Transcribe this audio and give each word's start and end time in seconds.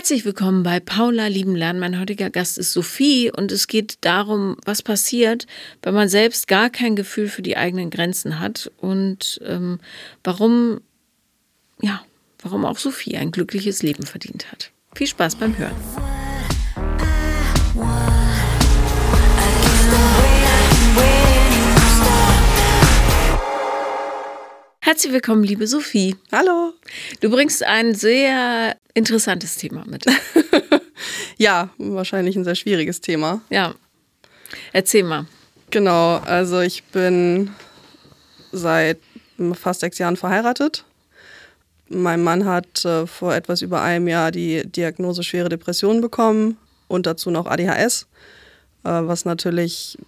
Herzlich 0.00 0.24
willkommen 0.24 0.62
bei 0.62 0.80
Paula 0.80 1.26
Lieben 1.26 1.54
Lernen. 1.54 1.78
Mein 1.78 2.00
heutiger 2.00 2.30
Gast 2.30 2.56
ist 2.56 2.72
Sophie 2.72 3.30
und 3.30 3.52
es 3.52 3.66
geht 3.66 3.98
darum, 4.00 4.56
was 4.64 4.80
passiert, 4.80 5.46
wenn 5.82 5.92
man 5.92 6.08
selbst 6.08 6.48
gar 6.48 6.70
kein 6.70 6.96
Gefühl 6.96 7.28
für 7.28 7.42
die 7.42 7.58
eigenen 7.58 7.90
Grenzen 7.90 8.40
hat 8.40 8.72
und 8.78 9.38
ähm, 9.44 9.78
warum, 10.24 10.80
ja, 11.82 12.02
warum 12.42 12.64
auch 12.64 12.78
Sophie 12.78 13.18
ein 13.18 13.30
glückliches 13.30 13.82
Leben 13.82 14.06
verdient 14.06 14.50
hat. 14.50 14.70
Viel 14.94 15.06
Spaß 15.06 15.36
beim 15.36 15.58
Hören. 15.58 15.76
Herzlich 24.80 25.12
willkommen, 25.12 25.44
liebe 25.44 25.66
Sophie. 25.66 26.16
Hallo. 26.32 26.72
Du 27.20 27.28
bringst 27.28 27.62
ein 27.62 27.94
sehr 27.94 28.76
interessantes 28.94 29.56
Thema 29.56 29.84
mit. 29.86 30.06
ja, 31.38 31.70
wahrscheinlich 31.78 32.36
ein 32.36 32.44
sehr 32.44 32.54
schwieriges 32.54 33.00
Thema. 33.00 33.40
Ja. 33.50 33.74
Erzähl 34.72 35.04
mal. 35.04 35.26
Genau, 35.70 36.16
also 36.18 36.60
ich 36.60 36.82
bin 36.84 37.50
seit 38.52 38.98
fast 39.54 39.80
sechs 39.80 39.98
Jahren 39.98 40.16
verheiratet. 40.16 40.84
Mein 41.88 42.22
Mann 42.22 42.44
hat 42.44 42.84
äh, 42.84 43.06
vor 43.06 43.34
etwas 43.34 43.62
über 43.62 43.80
einem 43.82 44.08
Jahr 44.08 44.30
die 44.30 44.66
Diagnose 44.66 45.22
schwere 45.22 45.48
Depression 45.48 46.00
bekommen 46.00 46.56
und 46.88 47.06
dazu 47.06 47.30
noch 47.30 47.46
ADHS, 47.46 48.06
äh, 48.84 48.88
was 48.90 49.24
natürlich 49.24 49.98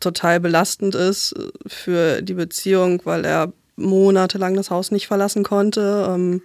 total 0.00 0.38
belastend 0.38 0.94
ist 0.94 1.34
für 1.66 2.22
die 2.22 2.34
Beziehung, 2.34 3.00
weil 3.04 3.24
er 3.24 3.52
monatelang 3.76 4.54
das 4.54 4.70
Haus 4.70 4.90
nicht 4.90 5.06
verlassen 5.06 5.42
konnte, 5.44 6.06
ähm, 6.08 6.42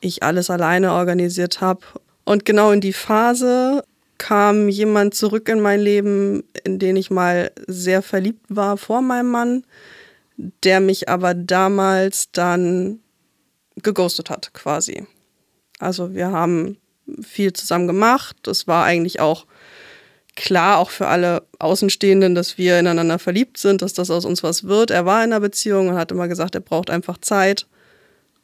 ich 0.00 0.22
alles 0.22 0.50
alleine 0.50 0.92
organisiert 0.92 1.60
habe. 1.60 1.80
Und 2.24 2.44
genau 2.44 2.70
in 2.72 2.80
die 2.80 2.92
Phase 2.92 3.84
kam 4.18 4.68
jemand 4.68 5.14
zurück 5.14 5.48
in 5.48 5.60
mein 5.60 5.80
Leben, 5.80 6.44
in 6.64 6.78
den 6.78 6.96
ich 6.96 7.10
mal 7.10 7.50
sehr 7.66 8.02
verliebt 8.02 8.44
war 8.48 8.76
vor 8.76 9.00
meinem 9.00 9.30
Mann, 9.30 9.64
der 10.36 10.80
mich 10.80 11.08
aber 11.08 11.34
damals 11.34 12.30
dann 12.32 13.00
geghostet 13.82 14.30
hat, 14.30 14.52
quasi. 14.52 15.06
Also 15.78 16.14
wir 16.14 16.30
haben 16.30 16.76
viel 17.22 17.52
zusammen 17.52 17.86
gemacht. 17.86 18.46
Es 18.46 18.66
war 18.66 18.84
eigentlich 18.84 19.20
auch 19.20 19.46
klar, 20.36 20.78
auch 20.78 20.90
für 20.90 21.06
alle 21.08 21.42
Außenstehenden, 21.58 22.34
dass 22.34 22.58
wir 22.58 22.78
ineinander 22.78 23.18
verliebt 23.18 23.58
sind, 23.58 23.82
dass 23.82 23.94
das 23.94 24.10
aus 24.10 24.24
uns 24.24 24.42
was 24.42 24.64
wird. 24.64 24.90
Er 24.90 25.06
war 25.06 25.24
in 25.24 25.32
einer 25.32 25.40
Beziehung 25.40 25.88
und 25.88 25.96
hat 25.96 26.12
immer 26.12 26.28
gesagt, 26.28 26.54
er 26.54 26.60
braucht 26.60 26.90
einfach 26.90 27.18
Zeit. 27.18 27.66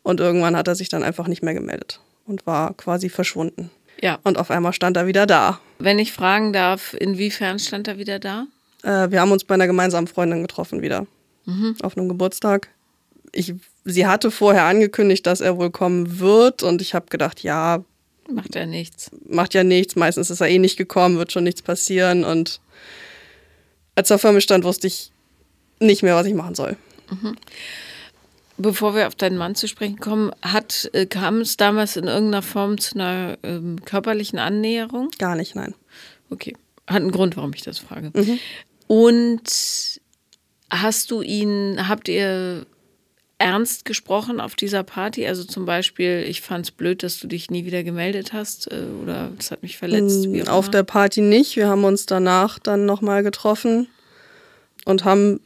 Und 0.07 0.21
irgendwann 0.21 0.55
hat 0.55 0.69
er 0.69 0.77
sich 0.77 0.89
dann 0.89 1.03
einfach 1.03 1.27
nicht 1.27 1.43
mehr 1.43 1.53
gemeldet 1.53 1.99
und 2.27 2.47
war 2.47 2.75
quasi 2.75 3.09
verschwunden. 3.09 3.73
Ja. 4.01 4.21
Und 4.23 4.39
auf 4.39 4.53
einmal 4.53 4.73
stand 4.73 4.97
er 4.97 5.09
wieder 5.09 5.27
da. 5.27 5.59
Wenn 5.81 5.99
ich 5.99 6.13
fragen 6.13 6.53
darf, 6.53 6.95
inwiefern 6.95 7.59
stand 7.59 7.89
er 7.89 7.99
wieder 7.99 8.21
da? 8.21 8.47
Äh, 8.85 9.11
wir 9.11 9.21
haben 9.21 9.33
uns 9.33 9.43
bei 9.43 9.55
einer 9.55 9.67
gemeinsamen 9.67 10.07
Freundin 10.07 10.43
getroffen 10.43 10.81
wieder. 10.81 11.09
Mhm. 11.45 11.75
Auf 11.83 11.97
einem 11.97 12.09
Geburtstag. 12.09 12.69
Ich, 13.33 13.53
sie 13.85 14.07
hatte 14.07 14.31
vorher 14.31 14.63
angekündigt, 14.63 15.27
dass 15.27 15.41
er 15.41 15.59
wohl 15.59 15.73
kommen 15.73 16.21
wird. 16.21 16.63
Und 16.63 16.83
ich 16.83 16.95
habe 16.95 17.07
gedacht, 17.09 17.43
ja, 17.43 17.83
Macht 18.31 18.55
ja 18.55 18.65
nichts. 18.65 19.11
Macht 19.29 19.55
ja 19.55 19.65
nichts. 19.65 19.97
Meistens 19.97 20.31
ist 20.31 20.41
er 20.41 20.49
eh 20.49 20.61
nicht 20.61 20.77
gekommen, 20.77 21.19
wird 21.19 21.33
schon 21.33 21.43
nichts 21.43 21.63
passieren. 21.63 22.23
Und 22.23 22.61
als 23.97 24.09
er 24.09 24.21
vor 24.21 24.31
mir 24.31 24.41
stand, 24.41 24.63
wusste 24.63 24.87
ich 24.87 25.11
nicht 25.81 26.05
mehr, 26.05 26.15
was 26.15 26.29
ich 26.29 26.35
machen 26.35 26.55
soll. 26.55 26.77
Mhm. 27.11 27.37
Bevor 28.59 28.95
wir 28.95 29.07
auf 29.07 29.15
deinen 29.15 29.37
Mann 29.37 29.55
zu 29.55 29.69
sprechen 29.69 29.99
kommen, 29.99 30.31
hat, 30.43 30.89
äh, 30.93 31.07
kam 31.07 31.41
es 31.41 31.57
damals 31.57 31.97
in 31.97 32.05
irgendeiner 32.05 32.43
Form 32.43 32.79
zu 32.79 32.95
einer 32.95 33.37
ähm, 33.43 33.85
körperlichen 33.85 34.39
Annäherung? 34.39 35.11
Gar 35.19 35.37
nicht, 35.37 35.55
nein. 35.55 35.75
Okay. 36.31 36.55
Hat 36.87 37.03
einen 37.03 37.11
Grund, 37.11 37.37
warum 37.37 37.53
ich 37.53 37.63
das 37.63 37.79
frage. 37.79 38.13
Mhm. 38.15 38.39
Und 38.87 40.01
hast 40.71 41.11
du 41.11 41.23
ihn, 41.23 41.89
habt 41.89 42.09
ihr 42.09 42.65
ernst 43.39 43.85
gesprochen 43.85 44.41
auf 44.41 44.55
dieser 44.55 44.83
Party? 44.83 45.27
Also 45.27 45.45
zum 45.45 45.67
Beispiel, 45.67 46.25
ich 46.27 46.41
fand 46.41 46.67
es 46.67 46.71
blöd, 46.71 47.03
dass 47.03 47.19
du 47.19 47.27
dich 47.27 47.51
nie 47.51 47.65
wieder 47.65 47.83
gemeldet 47.83 48.33
hast 48.33 48.71
äh, 48.73 48.85
oder 49.03 49.31
das 49.37 49.51
hat 49.51 49.63
mich 49.63 49.77
verletzt. 49.77 50.27
Auf 50.49 50.71
der 50.71 50.83
Party 50.83 51.21
nicht. 51.21 51.57
Wir 51.57 51.69
haben 51.69 51.85
uns 51.85 52.07
danach 52.07 52.59
dann 52.59 52.87
nochmal 52.87 53.23
getroffen 53.23 53.89
und 54.85 55.05
haben 55.05 55.41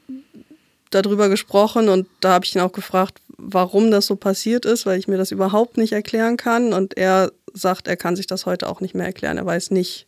darüber 0.91 1.29
gesprochen 1.29 1.89
und 1.89 2.09
da 2.21 2.33
habe 2.33 2.45
ich 2.45 2.55
ihn 2.55 2.61
auch 2.61 2.73
gefragt, 2.73 3.19
warum 3.37 3.91
das 3.91 4.07
so 4.07 4.17
passiert 4.17 4.65
ist, 4.65 4.87
weil 4.87 4.99
ich 4.99 5.09
mir 5.09 5.17
das 5.17 5.31
überhaupt 5.31 5.77
nicht 5.77 5.93
erklären 5.93 6.37
kann 6.37 6.73
und 6.73 6.97
er 6.97 7.33
sagt, 7.55 7.89
er 7.89 7.97
kann 7.97 8.17
sich 8.17 8.27
das 8.27 8.47
heute 8.47 8.69
auch 8.69 8.81
nicht 8.81 8.95
mehr 8.95 9.07
erklären. 9.07 9.39
Er 9.39 9.47
weiß 9.47 9.71
nicht, 9.71 10.07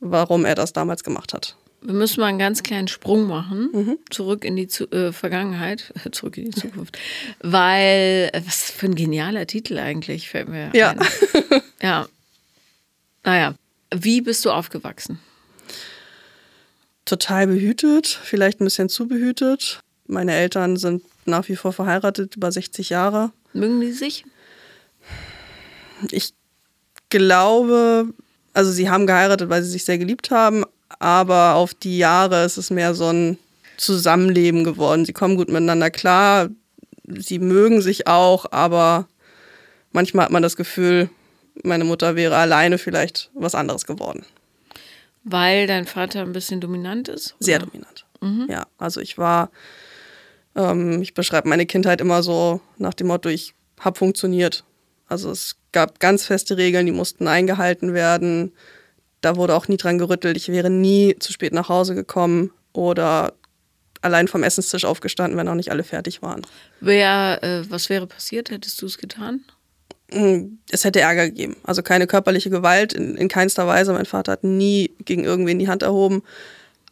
warum 0.00 0.44
er 0.44 0.54
das 0.54 0.72
damals 0.72 1.04
gemacht 1.04 1.32
hat. 1.32 1.56
Wir 1.80 1.94
müssen 1.94 2.20
mal 2.20 2.28
einen 2.28 2.38
ganz 2.38 2.62
kleinen 2.62 2.88
Sprung 2.88 3.26
machen, 3.26 3.68
mhm. 3.72 3.98
zurück 4.08 4.44
in 4.44 4.56
die 4.56 4.68
Zu 4.68 4.90
äh, 4.90 5.12
Vergangenheit, 5.12 5.92
zurück 6.12 6.38
in 6.38 6.46
die 6.46 6.58
Zukunft. 6.58 6.98
Weil, 7.40 8.30
was 8.46 8.70
für 8.70 8.86
ein 8.86 8.94
genialer 8.94 9.46
Titel 9.46 9.78
eigentlich, 9.78 10.30
fällt 10.30 10.48
mir 10.48 10.70
ja. 10.74 10.90
ein. 10.90 11.00
Ja. 11.82 12.06
Naja, 13.22 13.54
wie 13.94 14.22
bist 14.22 14.44
du 14.44 14.50
aufgewachsen? 14.50 15.18
Total 17.04 17.46
behütet, 17.46 18.06
vielleicht 18.06 18.60
ein 18.60 18.64
bisschen 18.64 18.88
zu 18.88 19.06
behütet. 19.06 19.80
Meine 20.06 20.32
Eltern 20.32 20.76
sind 20.76 21.02
nach 21.26 21.48
wie 21.48 21.56
vor 21.56 21.72
verheiratet, 21.72 22.36
über 22.36 22.50
60 22.50 22.90
Jahre. 22.90 23.32
Mögen 23.52 23.80
die 23.80 23.92
sich? 23.92 24.24
Ich 26.10 26.34
glaube, 27.10 28.08
also 28.52 28.70
sie 28.70 28.90
haben 28.90 29.06
geheiratet, 29.06 29.48
weil 29.48 29.62
sie 29.62 29.70
sich 29.70 29.84
sehr 29.84 29.98
geliebt 29.98 30.30
haben, 30.30 30.64
aber 30.98 31.54
auf 31.54 31.74
die 31.74 31.98
Jahre 31.98 32.44
ist 32.44 32.56
es 32.56 32.70
mehr 32.70 32.94
so 32.94 33.08
ein 33.08 33.38
Zusammenleben 33.76 34.64
geworden. 34.64 35.04
Sie 35.04 35.12
kommen 35.12 35.36
gut 35.36 35.48
miteinander 35.48 35.90
klar, 35.90 36.48
sie 37.06 37.38
mögen 37.38 37.82
sich 37.82 38.06
auch, 38.06 38.46
aber 38.52 39.08
manchmal 39.92 40.26
hat 40.26 40.32
man 40.32 40.42
das 40.42 40.56
Gefühl, 40.56 41.10
meine 41.62 41.84
Mutter 41.84 42.16
wäre 42.16 42.36
alleine 42.36 42.78
vielleicht 42.78 43.30
was 43.34 43.54
anderes 43.54 43.86
geworden. 43.86 44.24
Weil 45.24 45.66
dein 45.66 45.86
Vater 45.86 46.20
ein 46.20 46.32
bisschen 46.32 46.60
dominant 46.60 47.08
ist? 47.08 47.32
Oder? 47.32 47.44
Sehr 47.44 47.58
dominant. 47.58 48.04
Mhm. 48.20 48.46
Ja, 48.50 48.66
also 48.78 49.00
ich 49.00 49.18
war, 49.18 49.50
ähm, 50.54 51.02
ich 51.02 51.14
beschreibe 51.14 51.48
meine 51.48 51.66
Kindheit 51.66 52.00
immer 52.00 52.22
so 52.22 52.60
nach 52.78 52.94
dem 52.94 53.08
Motto, 53.08 53.28
ich 53.28 53.54
habe 53.80 53.98
funktioniert. 53.98 54.64
Also 55.08 55.30
es 55.30 55.56
gab 55.72 56.00
ganz 56.00 56.24
feste 56.24 56.56
Regeln, 56.56 56.86
die 56.86 56.92
mussten 56.92 57.26
eingehalten 57.26 57.94
werden. 57.94 58.52
Da 59.20 59.36
wurde 59.36 59.54
auch 59.54 59.68
nie 59.68 59.76
dran 59.76 59.98
gerüttelt. 59.98 60.36
Ich 60.36 60.48
wäre 60.48 60.70
nie 60.70 61.16
zu 61.18 61.32
spät 61.32 61.52
nach 61.52 61.68
Hause 61.68 61.94
gekommen 61.94 62.52
oder 62.72 63.34
allein 64.02 64.28
vom 64.28 64.42
Essenstisch 64.42 64.84
aufgestanden, 64.84 65.38
wenn 65.38 65.48
auch 65.48 65.54
nicht 65.54 65.70
alle 65.70 65.82
fertig 65.82 66.20
waren. 66.22 66.42
Wer, 66.80 67.42
äh, 67.42 67.70
was 67.70 67.88
wäre 67.88 68.06
passiert? 68.06 68.50
Hättest 68.50 68.80
du 68.82 68.86
es 68.86 68.98
getan? 68.98 69.44
Hm, 70.14 70.58
es 70.70 70.84
hätte 70.84 71.00
Ärger 71.00 71.26
gegeben. 71.26 71.56
Also 71.64 71.82
keine 71.82 72.06
körperliche 72.06 72.48
Gewalt 72.48 72.92
in, 72.92 73.16
in 73.16 73.28
keinster 73.28 73.66
Weise. 73.66 73.92
Mein 73.92 74.06
Vater 74.06 74.32
hat 74.32 74.44
nie 74.44 74.92
gegen 75.04 75.24
irgendwen 75.24 75.58
die 75.58 75.68
Hand 75.68 75.82
erhoben. 75.82 76.22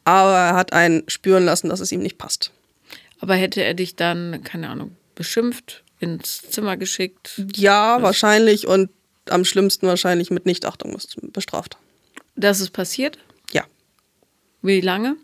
Aber 0.05 0.33
er 0.33 0.55
hat 0.57 0.73
einen 0.73 1.05
spüren 1.09 1.45
lassen, 1.45 1.69
dass 1.69 1.79
es 1.79 1.93
ihm 1.93 2.01
nicht 2.03 2.19
passt. 2.19 2.51
Aber 3.21 3.37
hätte 3.37 3.63
er 3.63 3.75
dich 3.75 3.95
dann, 3.95 4.43
keine 4.43 4.69
Ahnung, 4.69 4.97
beschimpft, 5.15 5.85
ins 6.01 6.43
Zimmer 6.51 6.77
geschickt? 6.77 7.41
Ja, 7.55 7.97
was? 7.97 8.03
wahrscheinlich. 8.03 8.67
Und 8.67 8.91
am 9.29 9.45
schlimmsten 9.45 9.87
wahrscheinlich 9.87 10.33
mit 10.33 10.45
Nichtachtung 10.45 10.99
bestraft. 11.33 11.77
Das 12.35 12.61
ist 12.61 12.71
passiert? 12.71 13.19
Ja. 13.53 13.63
Wie 14.63 14.81
lange? 14.81 15.15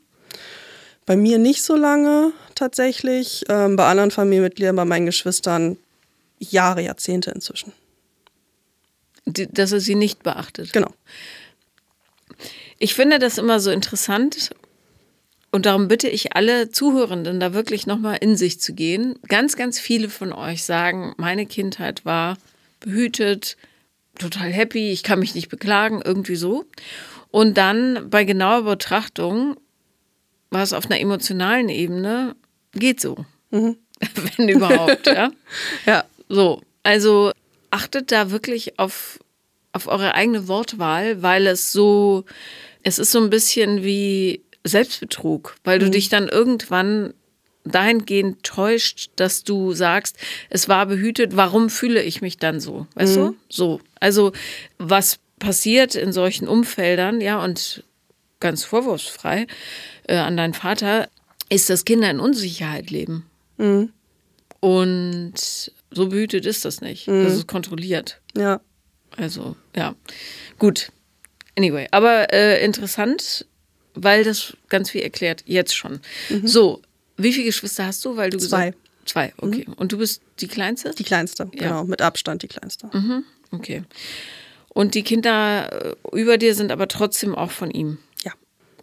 Bei 1.04 1.16
mir 1.16 1.38
nicht 1.38 1.64
so 1.64 1.74
lange 1.74 2.32
tatsächlich. 2.54 3.44
Ähm, 3.48 3.74
bei 3.74 3.88
anderen 3.88 4.12
Familienmitgliedern, 4.12 4.76
bei 4.76 4.84
meinen 4.84 5.06
Geschwistern 5.06 5.78
Jahre, 6.38 6.82
Jahrzehnte 6.82 7.32
inzwischen. 7.32 7.72
Dass 9.32 9.72
er 9.72 9.80
sie 9.80 9.94
nicht 9.94 10.22
beachtet. 10.22 10.72
Genau. 10.72 10.90
Ich 12.78 12.94
finde 12.94 13.18
das 13.18 13.38
immer 13.38 13.60
so 13.60 13.70
interessant 13.70 14.50
und 15.50 15.66
darum 15.66 15.88
bitte 15.88 16.08
ich 16.08 16.36
alle 16.36 16.70
Zuhörenden, 16.70 17.40
da 17.40 17.54
wirklich 17.54 17.86
nochmal 17.86 18.18
in 18.20 18.36
sich 18.36 18.60
zu 18.60 18.74
gehen. 18.74 19.18
Ganz, 19.28 19.56
ganz 19.56 19.80
viele 19.80 20.08
von 20.08 20.32
euch 20.32 20.64
sagen, 20.64 21.14
meine 21.16 21.46
Kindheit 21.46 22.04
war 22.04 22.36
behütet, 22.80 23.56
total 24.18 24.52
happy, 24.52 24.90
ich 24.92 25.02
kann 25.02 25.18
mich 25.18 25.34
nicht 25.34 25.48
beklagen, 25.48 26.02
irgendwie 26.04 26.36
so. 26.36 26.66
Und 27.30 27.56
dann 27.56 28.10
bei 28.10 28.24
genauer 28.24 28.62
Betrachtung 28.62 29.56
war 30.50 30.62
es 30.62 30.72
auf 30.72 30.86
einer 30.86 31.00
emotionalen 31.00 31.68
Ebene, 31.68 32.36
geht 32.72 33.00
so. 33.00 33.24
Mhm. 33.50 33.76
Wenn 34.36 34.48
überhaupt, 34.48 35.06
ja. 35.06 35.30
ja. 35.86 36.04
So, 36.28 36.62
also 36.82 37.32
achtet 37.70 38.12
da 38.12 38.30
wirklich 38.30 38.78
auf, 38.78 39.18
auf 39.72 39.86
eure 39.86 40.14
eigene 40.14 40.48
Wortwahl, 40.48 41.22
weil 41.22 41.46
es 41.46 41.72
so, 41.72 42.24
es 42.82 42.98
ist 42.98 43.10
so 43.10 43.20
ein 43.20 43.30
bisschen 43.30 43.82
wie 43.82 44.42
Selbstbetrug, 44.64 45.56
weil 45.64 45.78
du 45.78 45.86
mhm. 45.86 45.92
dich 45.92 46.08
dann 46.08 46.28
irgendwann 46.28 47.14
dahingehend 47.64 48.42
täuscht, 48.42 49.10
dass 49.16 49.44
du 49.44 49.72
sagst, 49.72 50.16
es 50.50 50.68
war 50.68 50.86
behütet, 50.86 51.36
warum 51.36 51.70
fühle 51.70 52.02
ich 52.02 52.20
mich 52.20 52.38
dann 52.38 52.60
so? 52.60 52.86
Weißt 52.94 53.16
mhm. 53.16 53.20
du? 53.20 53.36
So. 53.48 53.80
Also, 54.00 54.32
was 54.78 55.18
passiert 55.38 55.94
in 55.94 56.12
solchen 56.12 56.48
Umfeldern, 56.48 57.20
ja, 57.20 57.42
und 57.42 57.84
ganz 58.40 58.64
vorwurfsfrei 58.64 59.46
äh, 60.06 60.16
an 60.16 60.36
deinen 60.36 60.54
Vater, 60.54 61.08
ist, 61.48 61.70
dass 61.70 61.84
Kinder 61.84 62.10
in 62.10 62.20
Unsicherheit 62.20 62.90
leben. 62.90 63.26
Mhm. 63.56 63.92
Und 64.60 65.72
so 65.90 66.08
behütet 66.08 66.46
ist 66.46 66.64
das 66.64 66.80
nicht. 66.80 67.08
Das 67.08 67.34
ist 67.34 67.46
kontrolliert. 67.46 68.20
Ja. 68.36 68.60
Also, 69.16 69.56
ja. 69.74 69.94
Gut. 70.58 70.90
Anyway, 71.56 71.88
aber 71.90 72.32
äh, 72.32 72.64
interessant, 72.64 73.46
weil 73.94 74.22
das 74.22 74.56
ganz 74.68 74.90
viel 74.90 75.00
erklärt, 75.02 75.42
jetzt 75.46 75.74
schon. 75.74 76.00
So, 76.44 76.82
wie 77.16 77.32
viele 77.32 77.46
Geschwister 77.46 77.86
hast 77.86 78.04
du? 78.04 78.16
Weil 78.16 78.30
du 78.30 78.38
Zwei. 78.38 78.66
Gesagt, 78.70 78.78
zwei, 79.06 79.32
okay. 79.38 79.66
Und 79.76 79.90
du 79.92 79.98
bist 79.98 80.22
die 80.40 80.46
Kleinste? 80.46 80.92
Die 80.96 81.02
kleinste, 81.04 81.44
Ja. 81.54 81.68
genau. 81.68 81.84
Mit 81.84 82.00
Abstand 82.02 82.42
die 82.42 82.48
kleinste. 82.48 82.90
Okay. 83.50 83.82
Und 84.68 84.94
die 84.94 85.02
Kinder 85.02 85.96
äh, 86.12 86.16
über 86.16 86.38
dir 86.38 86.54
sind 86.54 86.70
aber 86.70 86.86
trotzdem 86.86 87.34
auch 87.34 87.50
von 87.50 87.70
ihm. 87.72 87.98
Ja. 88.22 88.32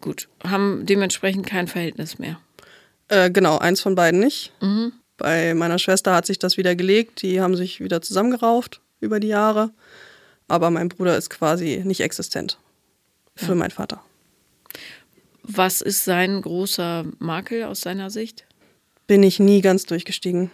Gut. 0.01 0.27
Haben 0.43 0.85
dementsprechend 0.85 1.45
kein 1.47 1.67
Verhältnis 1.67 2.19
mehr. 2.19 2.39
Äh, 3.07 3.29
genau, 3.31 3.57
eins 3.59 3.79
von 3.79 3.95
beiden 3.95 4.19
nicht. 4.19 4.51
Bei 5.17 5.53
meiner 5.53 5.79
Schwester 5.79 6.13
hat 6.13 6.25
sich 6.25 6.39
das 6.39 6.57
wieder 6.57 6.75
gelegt. 6.75 7.21
Die 7.21 7.41
haben 7.41 7.55
sich 7.55 7.79
wieder 7.79 8.01
zusammengerauft 8.01 8.81
über 8.99 9.19
die 9.19 9.27
Jahre. 9.27 9.71
Aber 10.47 10.69
mein 10.69 10.89
Bruder 10.89 11.17
ist 11.17 11.29
quasi 11.29 11.81
nicht 11.83 12.01
existent 12.01 12.59
für 13.35 13.55
meinen 13.55 13.71
Vater. 13.71 14.01
Was 15.43 15.81
ist 15.81 16.05
sein 16.05 16.41
großer 16.41 17.05
Makel 17.19 17.63
aus 17.63 17.81
seiner 17.81 18.09
Sicht? 18.09 18.45
Bin 19.07 19.23
ich 19.23 19.39
nie 19.39 19.61
ganz 19.61 19.85
durchgestiegen. 19.85 20.51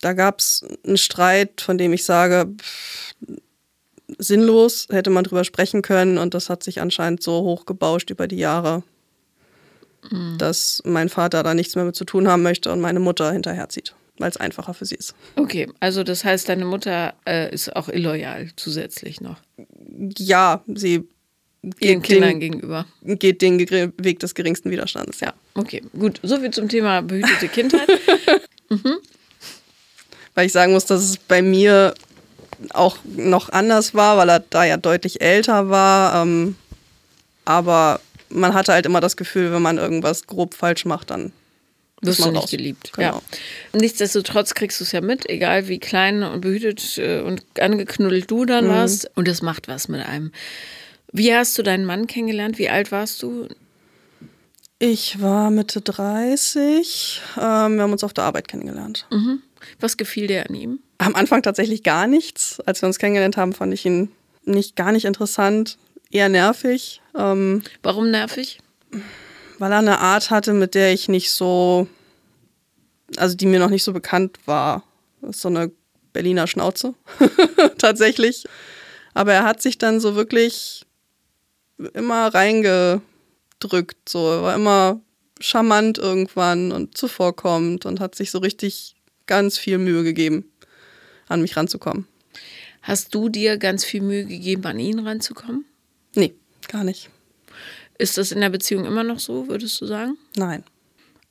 Da 0.00 0.12
gab 0.12 0.40
es 0.40 0.64
einen 0.84 0.96
Streit, 0.96 1.60
von 1.60 1.78
dem 1.78 1.92
ich 1.92 2.04
sage, 2.04 2.52
pff, 2.56 3.14
sinnlos, 4.18 4.88
hätte 4.90 5.10
man 5.10 5.24
drüber 5.24 5.44
sprechen 5.44 5.82
können. 5.82 6.18
Und 6.18 6.34
das 6.34 6.50
hat 6.50 6.62
sich 6.62 6.80
anscheinend 6.80 7.22
so 7.22 7.42
hochgebauscht 7.42 8.10
über 8.10 8.26
die 8.28 8.36
Jahre, 8.36 8.82
dass 10.38 10.82
mein 10.84 11.08
Vater 11.08 11.42
da 11.42 11.54
nichts 11.54 11.76
mehr 11.76 11.84
mit 11.84 11.96
zu 11.96 12.04
tun 12.04 12.28
haben 12.28 12.42
möchte 12.42 12.72
und 12.72 12.80
meine 12.80 13.00
Mutter 13.00 13.32
hinterherzieht, 13.32 13.94
weil 14.18 14.28
es 14.30 14.36
einfacher 14.36 14.74
für 14.74 14.84
sie 14.84 14.96
ist. 14.96 15.14
Okay, 15.36 15.68
also 15.80 16.02
das 16.02 16.24
heißt, 16.24 16.48
deine 16.48 16.64
Mutter 16.64 17.14
äh, 17.26 17.52
ist 17.52 17.74
auch 17.76 17.88
illoyal 17.88 18.50
zusätzlich 18.56 19.20
noch. 19.20 19.38
Ja, 20.18 20.64
sie 20.66 21.08
Ihren 21.78 22.02
geht 22.02 22.14
Kindern 22.14 22.30
den, 22.30 22.40
gegenüber. 22.40 22.86
geht 23.04 23.40
den 23.40 23.58
Weg 23.60 24.18
des 24.18 24.34
geringsten 24.34 24.70
Widerstandes. 24.70 25.20
Ja, 25.20 25.32
okay, 25.54 25.80
gut. 25.96 26.18
Soviel 26.24 26.50
zum 26.50 26.68
Thema 26.68 27.02
behütete 27.02 27.46
Kindheit. 27.48 27.88
Weil 30.34 30.46
ich 30.46 30.52
sagen 30.52 30.72
muss, 30.72 30.86
dass 30.86 31.02
es 31.02 31.18
bei 31.18 31.40
mir 31.42 31.94
auch 32.70 32.96
noch 33.04 33.50
anders 33.50 33.94
war, 33.94 34.16
weil 34.16 34.30
er 34.30 34.40
da 34.40 34.64
ja 34.64 34.76
deutlich 34.76 35.20
älter 35.20 35.68
war. 35.68 36.22
Ähm, 36.22 36.56
aber 37.44 38.00
man 38.32 38.54
hatte 38.54 38.72
halt 38.72 38.86
immer 38.86 39.00
das 39.00 39.16
Gefühl, 39.16 39.52
wenn 39.52 39.62
man 39.62 39.78
irgendwas 39.78 40.26
grob 40.26 40.54
falsch 40.54 40.84
macht, 40.84 41.10
dann 41.10 41.32
Wirst 42.04 42.18
du 42.18 42.24
man 42.24 42.32
nicht 42.32 42.42
raus. 42.44 42.50
geliebt. 42.50 42.92
Genau. 42.96 43.16
Ja. 43.16 43.22
Nichtsdestotrotz 43.78 44.54
kriegst 44.54 44.80
du 44.80 44.84
es 44.84 44.90
ja 44.92 45.00
mit, 45.00 45.28
egal 45.30 45.68
wie 45.68 45.78
klein 45.78 46.24
und 46.24 46.40
behütet 46.40 46.98
äh, 46.98 47.20
und 47.20 47.42
angeknuddelt 47.60 48.28
du 48.30 48.44
dann 48.44 48.68
warst. 48.68 49.08
Und 49.14 49.28
das 49.28 49.40
macht 49.40 49.68
was 49.68 49.86
mit 49.88 50.04
einem. 50.04 50.32
Wie 51.12 51.32
hast 51.32 51.56
du 51.58 51.62
deinen 51.62 51.84
Mann 51.84 52.06
kennengelernt? 52.08 52.58
Wie 52.58 52.68
alt 52.68 52.90
warst 52.90 53.22
du? 53.22 53.46
Ich 54.80 55.20
war 55.20 55.50
Mitte 55.50 55.80
30. 55.80 57.20
Ähm, 57.36 57.76
wir 57.76 57.82
haben 57.82 57.92
uns 57.92 58.02
auf 58.02 58.14
der 58.14 58.24
Arbeit 58.24 58.48
kennengelernt. 58.48 59.06
Was 59.78 59.96
gefiel 59.96 60.26
dir 60.26 60.48
an 60.48 60.54
ihm? 60.56 60.80
Am 60.98 61.14
Anfang 61.14 61.42
tatsächlich 61.42 61.84
gar 61.84 62.08
nichts. 62.08 62.58
Als 62.66 62.82
wir 62.82 62.88
uns 62.88 62.98
kennengelernt 62.98 63.36
haben, 63.36 63.52
fand 63.52 63.72
ich 63.72 63.86
ihn 63.86 64.10
nicht 64.44 64.74
gar 64.74 64.90
nicht 64.90 65.04
interessant, 65.04 65.78
eher 66.12 66.28
nervig. 66.28 67.00
Ähm, 67.16 67.62
Warum 67.82 68.10
nervig? 68.10 68.60
weil 69.62 69.70
er 69.70 69.78
eine 69.78 70.00
Art 70.00 70.30
hatte, 70.30 70.54
mit 70.54 70.74
der 70.74 70.92
ich 70.92 71.08
nicht 71.08 71.30
so, 71.30 71.86
also 73.16 73.36
die 73.36 73.46
mir 73.46 73.60
noch 73.60 73.70
nicht 73.70 73.84
so 73.84 73.92
bekannt 73.92 74.40
war. 74.44 74.82
Das 75.20 75.36
ist 75.36 75.42
so 75.42 75.48
eine 75.50 75.70
Berliner 76.12 76.48
Schnauze, 76.48 76.94
tatsächlich. 77.78 78.44
Aber 79.14 79.32
er 79.32 79.44
hat 79.44 79.62
sich 79.62 79.78
dann 79.78 80.00
so 80.00 80.16
wirklich 80.16 80.84
immer 81.94 82.34
reingedrückt, 82.34 84.08
so. 84.08 84.32
Er 84.32 84.42
war 84.42 84.54
immer 84.56 85.00
charmant 85.38 85.96
irgendwann 85.96 86.72
und 86.72 86.98
zuvorkommend 86.98 87.86
und 87.86 88.00
hat 88.00 88.16
sich 88.16 88.32
so 88.32 88.38
richtig 88.38 88.96
ganz 89.26 89.58
viel 89.58 89.78
Mühe 89.78 90.02
gegeben, 90.02 90.50
an 91.28 91.40
mich 91.40 91.56
ranzukommen. 91.56 92.08
Hast 92.82 93.14
du 93.14 93.28
dir 93.28 93.58
ganz 93.58 93.84
viel 93.84 94.02
Mühe 94.02 94.24
gegeben, 94.24 94.64
an 94.64 94.80
ihn 94.80 94.98
ranzukommen? 94.98 95.66
Nee, 96.14 96.34
gar 96.68 96.84
nicht. 96.84 97.10
Ist 97.98 98.18
das 98.18 98.32
in 98.32 98.40
der 98.40 98.50
Beziehung 98.50 98.84
immer 98.84 99.04
noch 99.04 99.18
so, 99.18 99.48
würdest 99.48 99.80
du 99.80 99.86
sagen? 99.86 100.16
Nein. 100.36 100.64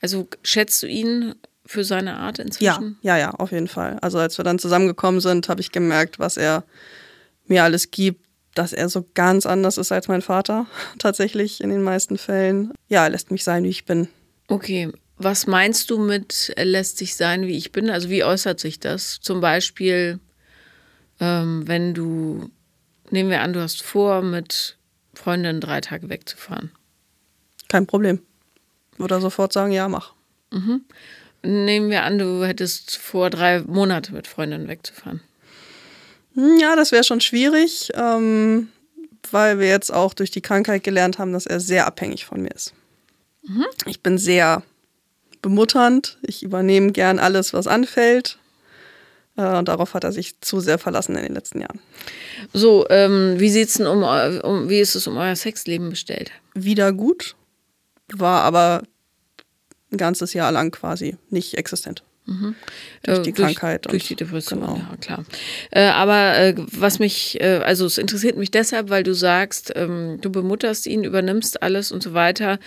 Also 0.02 0.28
schätzt 0.44 0.82
du 0.84 0.88
ihn 0.88 1.36
für 1.66 1.84
seine 1.84 2.18
Art 2.18 2.38
Ja, 2.40 2.44
inzwischen? 2.46 2.98
ja, 3.02 3.18
ja, 3.18 3.32
auf 3.32 3.52
jeden 3.52 3.68
Fall. 3.68 3.98
Also 4.02 4.18
als 4.18 4.38
wir 4.38 4.44
dann 4.44 4.60
zusammengekommen 4.60 5.22
sind, 5.22 5.48
habe 5.50 5.62
ich 5.62 5.72
gemerkt, 5.72 6.20
was 6.20 6.38
er 6.38 6.64
mir 7.46 7.64
alles 7.64 7.92
gibt, 7.92 8.26
dass 8.56 8.74
er 8.74 8.90
so 8.90 9.06
ganz 9.14 9.46
anders 9.46 9.78
ist 9.78 9.92
als 9.92 10.08
mein 10.08 10.22
Vater, 10.22 10.66
tatsächlich 11.00 11.62
in 11.62 11.70
den 11.70 11.84
meisten 11.84 12.18
Fällen. 12.18 12.72
Ja, 12.90 13.04
er 13.04 13.10
lässt 13.12 13.32
mich 13.32 13.44
sein, 13.44 13.64
wie 13.64 13.70
ich 13.70 13.86
bin. 13.86 14.08
Okay, 14.48 14.92
was 15.18 15.46
meinst 15.48 15.90
du 15.92 16.00
mit 16.00 16.52
er 16.56 16.66
lässt 16.66 16.98
sich 16.98 17.16
sein, 17.16 17.46
wie 17.48 17.56
ich 17.58 17.72
bin? 17.72 17.90
Also 17.90 18.10
wie 18.10 18.24
äußert 18.24 18.60
sich 18.60 18.80
das? 18.80 19.20
Zum 19.22 19.40
Beispiel, 19.40 20.20
ähm, 21.20 21.68
wenn 21.68 21.94
du, 21.94 22.50
nehmen 23.12 23.30
wir 23.30 23.42
an, 23.42 23.54
du 23.54 23.62
hast 23.62 23.82
vor, 23.84 24.22
mit 24.22 24.78
Freundinnen 25.14 25.62
drei 25.62 25.82
Tage 25.82 26.10
wegzufahren. 26.10 26.72
Kein 27.68 27.86
Problem. 27.88 28.20
Oder 29.00 29.22
sofort 29.22 29.54
sagen, 29.54 29.72
ja, 29.72 29.88
mach. 29.88 30.14
Nehmen 31.44 31.90
wir 31.90 32.04
an, 32.04 32.18
du 32.18 32.44
hättest 32.46 32.98
vor, 32.98 33.30
drei 33.30 33.62
Monate 33.62 34.14
mit 34.14 34.28
Freundinnen 34.28 34.68
wegzufahren. 34.68 35.22
Hm, 36.36 36.58
Ja, 36.60 36.76
das 36.76 36.92
wäre 36.92 37.04
schon 37.04 37.22
schwierig, 37.22 37.90
ähm, 37.96 38.70
weil 39.32 39.60
wir 39.60 39.68
jetzt 39.68 39.94
auch 39.94 40.14
durch 40.14 40.32
die 40.32 40.42
Krankheit 40.42 40.84
gelernt 40.84 41.18
haben, 41.20 41.34
dass 41.34 41.46
er 41.46 41.60
sehr 41.60 41.88
abhängig 41.88 42.26
von 42.26 42.42
mir 42.42 42.52
ist. 42.52 42.74
Ich 43.86 44.02
bin 44.02 44.18
sehr 44.18 44.62
bemutternd. 45.42 46.20
Ich 46.22 46.44
übernehme 46.44 46.92
gern 46.92 47.18
alles, 47.18 47.54
was 47.54 47.66
anfällt. 47.68 48.38
Äh, 49.38 49.58
und 49.58 49.68
darauf 49.68 49.94
hat 49.94 50.04
er 50.04 50.12
sich 50.12 50.40
zu 50.42 50.60
sehr 50.60 50.78
verlassen 50.78 51.16
in 51.16 51.24
den 51.24 51.34
letzten 51.34 51.62
Jahren. 51.62 51.80
So, 52.54 52.86
ähm, 52.90 53.36
wie 53.40 53.50
sieht's 53.50 53.76
denn 53.76 53.88
um, 53.88 54.04
um, 54.04 54.70
wie 54.70 54.80
ist 54.80 54.96
es 54.96 55.08
um 55.08 55.18
euer 55.18 55.36
Sexleben 55.36 55.90
bestellt? 55.90 56.32
Wieder 56.54 56.92
gut, 56.94 57.36
war 58.14 58.42
aber 58.44 58.84
ein 59.92 59.98
ganzes 59.98 60.34
Jahr 60.34 60.52
lang 60.52 60.72
quasi 60.72 61.18
nicht 61.30 61.58
existent. 61.58 62.04
Durch 63.04 63.18
Äh, 63.20 63.22
die 63.24 63.34
Krankheit. 63.34 63.86
Durch, 63.88 64.04
und- 64.04 64.10
die 64.12 64.16
Depression, 64.16 64.62
genau. 64.62 64.78
ja, 64.78 64.96
klar. 65.02 65.26
Äh, 65.72 65.88
aber 65.88 66.38
äh, 66.38 66.56
was 66.58 67.00
mich, 67.00 67.42
äh, 67.42 67.58
also 67.66 67.86
es 67.86 67.98
interessiert 67.98 68.38
mich 68.38 68.52
deshalb, 68.52 68.90
weil 68.90 69.04
du 69.04 69.14
sagst, 69.14 69.74
ähm, 69.76 70.20
du 70.22 70.30
bemutterst 70.32 70.86
ihn, 70.88 71.04
übernimmst 71.04 71.62
alles 71.62 71.92
und 71.92 72.02
so 72.04 72.14
weiter. 72.14 72.60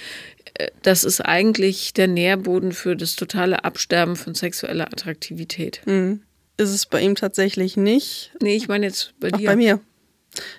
Äh, 0.54 0.70
das 0.82 1.04
ist 1.04 1.20
eigentlich 1.20 1.94
der 1.94 2.08
Nährboden 2.08 2.72
für 2.72 2.94
das 2.96 3.16
totale 3.16 3.64
Absterben 3.64 4.16
von 4.16 4.34
sexueller 4.34 4.88
Attraktivität. 4.88 5.80
Mhm. 5.86 6.20
Ist 6.56 6.70
es 6.70 6.86
bei 6.86 7.00
ihm 7.00 7.14
tatsächlich 7.16 7.76
nicht. 7.76 8.32
Nee, 8.40 8.56
ich 8.56 8.68
meine 8.68 8.86
jetzt 8.86 9.12
bei 9.18 9.32
Auch 9.32 9.38
dir. 9.38 9.46
bei 9.50 9.56
mir. 9.56 9.80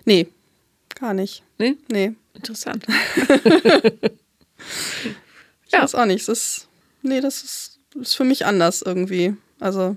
Nee, 0.05 0.27
gar 0.99 1.13
nicht. 1.13 1.43
Nee? 1.57 1.75
Nee, 1.89 2.13
Interessant. 2.33 2.85
ich 5.65 5.71
Ja. 5.71 5.81
weiß 5.83 5.95
auch 5.95 6.05
nicht. 6.05 6.21
Es 6.21 6.27
ist, 6.29 6.67
nee, 7.01 7.21
das 7.21 7.43
ist, 7.43 7.79
ist 7.99 8.15
für 8.15 8.23
mich 8.25 8.45
anders 8.45 8.81
irgendwie. 8.81 9.35
Also. 9.59 9.95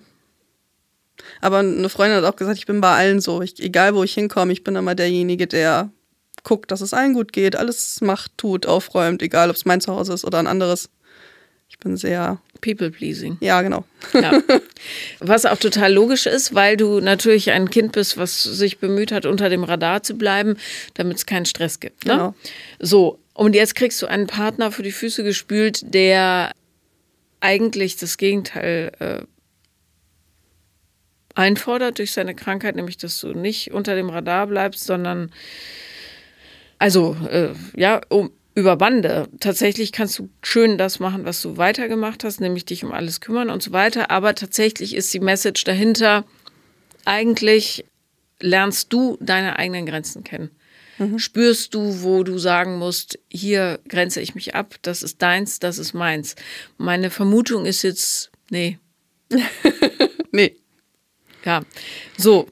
Aber 1.41 1.59
eine 1.59 1.89
Freundin 1.89 2.19
hat 2.23 2.33
auch 2.33 2.37
gesagt, 2.37 2.59
ich 2.59 2.67
bin 2.67 2.81
bei 2.81 2.95
allen 2.95 3.21
so. 3.21 3.43
Ich, 3.43 3.59
egal 3.61 3.95
wo 3.95 4.05
ich 4.05 4.15
hinkomme, 4.15 4.53
ich 4.53 4.63
bin 4.63 4.77
immer 4.77 4.95
derjenige, 4.95 5.47
der 5.49 5.91
guckt, 6.45 6.71
dass 6.71 6.81
es 6.81 6.95
allen 6.95 7.13
gut 7.15 7.33
geht, 7.33 7.57
alles 7.57 8.01
macht, 8.01 8.39
tut, 8.39 8.67
aufräumt, 8.67 9.21
egal 9.23 9.51
ob 9.51 9.57
es 9.57 9.65
mein 9.65 9.81
Zuhause 9.81 10.13
ist 10.13 10.25
oder 10.25 10.39
ein 10.39 10.47
anderes. 10.47 10.89
Ich 11.79 11.85
bin 11.85 11.97
sehr, 11.97 12.41
People 12.61 12.91
pleasing. 12.91 13.37
ja, 13.41 13.63
genau. 13.63 13.85
Ja. 14.13 14.43
Was 15.21 15.47
auch 15.47 15.59
total 15.59 15.93
logisch 15.93 16.27
ist, 16.27 16.53
weil 16.53 16.77
du 16.77 16.99
natürlich 16.99 17.53
ein 17.53 17.71
Kind 17.71 17.93
bist, 17.93 18.17
was 18.17 18.43
sich 18.43 18.79
bemüht 18.79 19.13
hat, 19.13 19.27
unter 19.27 19.49
dem 19.49 19.63
Radar 19.63 20.03
zu 20.03 20.15
bleiben, 20.15 20.57
damit 20.95 21.19
es 21.19 21.27
keinen 21.27 21.47
Stress 21.47 21.79
gibt. 21.79 22.05
Ne? 22.05 22.13
Genau. 22.13 22.35
So, 22.81 23.21
und 23.33 23.55
jetzt 23.55 23.77
kriegst 23.77 24.03
du 24.03 24.07
einen 24.07 24.27
Partner 24.27 24.73
für 24.73 24.83
die 24.83 24.91
Füße 24.91 25.23
gespült, 25.23 25.95
der 25.95 26.51
eigentlich 27.39 27.97
das 27.97 28.19
Gegenteil 28.19 28.91
äh, 28.99 29.23
einfordert 31.37 31.99
durch 31.99 32.11
seine 32.11 32.35
Krankheit, 32.35 32.75
nämlich 32.75 32.97
dass 32.97 33.21
du 33.21 33.29
nicht 33.29 33.73
unter 33.73 33.95
dem 33.95 34.11
Radar 34.11 34.49
bleibst, 34.49 34.85
sondern 34.85 35.31
also 36.81 37.17
äh, 37.31 37.51
ja, 37.77 38.01
um, 38.09 38.33
über 38.59 38.77
Bande. 38.77 39.29
Tatsächlich 39.39 39.93
kannst 39.93 40.19
du 40.19 40.29
schön 40.43 40.79
das 40.79 40.99
machen, 40.99 41.25
was 41.25 41.41
du 41.41 41.57
weitergemacht 41.59 42.25
hast, 42.25 42.41
nämlich 42.41 42.65
dich 42.65 42.83
um 42.85 42.91
alles 42.91 43.21
kümmern 43.21 43.51
und 43.51 43.63
so 43.63 43.71
weiter. 43.71 44.11
Aber 44.11 44.35
tatsächlich 44.35 44.97
ist 44.97 45.15
die 45.15 45.21
Message 45.21 45.63
dahinter, 45.63 46.25
eigentlich 47.05 47.85
lernst 48.41 48.93
du 48.93 49.17
deine 49.21 49.61
eigenen 49.61 49.87
Grenzen 49.87 50.25
kennen. 50.25 50.51
Mhm. 50.99 51.21
Spürst 51.21 51.73
du, 51.73 52.03
wo 52.03 52.25
du 52.25 52.37
sagen 52.39 52.79
musst, 52.79 53.21
hier 53.31 53.79
grenze 53.87 54.21
ich 54.21 54.35
mich 54.35 54.57
ab, 54.57 54.75
das 54.83 55.05
ist 55.05 55.23
deins, 55.23 55.61
das 55.61 55.79
ist 55.79 55.93
meins. 55.93 56.35
Meine 56.79 57.11
Vermutung 57.11 57.65
ist 57.65 57.83
jetzt, 57.83 58.33
nee. 58.51 58.81
nee. 60.33 60.57
Ja, 61.45 61.63
so. 62.17 62.49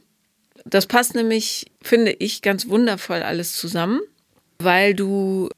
Das 0.65 0.87
passt 0.87 1.17
nämlich, 1.17 1.67
finde 1.83 2.13
ich, 2.13 2.43
ganz 2.43 2.69
wundervoll 2.69 3.23
alles 3.23 3.57
zusammen, 3.57 4.01
weil 4.59 4.95
du 4.95 5.49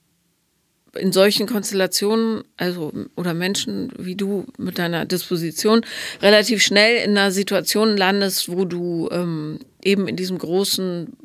in 0.99 1.12
solchen 1.12 1.47
Konstellationen, 1.47 2.45
also 2.57 2.93
oder 3.17 3.35
Menschen 3.35 3.93
wie 3.99 4.14
du 4.14 4.47
mit 4.59 4.78
deiner 4.78 5.05
Disposition, 5.05 5.83
relativ 6.23 6.62
schnell 6.62 7.05
in 7.05 7.17
einer 7.17 7.31
Situation 7.31 7.97
landest, 7.97 8.50
wo 8.50 8.64
du 8.64 9.09
ähm, 9.11 9.61
eben 9.83 10.09
in 10.09 10.17
diesem 10.17 10.38
großen, 10.38 11.17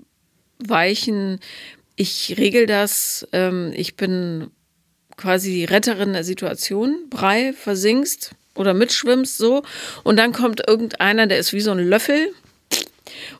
weichen, 0.59 1.39
ich 1.95 2.35
regel 2.37 2.65
das, 2.65 3.27
ähm, 3.33 3.71
ich 3.75 3.95
bin 3.95 4.47
quasi 5.17 5.51
die 5.51 5.65
Retterin 5.65 6.13
der 6.13 6.23
Situation, 6.23 7.09
Brei, 7.09 7.53
versinkst 7.53 8.31
oder 8.55 8.73
mitschwimmst 8.73 9.37
so 9.37 9.63
und 10.03 10.17
dann 10.17 10.33
kommt 10.33 10.67
irgendeiner, 10.67 11.27
der 11.27 11.39
ist 11.39 11.53
wie 11.53 11.61
so 11.61 11.71
ein 11.71 11.79
Löffel 11.79 12.33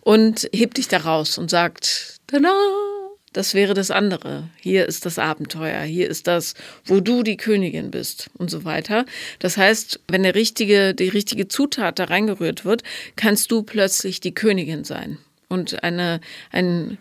und 0.02 0.50
hebt 0.54 0.78
dich 0.78 0.88
da 0.88 0.98
raus 0.98 1.38
und 1.38 1.50
sagt, 1.50 2.18
tada, 2.28 2.54
das 3.34 3.54
wäre 3.54 3.74
das 3.74 3.92
andere. 3.92 4.50
Hier 4.60 4.88
ist 4.88 5.06
das 5.06 5.20
Abenteuer, 5.20 5.82
hier 5.82 6.10
ist 6.10 6.28
das, 6.28 6.54
wo 6.86 7.00
du 7.00 7.24
die 7.24 7.38
Königin 7.38 7.92
bist 7.92 8.30
und 8.38 8.50
so 8.50 8.63
weiter. 8.63 9.06
Das 9.40 9.58
heißt, 9.58 10.00
wenn 10.08 10.24
der 10.24 10.36
richtige, 10.36 10.94
die 10.94 11.10
richtige 11.10 11.48
Zutat 11.48 12.00
da 12.00 12.06
reingerührt 12.06 12.63
wird, 12.63 12.84
kannst 13.16 13.52
du 13.52 13.63
plötzlich 13.63 14.20
die 14.20 14.34
Königin 14.34 14.84
sein. 14.84 15.18
Und 15.50 15.84
eine, 15.84 16.22
ein, 16.52 16.98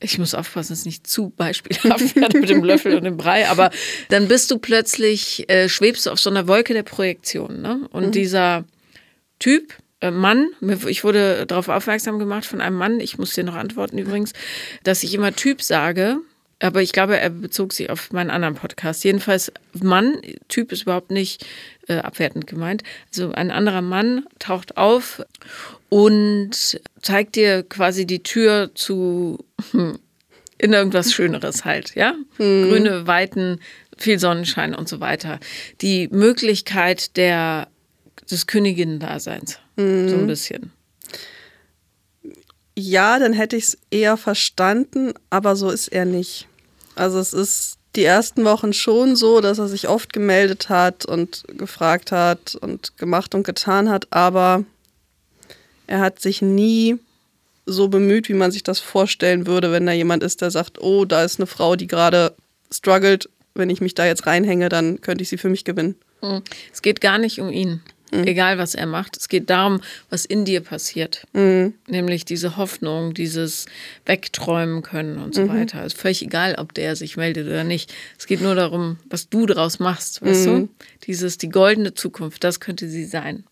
ich 0.00 0.18
muss 0.18 0.34
aufpassen, 0.34 0.72
dass 0.72 0.80
es 0.80 0.86
nicht 0.86 1.06
zu 1.06 1.30
beispielhaft 1.30 2.16
wird 2.16 2.34
mit 2.40 2.48
dem 2.48 2.64
Löffel 2.64 2.96
und 2.96 3.04
dem 3.04 3.16
Brei, 3.16 3.48
aber 3.48 3.70
dann 4.08 4.28
bist 4.28 4.50
du 4.50 4.58
plötzlich, 4.58 5.48
äh, 5.48 5.68
schwebst 5.68 6.06
du 6.06 6.10
auf 6.10 6.20
so 6.20 6.30
einer 6.30 6.48
Wolke 6.48 6.72
der 6.72 6.82
Projektion. 6.82 7.62
Ne? 7.62 7.88
Und 7.90 8.06
mhm. 8.06 8.12
dieser 8.12 8.64
Typ, 9.38 9.74
Mann, 10.10 10.50
ich 10.86 11.04
wurde 11.04 11.46
darauf 11.46 11.68
aufmerksam 11.68 12.18
gemacht 12.18 12.44
von 12.44 12.60
einem 12.60 12.76
Mann, 12.76 13.00
ich 13.00 13.18
muss 13.18 13.34
dir 13.34 13.44
noch 13.44 13.54
antworten 13.54 13.98
übrigens, 13.98 14.32
dass 14.82 15.02
ich 15.02 15.14
immer 15.14 15.34
Typ 15.34 15.62
sage, 15.62 16.18
aber 16.60 16.80
ich 16.80 16.92
glaube, 16.92 17.18
er 17.18 17.30
bezog 17.30 17.72
sich 17.72 17.90
auf 17.90 18.12
meinen 18.12 18.30
anderen 18.30 18.54
Podcast. 18.54 19.04
Jedenfalls 19.04 19.52
Mann, 19.80 20.20
Typ 20.48 20.72
ist 20.72 20.82
überhaupt 20.82 21.10
nicht 21.10 21.44
äh, 21.88 21.96
abwertend 21.96 22.46
gemeint. 22.46 22.84
Also 23.08 23.32
ein 23.32 23.50
anderer 23.50 23.82
Mann 23.82 24.26
taucht 24.38 24.76
auf 24.76 25.22
und 25.88 26.80
zeigt 27.00 27.34
dir 27.36 27.64
quasi 27.64 28.06
die 28.06 28.22
Tür 28.22 28.70
zu 28.74 29.44
hm, 29.72 29.98
in 30.58 30.72
irgendwas 30.72 31.12
Schöneres 31.12 31.64
halt, 31.64 31.96
ja? 31.96 32.14
Hm. 32.36 32.68
Grüne 32.68 33.06
Weiten, 33.08 33.58
viel 33.98 34.20
Sonnenschein 34.20 34.74
und 34.74 34.88
so 34.88 35.00
weiter. 35.00 35.40
Die 35.80 36.08
Möglichkeit 36.08 37.16
der 37.16 37.66
des 38.30 38.46
Königinnen-Daseins. 38.46 39.58
Mhm. 39.76 40.08
So 40.08 40.16
ein 40.16 40.26
bisschen. 40.26 40.72
Ja, 42.74 43.18
dann 43.18 43.32
hätte 43.32 43.56
ich 43.56 43.64
es 43.64 43.78
eher 43.90 44.16
verstanden, 44.16 45.12
aber 45.30 45.56
so 45.56 45.70
ist 45.70 45.88
er 45.88 46.04
nicht. 46.04 46.48
Also 46.94 47.18
es 47.18 47.32
ist 47.32 47.78
die 47.96 48.04
ersten 48.04 48.44
Wochen 48.44 48.72
schon 48.72 49.16
so, 49.16 49.40
dass 49.40 49.58
er 49.58 49.68
sich 49.68 49.88
oft 49.88 50.12
gemeldet 50.12 50.68
hat 50.68 51.04
und 51.04 51.44
gefragt 51.48 52.12
hat 52.12 52.54
und 52.54 52.96
gemacht 52.96 53.34
und 53.34 53.44
getan 53.44 53.90
hat, 53.90 54.06
aber 54.10 54.64
er 55.86 56.00
hat 56.00 56.20
sich 56.20 56.40
nie 56.40 56.98
so 57.66 57.88
bemüht, 57.88 58.28
wie 58.28 58.34
man 58.34 58.50
sich 58.50 58.62
das 58.62 58.80
vorstellen 58.80 59.46
würde, 59.46 59.72
wenn 59.72 59.86
da 59.86 59.92
jemand 59.92 60.22
ist, 60.22 60.40
der 60.40 60.50
sagt, 60.50 60.80
oh, 60.80 61.04
da 61.04 61.22
ist 61.22 61.38
eine 61.38 61.46
Frau, 61.46 61.76
die 61.76 61.86
gerade 61.86 62.34
struggelt, 62.72 63.28
wenn 63.54 63.70
ich 63.70 63.80
mich 63.80 63.94
da 63.94 64.06
jetzt 64.06 64.26
reinhänge, 64.26 64.68
dann 64.68 65.00
könnte 65.02 65.22
ich 65.22 65.28
sie 65.28 65.36
für 65.36 65.50
mich 65.50 65.64
gewinnen. 65.64 65.96
Hm. 66.20 66.42
Es 66.72 66.82
geht 66.82 67.00
gar 67.00 67.18
nicht 67.18 67.40
um 67.40 67.50
ihn. 67.50 67.82
Mhm. 68.12 68.24
Egal, 68.26 68.58
was 68.58 68.74
er 68.74 68.86
macht. 68.86 69.16
Es 69.16 69.28
geht 69.28 69.48
darum, 69.48 69.80
was 70.10 70.24
in 70.24 70.44
dir 70.44 70.60
passiert. 70.60 71.26
Mhm. 71.32 71.74
Nämlich 71.88 72.24
diese 72.24 72.56
Hoffnung, 72.56 73.14
dieses 73.14 73.66
Wegträumen 74.04 74.82
können 74.82 75.18
und 75.18 75.34
so 75.34 75.42
mhm. 75.42 75.48
weiter. 75.48 75.80
Es 75.80 75.94
ist 75.94 76.00
völlig 76.00 76.22
egal, 76.22 76.56
ob 76.58 76.74
der 76.74 76.94
sich 76.94 77.16
meldet 77.16 77.46
oder 77.46 77.64
nicht. 77.64 77.92
Es 78.18 78.26
geht 78.26 78.42
nur 78.42 78.54
darum, 78.54 78.98
was 79.08 79.28
du 79.28 79.46
daraus 79.46 79.78
machst, 79.78 80.22
weißt 80.22 80.46
du? 80.46 80.50
Mhm. 80.50 80.68
Dieses, 81.06 81.38
die 81.38 81.48
goldene 81.48 81.94
Zukunft, 81.94 82.44
das 82.44 82.60
könnte 82.60 82.88
sie 82.88 83.06
sein. 83.06 83.44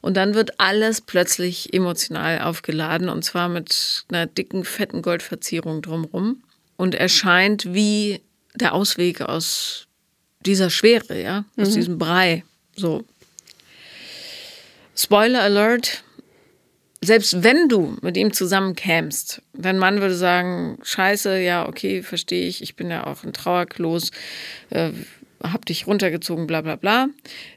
Und 0.00 0.16
dann 0.16 0.34
wird 0.34 0.58
alles 0.58 1.00
plötzlich 1.00 1.72
emotional 1.72 2.40
aufgeladen 2.40 3.08
und 3.08 3.24
zwar 3.24 3.48
mit 3.48 4.04
einer 4.08 4.26
dicken, 4.26 4.64
fetten 4.64 5.02
Goldverzierung 5.02 5.82
drumrum 5.82 6.42
und 6.76 6.94
erscheint 6.94 7.72
wie 7.72 8.20
der 8.54 8.74
Ausweg 8.74 9.20
aus 9.20 9.86
dieser 10.44 10.70
Schwere, 10.70 11.20
ja, 11.20 11.44
aus 11.56 11.70
mhm. 11.70 11.74
diesem 11.74 11.98
Brei. 11.98 12.44
So. 12.74 13.04
Spoiler 15.02 15.40
Alert, 15.40 16.04
selbst 17.02 17.42
wenn 17.42 17.70
du 17.70 17.96
mit 18.02 18.18
ihm 18.18 18.34
zusammenkämst, 18.34 19.40
dein 19.54 19.78
Mann 19.78 20.02
würde 20.02 20.14
sagen, 20.14 20.78
scheiße, 20.82 21.40
ja, 21.40 21.66
okay, 21.66 22.02
verstehe 22.02 22.46
ich, 22.46 22.60
ich 22.60 22.76
bin 22.76 22.90
ja 22.90 23.06
auch 23.06 23.24
ein 23.24 23.32
Trauerklos, 23.32 24.10
äh, 24.68 24.90
hab 25.42 25.64
dich 25.64 25.86
runtergezogen, 25.86 26.46
bla 26.46 26.60
bla 26.60 26.76
bla, 26.76 27.08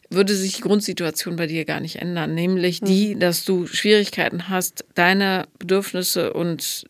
würde 0.10 0.34
sich 0.34 0.56
die 0.56 0.62
Grundsituation 0.62 1.36
bei 1.36 1.48
dir 1.48 1.66
gar 1.66 1.82
nicht 1.82 1.98
ändern. 1.98 2.34
Nämlich 2.34 2.80
die, 2.80 3.16
mhm. 3.16 3.20
dass 3.20 3.44
du 3.44 3.68
Schwierigkeiten 3.68 4.48
hast, 4.48 4.86
deine 4.96 5.50
Bedürfnisse 5.60 6.32
und 6.32 6.86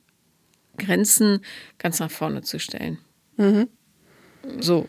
Grenzen 0.77 1.39
ganz 1.79 1.99
nach 1.99 2.11
vorne 2.11 2.43
zu 2.43 2.59
stellen. 2.59 2.99
Mhm. 3.37 3.69
So. 4.59 4.87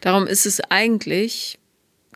Darum 0.00 0.26
ist 0.26 0.46
es 0.46 0.62
eigentlich 0.70 1.58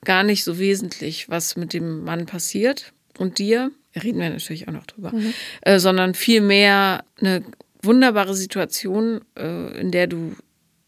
gar 0.05 0.23
nicht 0.23 0.45
so 0.45 0.59
wesentlich, 0.59 1.29
was 1.29 1.57
mit 1.57 1.73
dem 1.73 2.05
Mann 2.05 2.27
passiert 2.27 2.93
und 3.19 3.39
dir. 3.39 3.71
Reden 3.95 4.21
wir 4.21 4.29
natürlich 4.29 4.69
auch 4.69 4.73
noch 4.73 4.87
drüber. 4.87 5.13
Mhm. 5.13 5.33
Äh, 5.63 5.79
sondern 5.79 6.15
vielmehr 6.15 7.05
eine 7.19 7.43
wunderbare 7.83 8.35
Situation, 8.35 9.23
äh, 9.37 9.81
in 9.81 9.91
der 9.91 10.07
du 10.07 10.37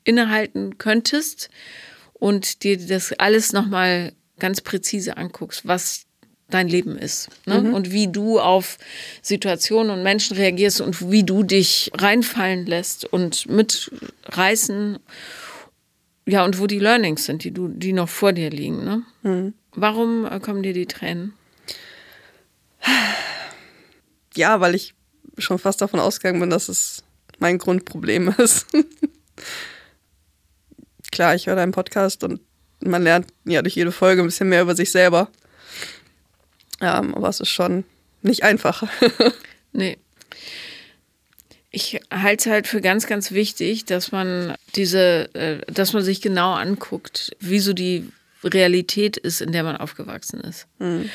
innehalten 0.05 0.79
könntest 0.79 1.49
und 2.15 2.63
dir 2.65 2.79
das 2.79 3.13
alles 3.15 3.53
nochmal 3.53 4.13
ganz 4.39 4.61
präzise 4.61 5.17
anguckst, 5.17 5.67
was 5.67 6.07
dein 6.51 6.69
Leben 6.69 6.97
ist 6.97 7.29
ne? 7.47 7.61
mhm. 7.61 7.75
und 7.75 7.93
wie 7.93 8.09
du 8.09 8.41
auf 8.41 8.79
Situationen 9.21 9.91
und 9.91 10.03
Menschen 10.03 10.37
reagierst 10.37 10.81
und 10.81 11.11
wie 11.11 11.25
du 11.25 11.43
dich 11.43 11.91
reinfallen 11.95 12.67
lässt 12.67 13.05
und 13.05 13.47
mitreißen 13.49 14.99
ja, 16.29 16.45
und 16.45 16.59
wo 16.59 16.67
die 16.67 16.79
Learnings 16.79 17.25
sind, 17.25 17.43
die 17.43 17.53
du, 17.53 17.69
die 17.69 17.95
noch 17.95 18.11
vor 18.11 18.35
dir 18.35 18.51
liegen. 18.51 18.85
Ne? 18.85 19.03
Mhm. 19.23 19.55
Warum 19.73 20.27
äh, 20.27 20.39
kommen 20.41 20.63
dir 20.63 20.75
die 20.75 20.85
Tränen? 20.85 21.33
Ja, 24.37 24.61
weil 24.61 24.75
ich 24.75 24.95
schon 25.39 25.59
fast 25.59 25.81
davon 25.81 26.01
ausgegangen 26.01 26.41
bin, 26.41 26.51
dass 26.51 26.69
es 26.69 27.03
mein 27.39 27.57
Grundproblem 27.57 28.29
ist. 28.39 28.67
Klar, 31.11 31.35
ich 31.35 31.47
höre 31.47 31.57
deinen 31.57 31.73
Podcast 31.73 32.23
und 32.25 32.43
man 32.81 33.03
lernt 33.03 33.29
ja 33.47 33.63
durch 33.63 33.77
jede 33.77 33.91
Folge 33.91 34.23
ein 34.23 34.27
bisschen 34.27 34.51
mehr 34.51 34.61
über 34.63 34.77
sich 34.77 34.91
selber. 34.93 35.31
Ja, 36.83 36.99
aber 36.99 37.29
es 37.31 37.41
ist 37.41 37.49
schon 37.49 37.85
nicht 38.21 38.43
einfach. 38.43 38.83
nee 39.73 39.97
ich 41.71 42.01
halte 42.11 42.49
es 42.49 42.53
halt 42.53 42.67
für 42.67 42.81
ganz, 42.81 43.07
ganz 43.07 43.33
wichtig, 43.33 43.85
dass 43.85 44.13
man 44.13 44.55
diese, 44.75 45.35
äh, 45.35 45.61
dass 45.71 45.93
man 45.93 46.03
sich 46.03 46.21
genau 46.21 46.55
anguckt, 46.55 47.37
wie 47.41 47.59
so 47.59 47.73
die 47.73 48.11
Realität 48.43 49.17
ist, 49.17 49.41
in 49.41 49.53
der 49.53 49.65
man 49.65 49.77
aufgewachsen 49.77 50.41
ist. 50.41 50.67
Mhm. 50.79 51.11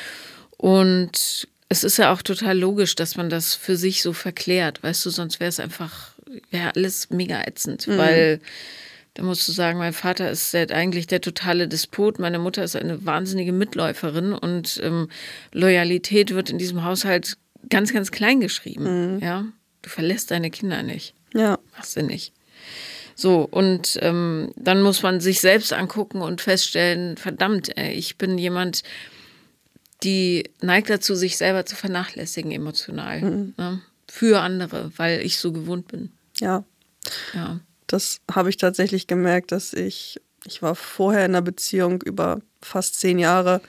Und 0.56 1.48
es 1.68 1.82
ist 1.82 1.96
ja 1.96 2.12
auch 2.12 2.22
total 2.22 2.58
logisch, 2.58 2.94
dass 2.94 3.16
man 3.16 3.30
das 3.30 3.54
für 3.54 3.76
sich 3.76 4.02
so 4.02 4.12
verklärt, 4.12 4.82
weißt 4.82 5.04
du, 5.04 5.10
sonst 5.10 5.40
wäre 5.40 5.48
es 5.48 5.58
einfach, 5.58 6.12
wäre 6.50 6.74
alles 6.76 7.10
mega 7.10 7.42
ätzend, 7.42 7.88
mhm. 7.88 7.98
weil 7.98 8.40
da 9.14 9.22
musst 9.22 9.46
du 9.46 9.52
sagen, 9.52 9.78
mein 9.78 9.92
Vater 9.92 10.30
ist 10.30 10.52
der, 10.54 10.70
eigentlich 10.70 11.06
der 11.06 11.20
totale 11.20 11.68
Despot, 11.68 12.18
meine 12.18 12.38
Mutter 12.38 12.62
ist 12.64 12.76
eine 12.76 13.04
wahnsinnige 13.04 13.52
Mitläuferin 13.52 14.32
und 14.32 14.80
ähm, 14.82 15.08
Loyalität 15.52 16.34
wird 16.34 16.50
in 16.50 16.58
diesem 16.58 16.84
Haushalt 16.84 17.38
ganz, 17.70 17.92
ganz 17.92 18.10
klein 18.10 18.40
geschrieben, 18.40 19.16
mhm. 19.16 19.18
ja. 19.20 19.44
Du 19.84 19.90
verlässt 19.90 20.30
deine 20.30 20.50
Kinder 20.50 20.82
nicht. 20.82 21.12
Ja. 21.34 21.58
Machst 21.76 21.94
du 21.96 22.02
nicht. 22.02 22.32
So, 23.14 23.46
und 23.50 23.98
ähm, 24.00 24.50
dann 24.56 24.80
muss 24.80 25.02
man 25.02 25.20
sich 25.20 25.40
selbst 25.40 25.74
angucken 25.74 26.22
und 26.22 26.40
feststellen, 26.40 27.18
verdammt, 27.18 27.76
ey, 27.76 27.92
ich 27.92 28.16
bin 28.16 28.38
jemand, 28.38 28.82
die 30.02 30.50
neigt 30.62 30.88
dazu, 30.88 31.14
sich 31.14 31.36
selber 31.36 31.66
zu 31.66 31.76
vernachlässigen 31.76 32.50
emotional. 32.50 33.20
Mhm. 33.20 33.54
Ne? 33.58 33.82
Für 34.08 34.40
andere, 34.40 34.90
weil 34.96 35.20
ich 35.20 35.36
so 35.36 35.52
gewohnt 35.52 35.86
bin. 35.88 36.12
Ja. 36.38 36.64
Ja. 37.34 37.60
Das 37.86 38.22
habe 38.30 38.48
ich 38.48 38.56
tatsächlich 38.56 39.06
gemerkt, 39.06 39.52
dass 39.52 39.74
ich, 39.74 40.18
ich 40.46 40.62
war 40.62 40.74
vorher 40.74 41.26
in 41.26 41.32
einer 41.32 41.42
Beziehung 41.42 42.00
über 42.00 42.40
fast 42.62 42.98
zehn 42.98 43.18
Jahre, 43.18 43.60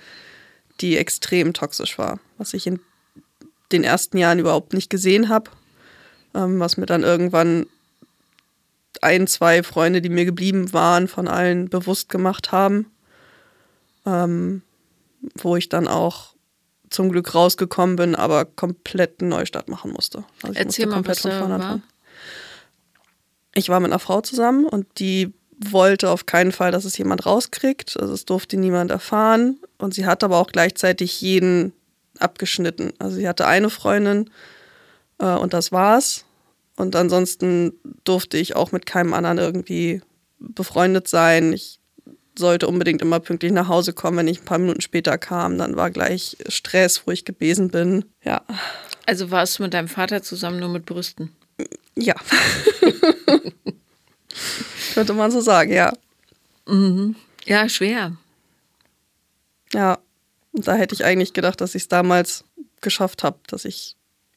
die 0.80 0.96
extrem 0.96 1.52
toxisch 1.54 1.98
war, 1.98 2.22
was 2.38 2.54
ich 2.54 2.68
in 2.68 2.80
den 3.74 3.84
ersten 3.84 4.18
Jahren 4.18 4.40
überhaupt 4.40 4.72
nicht 4.72 4.90
gesehen 4.90 5.28
habe 5.28 5.52
ähm, 6.36 6.60
was 6.60 6.78
mir 6.78 6.86
dann 6.86 7.04
irgendwann 7.04 7.66
ein, 9.02 9.28
zwei 9.28 9.64
Freunde, 9.64 10.02
die 10.02 10.10
mir 10.10 10.26
geblieben 10.26 10.74
waren, 10.74 11.08
von 11.08 11.28
allen 11.28 11.70
bewusst 11.70 12.10
gemacht 12.10 12.52
haben. 12.52 12.92
Ähm, 14.06 14.62
wo 15.36 15.56
ich 15.56 15.70
dann 15.70 15.88
auch 15.88 16.36
zum 16.90 17.12
Glück 17.12 17.34
rausgekommen 17.34 17.96
bin, 17.96 18.16
aber 18.16 18.46
komplett 18.46 19.22
einen 19.22 19.30
Neustart 19.30 19.70
machen 19.70 19.92
musste. 19.92 20.24
Also 20.44 20.54
ich 20.54 20.60
Erzähl 20.60 20.86
musste 20.86 20.96
komplett 20.96 21.24
mal, 21.24 21.32
von 21.32 21.40
vorne 21.40 21.56
anfangen. 21.56 21.84
Ich 23.54 23.70
war 23.70 23.80
mit 23.80 23.92
einer 23.92 24.00
Frau 24.00 24.22
zusammen 24.22 24.66
und 24.66 24.86
die 25.00 25.34
wollte 25.58 26.10
auf 26.10 26.26
keinen 26.26 26.52
Fall, 26.52 26.72
dass 26.72 26.86
es 26.86 26.98
jemand 26.98 27.26
rauskriegt. 27.26 27.98
Also 28.00 28.14
es 28.14 28.26
durfte 28.26 28.58
niemand 28.58 28.92
erfahren. 28.92 29.58
Und 29.78 29.94
sie 29.94 30.06
hat 30.06 30.24
aber 30.24 30.38
auch 30.38 30.48
gleichzeitig 30.48 31.22
jeden 31.22 31.74
abgeschnitten. 32.20 32.94
Also 33.00 33.18
sie 33.18 33.28
hatte 33.28 33.48
eine 33.48 33.70
Freundin 33.70 34.30
äh, 35.20 35.36
und 35.36 35.54
das 35.54 35.72
war's. 35.72 36.26
Und 36.76 36.96
ansonsten 36.96 37.74
durfte 38.04 38.38
ich 38.38 38.56
auch 38.56 38.72
mit 38.72 38.86
keinem 38.86 39.14
anderen 39.14 39.38
irgendwie 39.38 40.02
befreundet 40.40 41.08
sein. 41.08 41.54
Ich 41.54 41.80
sollte 42.38 42.68
unbedingt 42.68 43.02
immer 43.02 43.20
pünktlich 43.20 43.52
nach 43.52 43.70
Hause 43.70 43.94
kommen. 43.94 44.18
Wenn 44.18 44.28
ich 44.28 44.42
ein 44.42 44.46
paar 44.46 44.58
Minuten 44.58 44.82
später 44.82 45.18
kam, 45.18 45.58
dann 45.58 45.78
war 45.78 45.90
gleich 45.90 46.38
Stress, 46.50 47.04
wo 47.06 47.12
ich 47.12 47.24
gewesen 47.24 47.70
bin. 47.70 48.06
Ja. 48.24 48.42
Also 49.06 49.32
warst 49.32 49.60
du 49.60 49.64
mit 49.64 49.74
deinem 49.74 49.88
Vater 49.88 50.22
zusammen 50.22 50.60
nur 50.60 50.70
mit 50.70 50.86
Brüsten? 50.86 51.34
Ja. 51.96 52.16
Könnte 54.94 55.14
man 55.14 55.32
so 55.32 55.40
sagen, 55.40 55.72
ja. 55.72 55.94
Mhm. 56.68 57.16
Ja, 57.46 57.70
schwer. 57.70 58.18
Ja, 59.74 60.00
da 60.54 60.74
hätte 60.74 60.96
ich 60.96 61.06
eigentlich 61.06 61.34
gedacht, 61.34 61.62
dass 61.62 61.76
ich 61.76 61.84
es 61.84 61.88
damals 61.88 62.44
geschafft 62.82 63.24
habe, 63.24 63.40
dass 63.48 63.66
ich 63.66 63.96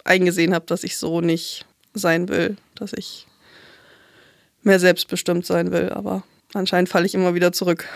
eingesehen 0.08 0.54
habe, 0.54 0.66
dass 0.66 0.84
ich 0.84 0.96
so 0.96 1.20
nicht 1.20 1.64
sein 1.94 2.28
will, 2.28 2.56
dass 2.74 2.92
ich 2.92 3.26
mehr 4.62 4.80
selbstbestimmt 4.80 5.46
sein 5.46 5.72
will, 5.72 5.90
aber 5.90 6.22
anscheinend 6.54 6.88
falle 6.88 7.06
ich 7.06 7.14
immer 7.14 7.34
wieder 7.34 7.52
zurück. 7.52 7.86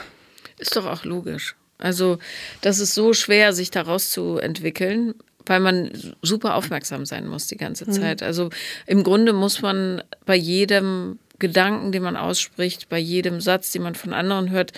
Ist 0.59 0.77
doch 0.77 0.87
auch 0.87 1.05
logisch. 1.05 1.57
Also, 1.79 2.19
das 2.61 2.79
ist 2.79 2.95
so 2.95 3.13
schwer, 3.13 3.53
sich 3.53 3.71
daraus 3.71 4.11
zu 4.11 4.39
entwickeln, 4.39 5.15
weil 5.47 5.59
man 5.59 5.91
super 6.23 6.55
aufmerksam 6.55 7.05
sein 7.05 7.27
muss 7.27 7.49
die 7.49 7.57
ganze 7.57 7.87
mhm. 7.87 7.93
Zeit. 7.93 8.21
Mhm. 8.21 8.27
Also, 8.27 8.51
im 8.87 9.03
Grunde 9.03 9.33
muss 9.33 9.63
man 9.63 10.03
bei 10.25 10.37
jedem 10.37 11.19
Gedanken, 11.41 11.91
den 11.91 12.05
man 12.05 12.17
ausspricht, 12.17 12.89
bei 12.89 12.99
jedem 12.99 13.41
Satz, 13.41 13.73
den 13.73 13.83
man 13.83 13.97
von 13.97 14.13
anderen 14.13 14.51
hört, 14.51 14.73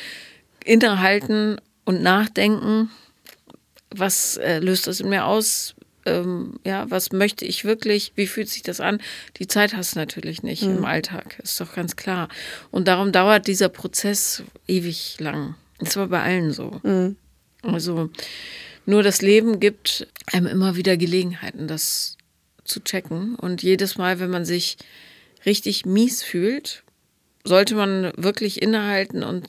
innehalten 0.65 1.61
und 1.85 2.03
nachdenken. 2.03 2.91
Was 3.91 4.39
äh, 4.39 4.61
löst 4.61 4.87
das 4.87 5.01
in 5.01 5.11
mir 5.11 5.27
aus? 5.27 5.75
Ähm, 6.07 6.55
ja, 6.65 6.91
was 6.91 7.13
möchte 7.13 7.45
ich 7.45 7.65
wirklich? 7.65 8.13
Wie 8.15 8.27
fühlt 8.27 8.49
sich 8.49 8.63
das 8.63 8.81
an? 8.81 9.01
Die 9.39 9.47
Zeit 9.47 9.75
hast 9.75 9.95
du 9.95 9.99
natürlich 9.99 10.43
nicht 10.43 10.63
mhm. 10.63 10.79
im 10.79 10.85
Alltag, 10.85 11.39
ist 11.43 11.61
doch 11.61 11.75
ganz 11.75 11.97
klar. 11.97 12.29
Und 12.71 12.89
darum 12.89 13.13
dauert 13.13 13.47
dieser 13.47 13.69
Prozess 13.69 14.43
ewig 14.67 15.17
lang. 15.19 15.55
Das 15.79 15.97
war 15.97 16.09
bei 16.09 16.23
allen 16.23 16.53
so. 16.53 16.81
Mhm. 16.83 17.17
Also 17.63 18.11
nur 18.87 19.03
das 19.03 19.23
Leben 19.23 19.61
gibt 19.61 20.07
einem 20.33 20.47
immer 20.47 20.77
wieder 20.77 20.97
Gelegenheiten, 20.97 21.69
das 21.69 22.17
zu 22.65 22.81
checken. 22.83 23.35
Und 23.37 23.63
jedes 23.63 23.97
Mal, 23.97 24.21
wenn 24.21 24.31
man 24.31 24.45
sich 24.45 24.77
richtig 25.47 25.87
mies 25.87 26.23
fühlt, 26.23 26.83
sollte 27.45 27.75
man 27.75 28.13
wirklich 28.17 28.63
innehalten 28.63 29.23
und 29.23 29.49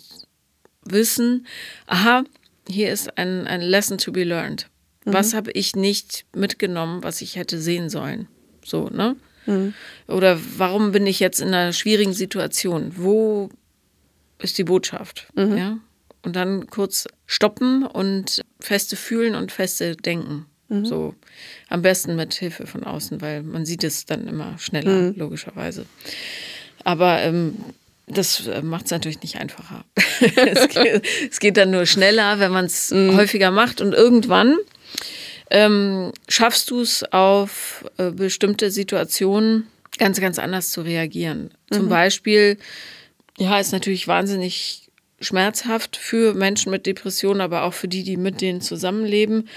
wissen, 0.84 1.48
aha, 1.88 2.24
hier 2.68 2.92
ist 2.92 3.18
ein, 3.18 3.48
ein 3.48 3.62
Lesson 3.62 3.98
to 3.98 4.12
be 4.12 4.24
learned. 4.24 4.68
Mhm. 5.06 5.14
Was 5.14 5.34
habe 5.34 5.52
ich 5.52 5.76
nicht 5.76 6.26
mitgenommen, 6.36 7.04
was 7.04 7.22
ich 7.22 7.36
hätte 7.36 7.60
sehen 7.60 7.90
sollen? 7.90 8.28
So, 8.64 8.90
ne? 8.90 9.16
Mhm. 9.46 9.74
Oder 10.08 10.40
warum 10.58 10.92
bin 10.92 11.08
ich 11.08 11.20
jetzt 11.20 11.40
in 11.40 11.50
einer 11.50 11.74
schwierigen 11.74 12.14
Situation? 12.14 12.94
Wo 12.96 13.50
ist 14.40 14.58
die 14.58 14.64
Botschaft? 14.64 15.28
Mhm. 15.36 15.58
Ja? 15.58 15.78
Und 16.24 16.36
dann 16.36 16.68
kurz 16.68 17.08
stoppen 17.28 17.86
und 17.86 18.42
feste 18.60 18.96
fühlen 18.96 19.36
und 19.36 19.52
feste 19.52 19.96
denken. 19.96 20.48
Mhm. 20.70 20.86
So 20.86 21.16
am 21.70 21.84
besten 21.84 22.16
mit 22.16 22.34
Hilfe 22.34 22.66
von 22.66 22.84
außen, 22.84 23.22
weil 23.22 23.44
man 23.44 23.66
sieht 23.66 23.84
es 23.84 24.06
dann 24.06 24.28
immer 24.28 24.58
schneller, 24.58 25.12
mhm. 25.12 25.14
logischerweise. 25.16 25.86
Aber 26.84 27.22
ähm, 27.22 27.56
das 28.08 28.48
äh, 28.48 28.62
macht 28.62 28.86
es 28.86 28.92
natürlich 28.92 29.22
nicht 29.22 29.38
einfacher. 29.38 29.86
es, 30.36 30.68
geht, 30.70 31.06
es, 31.30 31.40
geht, 31.40 31.58
dann 31.58 31.72
nur 31.72 31.86
schneller, 31.86 32.40
wenn 32.40 32.52
man 32.52 32.66
es 32.66 32.92
mhm. 32.92 33.16
häufiger 33.16 33.52
macht 33.52 33.82
und 33.82 33.94
irgendwann 33.94 34.58
ähm, 35.50 36.12
schaffst 36.28 36.72
du 36.72 36.82
es 36.82 37.04
auf 37.12 37.86
äh, 37.98 38.12
bestimmte 38.12 38.72
Situationen 38.72 39.68
ganz, 39.98 40.20
ganz 40.20 40.40
anders 40.40 40.72
zu 40.72 40.82
reagieren. 40.82 41.52
Zum 41.72 41.86
mhm. 41.86 41.90
Beispiel, 41.90 42.58
ja, 43.38 43.60
ist 43.60 43.72
natürlich 43.72 44.08
wahnsinnig 44.08 44.90
schmerzhaft 45.22 45.98
für 45.98 46.34
Menschen 46.34 46.72
mit 46.72 46.86
Depressionen, 46.86 47.42
aber 47.42 47.64
auch 47.64 47.74
für 47.74 47.88
die, 47.88 48.04
die 48.04 48.18
mit 48.18 48.42
denen 48.42 48.62
zusammenleben 48.62 49.48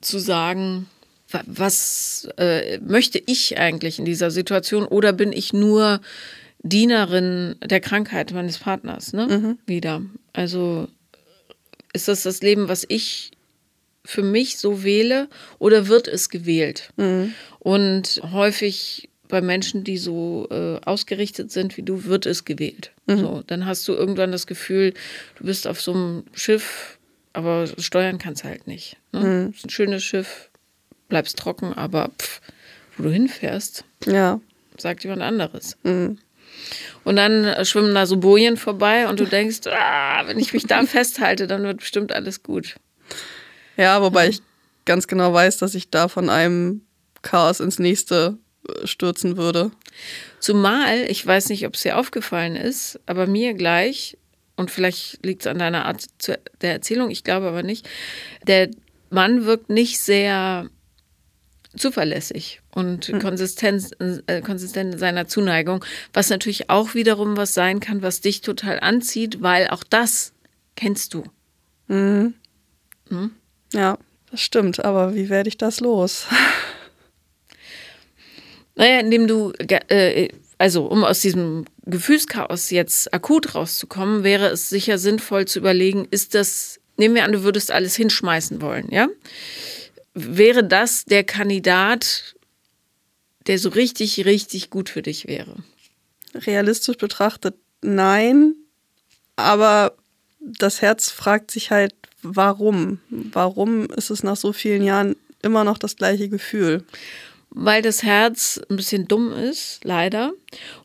zu 0.00 0.18
sagen, 0.18 0.86
was 1.46 2.28
äh, 2.38 2.78
möchte 2.78 3.22
ich 3.24 3.58
eigentlich 3.58 3.98
in 3.98 4.04
dieser 4.04 4.30
Situation 4.30 4.86
oder 4.86 5.12
bin 5.12 5.32
ich 5.32 5.52
nur 5.52 6.00
Dienerin 6.62 7.56
der 7.64 7.80
Krankheit 7.80 8.32
meines 8.32 8.58
Partners, 8.58 9.12
ne? 9.12 9.26
Mhm. 9.26 9.58
Wieder. 9.66 10.02
Also 10.32 10.88
ist 11.92 12.08
das 12.08 12.22
das 12.22 12.40
Leben, 12.40 12.68
was 12.68 12.84
ich 12.88 13.30
für 14.08 14.22
mich 14.22 14.58
so 14.58 14.82
wähle 14.84 15.28
oder 15.58 15.88
wird 15.88 16.08
es 16.08 16.30
gewählt? 16.30 16.90
Mhm. 16.96 17.34
Und 17.58 18.22
häufig 18.32 19.10
bei 19.28 19.42
Menschen, 19.42 19.84
die 19.84 19.98
so 19.98 20.48
äh, 20.50 20.78
ausgerichtet 20.84 21.52
sind 21.52 21.76
wie 21.76 21.82
du, 21.82 22.04
wird 22.04 22.24
es 22.24 22.44
gewählt. 22.44 22.92
Mhm. 23.06 23.18
So, 23.18 23.42
dann 23.46 23.66
hast 23.66 23.86
du 23.86 23.92
irgendwann 23.92 24.32
das 24.32 24.46
Gefühl, 24.46 24.94
du 25.36 25.44
bist 25.44 25.66
auf 25.66 25.80
so 25.80 25.92
einem 25.92 26.24
Schiff 26.32 26.98
aber 27.32 27.66
steuern 27.78 28.18
kannst 28.18 28.44
halt 28.44 28.66
nicht. 28.66 28.96
Ne? 29.12 29.20
Mhm. 29.20 29.54
Ist 29.54 29.64
ein 29.64 29.70
schönes 29.70 30.02
Schiff, 30.02 30.50
bleibst 31.08 31.38
trocken, 31.38 31.72
aber 31.72 32.10
pff, 32.18 32.40
wo 32.96 33.04
du 33.04 33.10
hinfährst, 33.10 33.84
ja. 34.06 34.40
sagt 34.76 35.04
jemand 35.04 35.22
anderes. 35.22 35.76
Mhm. 35.84 36.18
Und 37.04 37.16
dann 37.16 37.64
schwimmen 37.64 37.94
da 37.94 38.06
so 38.06 38.16
Bojen 38.16 38.56
vorbei 38.56 39.08
und 39.08 39.20
du 39.20 39.24
denkst, 39.24 39.60
ah, 39.66 40.26
wenn 40.26 40.38
ich 40.38 40.52
mich 40.52 40.66
da 40.66 40.82
festhalte, 40.86 41.46
dann 41.46 41.62
wird 41.62 41.78
bestimmt 41.78 42.12
alles 42.12 42.42
gut. 42.42 42.74
Ja, 43.78 44.02
wobei 44.02 44.28
ich 44.28 44.42
ganz 44.84 45.06
genau 45.06 45.32
weiß, 45.32 45.58
dass 45.58 45.74
ich 45.74 45.88
da 45.88 46.08
von 46.08 46.28
einem 46.28 46.82
Chaos 47.22 47.60
ins 47.60 47.78
nächste 47.78 48.36
äh, 48.68 48.86
stürzen 48.86 49.36
würde. 49.36 49.70
Zumal, 50.40 51.02
ich 51.08 51.24
weiß 51.24 51.48
nicht, 51.48 51.66
ob 51.66 51.74
es 51.74 51.82
dir 51.82 51.96
aufgefallen 51.96 52.56
ist, 52.56 53.00
aber 53.06 53.26
mir 53.26 53.54
gleich 53.54 54.18
und 54.56 54.70
vielleicht 54.70 55.24
liegt 55.24 55.42
es 55.42 55.46
an 55.46 55.58
deiner 55.58 55.86
Art 55.86 56.06
der 56.60 56.72
Erzählung, 56.72 57.10
ich 57.10 57.22
glaube 57.22 57.46
aber 57.46 57.62
nicht, 57.62 57.88
der 58.46 58.70
Mann 59.10 59.44
wirkt 59.44 59.70
nicht 59.70 60.00
sehr 60.00 60.68
zuverlässig 61.76 62.60
und 62.72 63.08
mhm. 63.08 63.20
konsistent, 63.20 63.90
äh, 64.26 64.40
konsistent 64.40 64.94
in 64.94 64.98
seiner 64.98 65.28
Zuneigung, 65.28 65.84
was 66.12 66.30
natürlich 66.30 66.70
auch 66.70 66.94
wiederum 66.94 67.36
was 67.36 67.54
sein 67.54 67.78
kann, 67.78 68.02
was 68.02 68.20
dich 68.20 68.40
total 68.40 68.80
anzieht, 68.80 69.42
weil 69.42 69.68
auch 69.68 69.84
das 69.84 70.32
kennst 70.74 71.14
du. 71.14 71.24
Mhm. 71.86 72.34
Mhm. 73.08 73.30
Ja, 73.72 73.98
das 74.30 74.40
stimmt, 74.40 74.84
aber 74.84 75.14
wie 75.14 75.28
werde 75.28 75.48
ich 75.48 75.56
das 75.56 75.80
los? 75.80 76.26
Naja, 78.74 79.00
indem 79.00 79.26
du 79.26 79.52
äh, 79.58 80.28
also 80.58 80.86
um 80.86 81.04
aus 81.04 81.20
diesem 81.20 81.64
Gefühlschaos 81.86 82.70
jetzt 82.70 83.14
akut 83.14 83.54
rauszukommen, 83.54 84.24
wäre 84.24 84.48
es 84.48 84.68
sicher 84.68 84.98
sinnvoll 84.98 85.46
zu 85.46 85.60
überlegen, 85.60 86.06
ist 86.10 86.34
das, 86.34 86.80
nehmen 86.96 87.14
wir 87.14 87.24
an, 87.24 87.32
du 87.32 87.44
würdest 87.44 87.70
alles 87.70 87.94
hinschmeißen 87.94 88.60
wollen, 88.60 88.88
ja? 88.90 89.08
Wäre 90.14 90.64
das 90.64 91.04
der 91.04 91.22
Kandidat, 91.22 92.34
der 93.46 93.58
so 93.58 93.68
richtig, 93.68 94.24
richtig 94.24 94.68
gut 94.68 94.88
für 94.88 95.02
dich 95.02 95.28
wäre? 95.28 95.54
Realistisch 96.34 96.96
betrachtet 96.96 97.54
nein, 97.80 98.54
aber 99.36 99.96
das 100.40 100.82
Herz 100.82 101.10
fragt 101.10 101.50
sich 101.50 101.70
halt, 101.70 101.94
warum? 102.22 103.00
Warum 103.10 103.86
ist 103.86 104.10
es 104.10 104.22
nach 104.22 104.36
so 104.36 104.52
vielen 104.52 104.82
Jahren 104.82 105.16
immer 105.42 105.64
noch 105.64 105.78
das 105.78 105.96
gleiche 105.96 106.28
Gefühl? 106.28 106.84
weil 107.50 107.82
das 107.82 108.02
Herz 108.02 108.60
ein 108.68 108.76
bisschen 108.76 109.08
dumm 109.08 109.32
ist, 109.32 109.80
leider, 109.84 110.32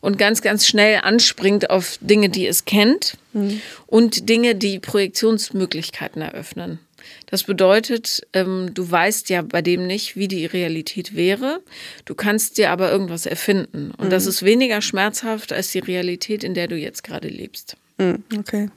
und 0.00 0.18
ganz, 0.18 0.42
ganz 0.42 0.66
schnell 0.66 1.00
anspringt 1.02 1.70
auf 1.70 1.98
Dinge, 2.00 2.28
die 2.28 2.46
es 2.46 2.64
kennt 2.64 3.16
mhm. 3.32 3.60
und 3.86 4.28
Dinge, 4.28 4.54
die 4.54 4.78
Projektionsmöglichkeiten 4.78 6.22
eröffnen. 6.22 6.78
Das 7.26 7.44
bedeutet, 7.44 8.26
ähm, 8.32 8.70
du 8.72 8.90
weißt 8.90 9.28
ja 9.28 9.42
bei 9.42 9.60
dem 9.60 9.86
nicht, 9.86 10.16
wie 10.16 10.26
die 10.26 10.46
Realität 10.46 11.14
wäre. 11.14 11.60
Du 12.06 12.14
kannst 12.14 12.56
dir 12.56 12.70
aber 12.70 12.90
irgendwas 12.90 13.26
erfinden. 13.26 13.92
Und 13.98 14.06
mhm. 14.06 14.10
das 14.10 14.24
ist 14.24 14.42
weniger 14.42 14.80
schmerzhaft 14.80 15.52
als 15.52 15.70
die 15.72 15.80
Realität, 15.80 16.42
in 16.44 16.54
der 16.54 16.66
du 16.66 16.76
jetzt 16.76 17.04
gerade 17.04 17.28
lebst. 17.28 17.76
Mhm. 17.98 18.24
Okay. 18.38 18.70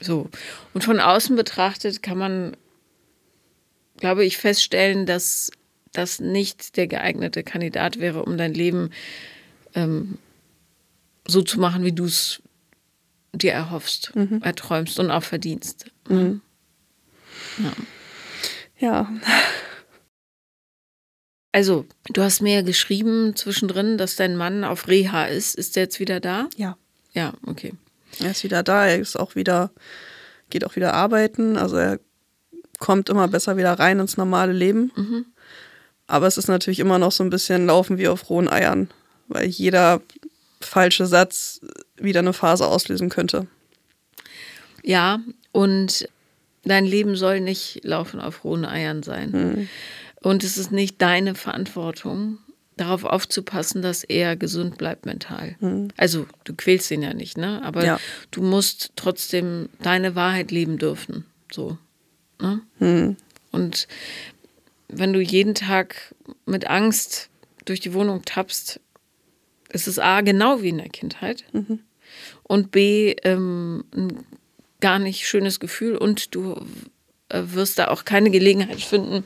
So. 0.00 0.28
Und 0.72 0.84
von 0.84 1.00
außen 1.00 1.36
betrachtet 1.36 2.02
kann 2.02 2.18
man, 2.18 2.56
glaube 3.98 4.24
ich, 4.24 4.36
feststellen, 4.36 5.06
dass 5.06 5.50
das 5.92 6.20
nicht 6.20 6.76
der 6.76 6.86
geeignete 6.86 7.42
Kandidat 7.42 7.98
wäre, 7.98 8.24
um 8.24 8.36
dein 8.36 8.52
Leben 8.52 8.90
ähm, 9.74 10.18
so 11.26 11.42
zu 11.42 11.60
machen, 11.60 11.84
wie 11.84 11.92
du 11.92 12.04
es 12.04 12.42
dir 13.32 13.52
erhoffst, 13.52 14.12
erträumst 14.42 14.98
und 14.98 15.10
auch 15.10 15.22
verdienst. 15.22 15.86
Mhm. 16.08 16.40
Ja. 17.58 17.72
Ja. 18.78 19.12
Also, 21.52 21.86
du 22.12 22.22
hast 22.22 22.42
mir 22.42 22.62
geschrieben 22.64 23.36
zwischendrin, 23.36 23.96
dass 23.96 24.16
dein 24.16 24.36
Mann 24.36 24.64
auf 24.64 24.88
Reha 24.88 25.26
ist. 25.26 25.54
Ist 25.54 25.76
der 25.76 25.84
jetzt 25.84 26.00
wieder 26.00 26.20
da? 26.20 26.48
Ja. 26.56 26.76
Ja, 27.12 27.32
okay. 27.46 27.74
Er 28.20 28.30
ist 28.30 28.44
wieder 28.44 28.62
da, 28.62 28.86
er 28.86 28.98
ist 28.98 29.18
auch 29.18 29.34
wieder, 29.34 29.70
geht 30.50 30.64
auch 30.64 30.76
wieder 30.76 30.94
arbeiten. 30.94 31.56
Also 31.56 31.76
er 31.76 32.00
kommt 32.78 33.08
immer 33.08 33.28
besser 33.28 33.56
wieder 33.56 33.72
rein 33.72 34.00
ins 34.00 34.16
normale 34.16 34.52
Leben. 34.52 34.92
Mhm. 34.96 35.26
Aber 36.06 36.26
es 36.26 36.36
ist 36.36 36.48
natürlich 36.48 36.80
immer 36.80 36.98
noch 36.98 37.12
so 37.12 37.24
ein 37.24 37.30
bisschen 37.30 37.66
Laufen 37.66 37.98
wie 37.98 38.08
auf 38.08 38.28
rohen 38.28 38.48
Eiern, 38.48 38.90
weil 39.28 39.46
jeder 39.46 40.02
falsche 40.60 41.06
Satz 41.06 41.60
wieder 41.96 42.20
eine 42.20 42.32
Phase 42.32 42.66
auslösen 42.66 43.08
könnte. 43.08 43.46
Ja, 44.82 45.20
und 45.52 46.08
dein 46.64 46.84
Leben 46.84 47.16
soll 47.16 47.40
nicht 47.40 47.80
laufen 47.84 48.20
auf 48.20 48.44
rohen 48.44 48.64
Eiern 48.64 49.02
sein. 49.02 49.68
Und 50.20 50.44
es 50.44 50.56
ist 50.56 50.72
nicht 50.72 51.00
deine 51.00 51.34
Verantwortung, 51.34 52.38
darauf 52.76 53.04
aufzupassen, 53.04 53.82
dass 53.82 54.04
er 54.04 54.36
gesund 54.36 54.78
bleibt 54.78 55.06
mental. 55.06 55.56
Also, 55.96 56.26
du 56.44 56.54
quälst 56.54 56.90
ihn 56.90 57.02
ja 57.02 57.14
nicht, 57.14 57.36
ne? 57.38 57.62
Aber 57.64 57.84
Ja. 57.84 58.00
du 58.30 58.42
musst 58.42 58.92
trotzdem 58.96 59.68
deine 59.82 60.14
Wahrheit 60.14 60.50
leben 60.50 60.78
dürfen. 60.78 61.24
So. 61.52 61.78
Ne? 62.40 63.16
Und 63.52 63.86
wenn 64.88 65.12
du 65.12 65.20
jeden 65.20 65.54
Tag 65.54 66.14
mit 66.46 66.66
Angst 66.68 67.30
durch 67.64 67.80
die 67.80 67.94
Wohnung 67.94 68.24
tappst, 68.24 68.80
ist 69.70 69.86
es 69.88 69.98
A, 69.98 70.20
genau 70.20 70.62
wie 70.62 70.68
in 70.70 70.78
der 70.78 70.88
Kindheit. 70.88 71.44
Und 72.42 72.70
B, 72.70 73.14
ähm, 73.22 73.84
ein 73.94 74.24
gar 74.80 74.98
nicht 74.98 75.26
schönes 75.26 75.60
Gefühl 75.60 75.96
und 75.96 76.34
du 76.34 76.60
äh, 77.30 77.42
wirst 77.46 77.78
da 77.78 77.88
auch 77.88 78.04
keine 78.04 78.30
Gelegenheit 78.30 78.80
finden, 78.80 79.24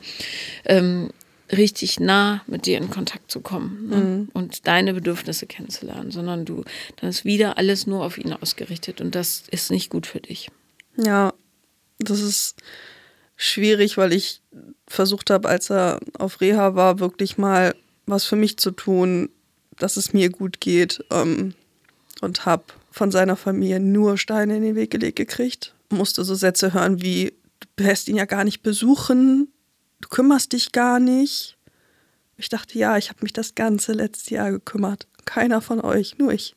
ähm, 0.65 1.09
richtig 1.51 1.99
nah 1.99 2.41
mit 2.47 2.65
dir 2.65 2.77
in 2.77 2.89
Kontakt 2.89 3.31
zu 3.31 3.41
kommen 3.41 3.89
ne? 3.89 4.27
und 4.33 4.67
deine 4.67 4.93
Bedürfnisse 4.93 5.47
kennenzulernen, 5.47 6.11
sondern 6.11 6.45
du, 6.45 6.63
dann 6.97 7.09
ist 7.09 7.25
wieder 7.25 7.57
alles 7.57 7.87
nur 7.87 8.05
auf 8.05 8.17
ihn 8.17 8.33
ausgerichtet 8.33 9.01
und 9.01 9.15
das 9.15 9.43
ist 9.49 9.71
nicht 9.71 9.89
gut 9.89 10.05
für 10.05 10.19
dich. 10.19 10.49
Ja, 10.97 11.33
das 11.97 12.21
ist 12.21 12.55
schwierig, 13.35 13.97
weil 13.97 14.13
ich 14.13 14.41
versucht 14.87 15.29
habe, 15.29 15.49
als 15.49 15.71
er 15.71 15.99
auf 16.17 16.41
Reha 16.41 16.75
war, 16.75 16.99
wirklich 16.99 17.37
mal 17.37 17.75
was 18.05 18.25
für 18.25 18.35
mich 18.35 18.57
zu 18.57 18.71
tun, 18.71 19.29
dass 19.77 19.97
es 19.97 20.13
mir 20.13 20.29
gut 20.29 20.59
geht 20.59 21.03
ähm, 21.09 21.53
und 22.21 22.45
habe 22.45 22.65
von 22.91 23.11
seiner 23.11 23.35
Familie 23.35 23.79
nur 23.79 24.17
Steine 24.17 24.57
in 24.57 24.63
den 24.63 24.75
Weg 24.75 24.91
gelegt 24.91 25.15
gekriegt. 25.15 25.73
Musste 25.89 26.23
so 26.23 26.35
Sätze 26.35 26.73
hören 26.73 27.01
wie, 27.01 27.33
du 27.75 27.83
lässt 27.83 28.07
ihn 28.07 28.17
ja 28.17 28.25
gar 28.25 28.43
nicht 28.43 28.61
besuchen, 28.61 29.47
du 30.01 30.09
kümmerst 30.09 30.53
dich 30.53 30.71
gar 30.71 30.99
nicht. 30.99 31.57
Ich 32.37 32.49
dachte, 32.49 32.77
ja, 32.77 32.97
ich 32.97 33.09
habe 33.09 33.19
mich 33.21 33.33
das 33.33 33.55
ganze 33.55 33.91
letzte 33.91 34.35
Jahr 34.35 34.51
gekümmert. 34.51 35.07
Keiner 35.25 35.61
von 35.61 35.81
euch, 35.81 36.17
nur 36.17 36.31
ich. 36.31 36.55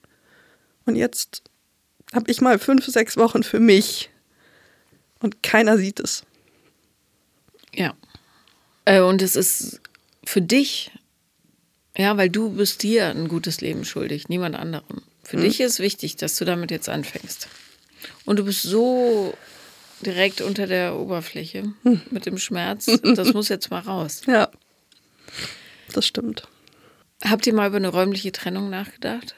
Und 0.87 0.97
jetzt 0.97 1.43
habe 2.13 2.31
ich 2.31 2.41
mal 2.41 2.59
fünf, 2.59 2.87
sechs 2.87 3.17
Wochen 3.17 3.43
für 3.43 3.61
mich. 3.61 4.11
Und 5.21 5.43
keiner 5.43 5.79
sieht 5.79 6.01
es. 6.01 6.25
Ja. 7.75 7.95
Äh, 8.85 9.01
und 9.01 9.23
es 9.23 9.37
ist 9.37 9.81
für 10.25 10.43
dich, 10.43 10.91
ja, 11.97 12.17
weil 12.17 12.31
du 12.31 12.51
bist 12.51 12.83
dir 12.83 13.09
ein 13.09 13.29
gutes 13.29 13.61
Leben 13.61 13.85
schuldig, 13.85 14.29
niemand 14.29 14.57
anderem. 14.57 15.03
Für 15.25 15.37
dich 15.37 15.61
ist 15.61 15.79
wichtig, 15.79 16.17
dass 16.17 16.37
du 16.37 16.45
damit 16.45 16.71
jetzt 16.71 16.89
anfängst. 16.89 17.49
Und 18.25 18.39
du 18.39 18.45
bist 18.45 18.63
so 18.63 19.35
direkt 20.03 20.41
unter 20.41 20.67
der 20.67 20.97
Oberfläche 20.97 21.73
mit 22.11 22.27
dem 22.27 22.39
Schmerz. 22.39 22.87
Das 23.03 23.33
muss 23.33 23.49
jetzt 23.49 23.71
mal 23.71 23.81
raus. 23.81 24.23
Ja, 24.27 24.49
das 25.93 26.07
stimmt. 26.07 26.49
Habt 27.25 27.47
ihr 27.47 27.55
mal 27.55 27.69
über 27.69 27.77
eine 27.77 27.89
räumliche 27.89 28.33
Trennung 28.33 28.71
nachgedacht? 28.71 29.35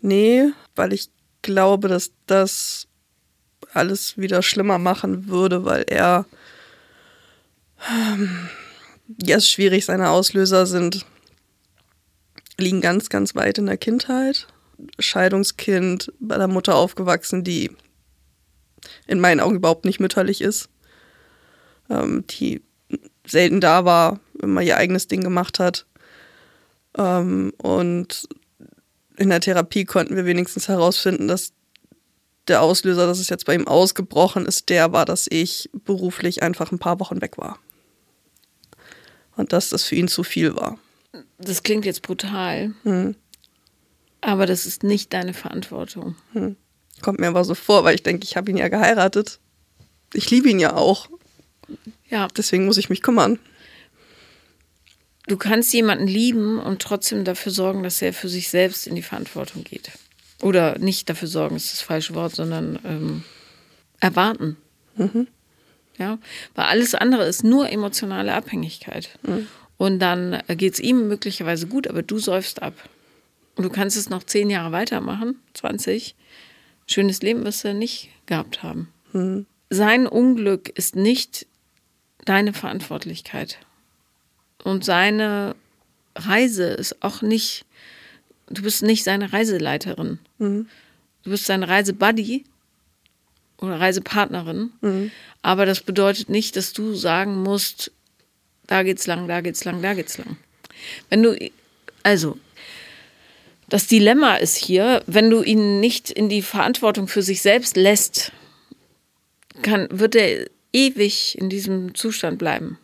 Nee, 0.00 0.50
weil 0.74 0.92
ich 0.92 1.10
glaube, 1.42 1.88
dass 1.88 2.12
das 2.26 2.86
alles 3.72 4.18
wieder 4.18 4.42
schlimmer 4.42 4.78
machen 4.78 5.28
würde, 5.28 5.64
weil 5.64 5.84
er. 5.88 6.26
Ähm, 7.90 8.48
ja, 9.22 9.36
ist 9.36 9.50
schwierig, 9.50 9.84
seine 9.84 10.10
Auslöser 10.10 10.66
sind. 10.66 11.04
liegen 12.58 12.80
ganz, 12.80 13.08
ganz 13.08 13.34
weit 13.34 13.58
in 13.58 13.66
der 13.66 13.76
Kindheit. 13.76 14.46
Scheidungskind, 14.98 16.12
bei 16.20 16.38
der 16.38 16.48
Mutter 16.48 16.76
aufgewachsen, 16.76 17.44
die 17.44 17.70
in 19.06 19.20
meinen 19.20 19.40
Augen 19.40 19.56
überhaupt 19.56 19.84
nicht 19.84 20.00
mütterlich 20.00 20.40
ist. 20.40 20.68
Ähm, 21.90 22.24
die 22.28 22.62
selten 23.26 23.60
da 23.60 23.84
war, 23.84 24.20
immer 24.40 24.62
ihr 24.62 24.76
eigenes 24.76 25.08
Ding 25.08 25.22
gemacht 25.22 25.58
hat. 25.58 25.86
Ähm, 26.96 27.52
und 27.58 28.28
in 29.16 29.30
der 29.30 29.40
Therapie 29.40 29.84
konnten 29.84 30.16
wir 30.16 30.24
wenigstens 30.24 30.68
herausfinden, 30.68 31.28
dass 31.28 31.52
der 32.48 32.62
Auslöser, 32.62 33.06
dass 33.06 33.20
es 33.20 33.28
jetzt 33.28 33.46
bei 33.46 33.54
ihm 33.54 33.68
ausgebrochen 33.68 34.46
ist, 34.46 34.68
der 34.68 34.92
war, 34.92 35.04
dass 35.04 35.26
ich 35.30 35.70
beruflich 35.84 36.42
einfach 36.42 36.72
ein 36.72 36.78
paar 36.78 36.98
Wochen 36.98 37.20
weg 37.20 37.38
war. 37.38 37.58
Und 39.36 39.52
dass 39.52 39.70
das 39.70 39.84
für 39.84 39.94
ihn 39.94 40.08
zu 40.08 40.24
viel 40.24 40.56
war. 40.56 40.78
Das 41.38 41.62
klingt 41.62 41.84
jetzt 41.84 42.02
brutal, 42.02 42.74
aber 44.20 44.46
das 44.46 44.66
ist 44.66 44.82
nicht 44.82 45.12
deine 45.12 45.34
Verantwortung. 45.34 46.16
Kommt 47.00 47.18
mir 47.20 47.28
aber 47.28 47.44
so 47.44 47.54
vor, 47.54 47.84
weil 47.84 47.94
ich 47.94 48.02
denke, 48.02 48.24
ich 48.24 48.36
habe 48.36 48.50
ihn 48.50 48.56
ja 48.56 48.68
geheiratet. 48.68 49.38
Ich 50.12 50.30
liebe 50.30 50.48
ihn 50.48 50.60
ja 50.60 50.74
auch. 50.76 51.08
Ja, 52.08 52.28
Deswegen 52.36 52.66
muss 52.66 52.76
ich 52.76 52.90
mich 52.90 53.02
kümmern. 53.02 53.38
du 55.26 55.36
kannst 55.36 55.72
jemanden 55.72 56.06
lieben 56.06 56.58
und 56.58 56.82
trotzdem 56.82 57.24
dafür 57.24 57.52
sorgen, 57.52 57.82
dass 57.82 58.02
er 58.02 58.12
für 58.12 58.28
sich 58.28 58.48
selbst 58.50 58.86
in 58.86 58.94
die 58.94 59.02
Verantwortung 59.02 59.64
geht. 59.64 59.90
Oder 60.42 60.78
nicht 60.78 61.08
dafür 61.08 61.28
sorgen, 61.28 61.56
ist 61.56 61.72
das 61.72 61.80
falsche 61.80 62.14
Wort, 62.14 62.34
sondern 62.34 62.78
ähm, 62.84 63.24
erwarten. 64.00 64.56
Ja, 65.98 66.18
weil 66.54 66.64
alles 66.66 66.94
andere 66.94 67.24
ist 67.24 67.44
nur 67.44 67.70
emotionale 67.70 68.34
Abhängigkeit. 68.34 69.18
Und 69.78 69.98
dann 70.00 70.42
geht 70.48 70.74
es 70.74 70.80
ihm 70.80 71.08
möglicherweise 71.08 71.66
gut, 71.66 71.86
aber 71.88 72.02
du 72.02 72.18
säufst 72.18 72.60
ab. 72.62 72.74
Und 73.54 73.64
du 73.64 73.70
kannst 73.70 73.96
es 73.96 74.10
noch 74.10 74.24
zehn 74.24 74.50
Jahre 74.50 74.72
weitermachen, 74.72 75.36
20. 75.54 76.14
Schönes 76.86 77.22
Leben 77.22 77.44
wirst 77.44 77.64
du 77.64 77.72
nicht 77.74 78.08
gehabt 78.26 78.62
haben. 78.62 78.88
Sein 79.70 80.06
Unglück 80.06 80.68
ist 80.70 80.96
nicht 80.96 81.46
deine 82.24 82.52
Verantwortlichkeit. 82.52 83.58
Und 84.62 84.84
seine 84.84 85.54
Reise 86.14 86.64
ist 86.64 87.02
auch 87.02 87.22
nicht, 87.22 87.64
du 88.48 88.62
bist 88.62 88.82
nicht 88.82 89.02
seine 89.04 89.32
Reiseleiterin. 89.32 90.18
Du 91.24 91.30
bist 91.30 91.46
sein 91.46 91.62
Reisebuddy 91.62 92.44
oder 93.58 93.80
Reisepartnerin. 93.80 94.72
Aber 95.42 95.66
das 95.66 95.80
bedeutet 95.80 96.28
nicht, 96.28 96.56
dass 96.56 96.72
du 96.72 96.94
sagen 96.94 97.42
musst, 97.42 97.90
da 98.66 98.82
geht's 98.82 99.06
lang, 99.06 99.26
da 99.28 99.40
geht's 99.40 99.64
lang, 99.64 99.82
da 99.82 99.94
geht's 99.94 100.18
lang. 100.18 100.36
Wenn 101.08 101.22
du, 101.22 101.36
also, 102.02 102.38
das 103.72 103.86
Dilemma 103.86 104.36
ist 104.36 104.56
hier, 104.56 105.02
wenn 105.06 105.30
du 105.30 105.42
ihn 105.42 105.80
nicht 105.80 106.10
in 106.10 106.28
die 106.28 106.42
Verantwortung 106.42 107.08
für 107.08 107.22
sich 107.22 107.40
selbst 107.40 107.74
lässt, 107.76 108.30
kann, 109.62 109.88
wird 109.90 110.14
er 110.14 110.46
ewig 110.74 111.38
in 111.38 111.48
diesem 111.48 111.94
Zustand 111.94 112.38
bleiben. 112.38 112.78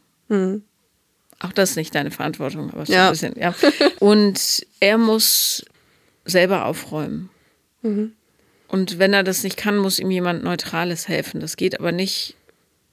Auch 1.40 1.52
das 1.52 1.70
ist 1.70 1.76
nicht 1.76 1.94
deine 1.94 2.10
Verantwortung, 2.10 2.70
aber 2.72 2.86
so 2.86 2.92
Ja. 2.92 3.06
ein 3.08 3.12
bisschen, 3.12 3.34
ja. 3.38 3.54
Und 4.00 4.66
er 4.80 4.96
muss 4.96 5.62
selber 6.24 6.64
aufräumen. 6.64 7.28
Und 8.68 8.98
wenn 8.98 9.12
er 9.12 9.22
das 9.24 9.42
nicht 9.44 9.58
kann, 9.58 9.76
muss 9.76 9.98
ihm 9.98 10.10
jemand 10.10 10.42
Neutrales 10.42 11.06
helfen. 11.06 11.40
Das 11.40 11.56
geht 11.58 11.78
aber 11.78 11.92
nicht 11.92 12.34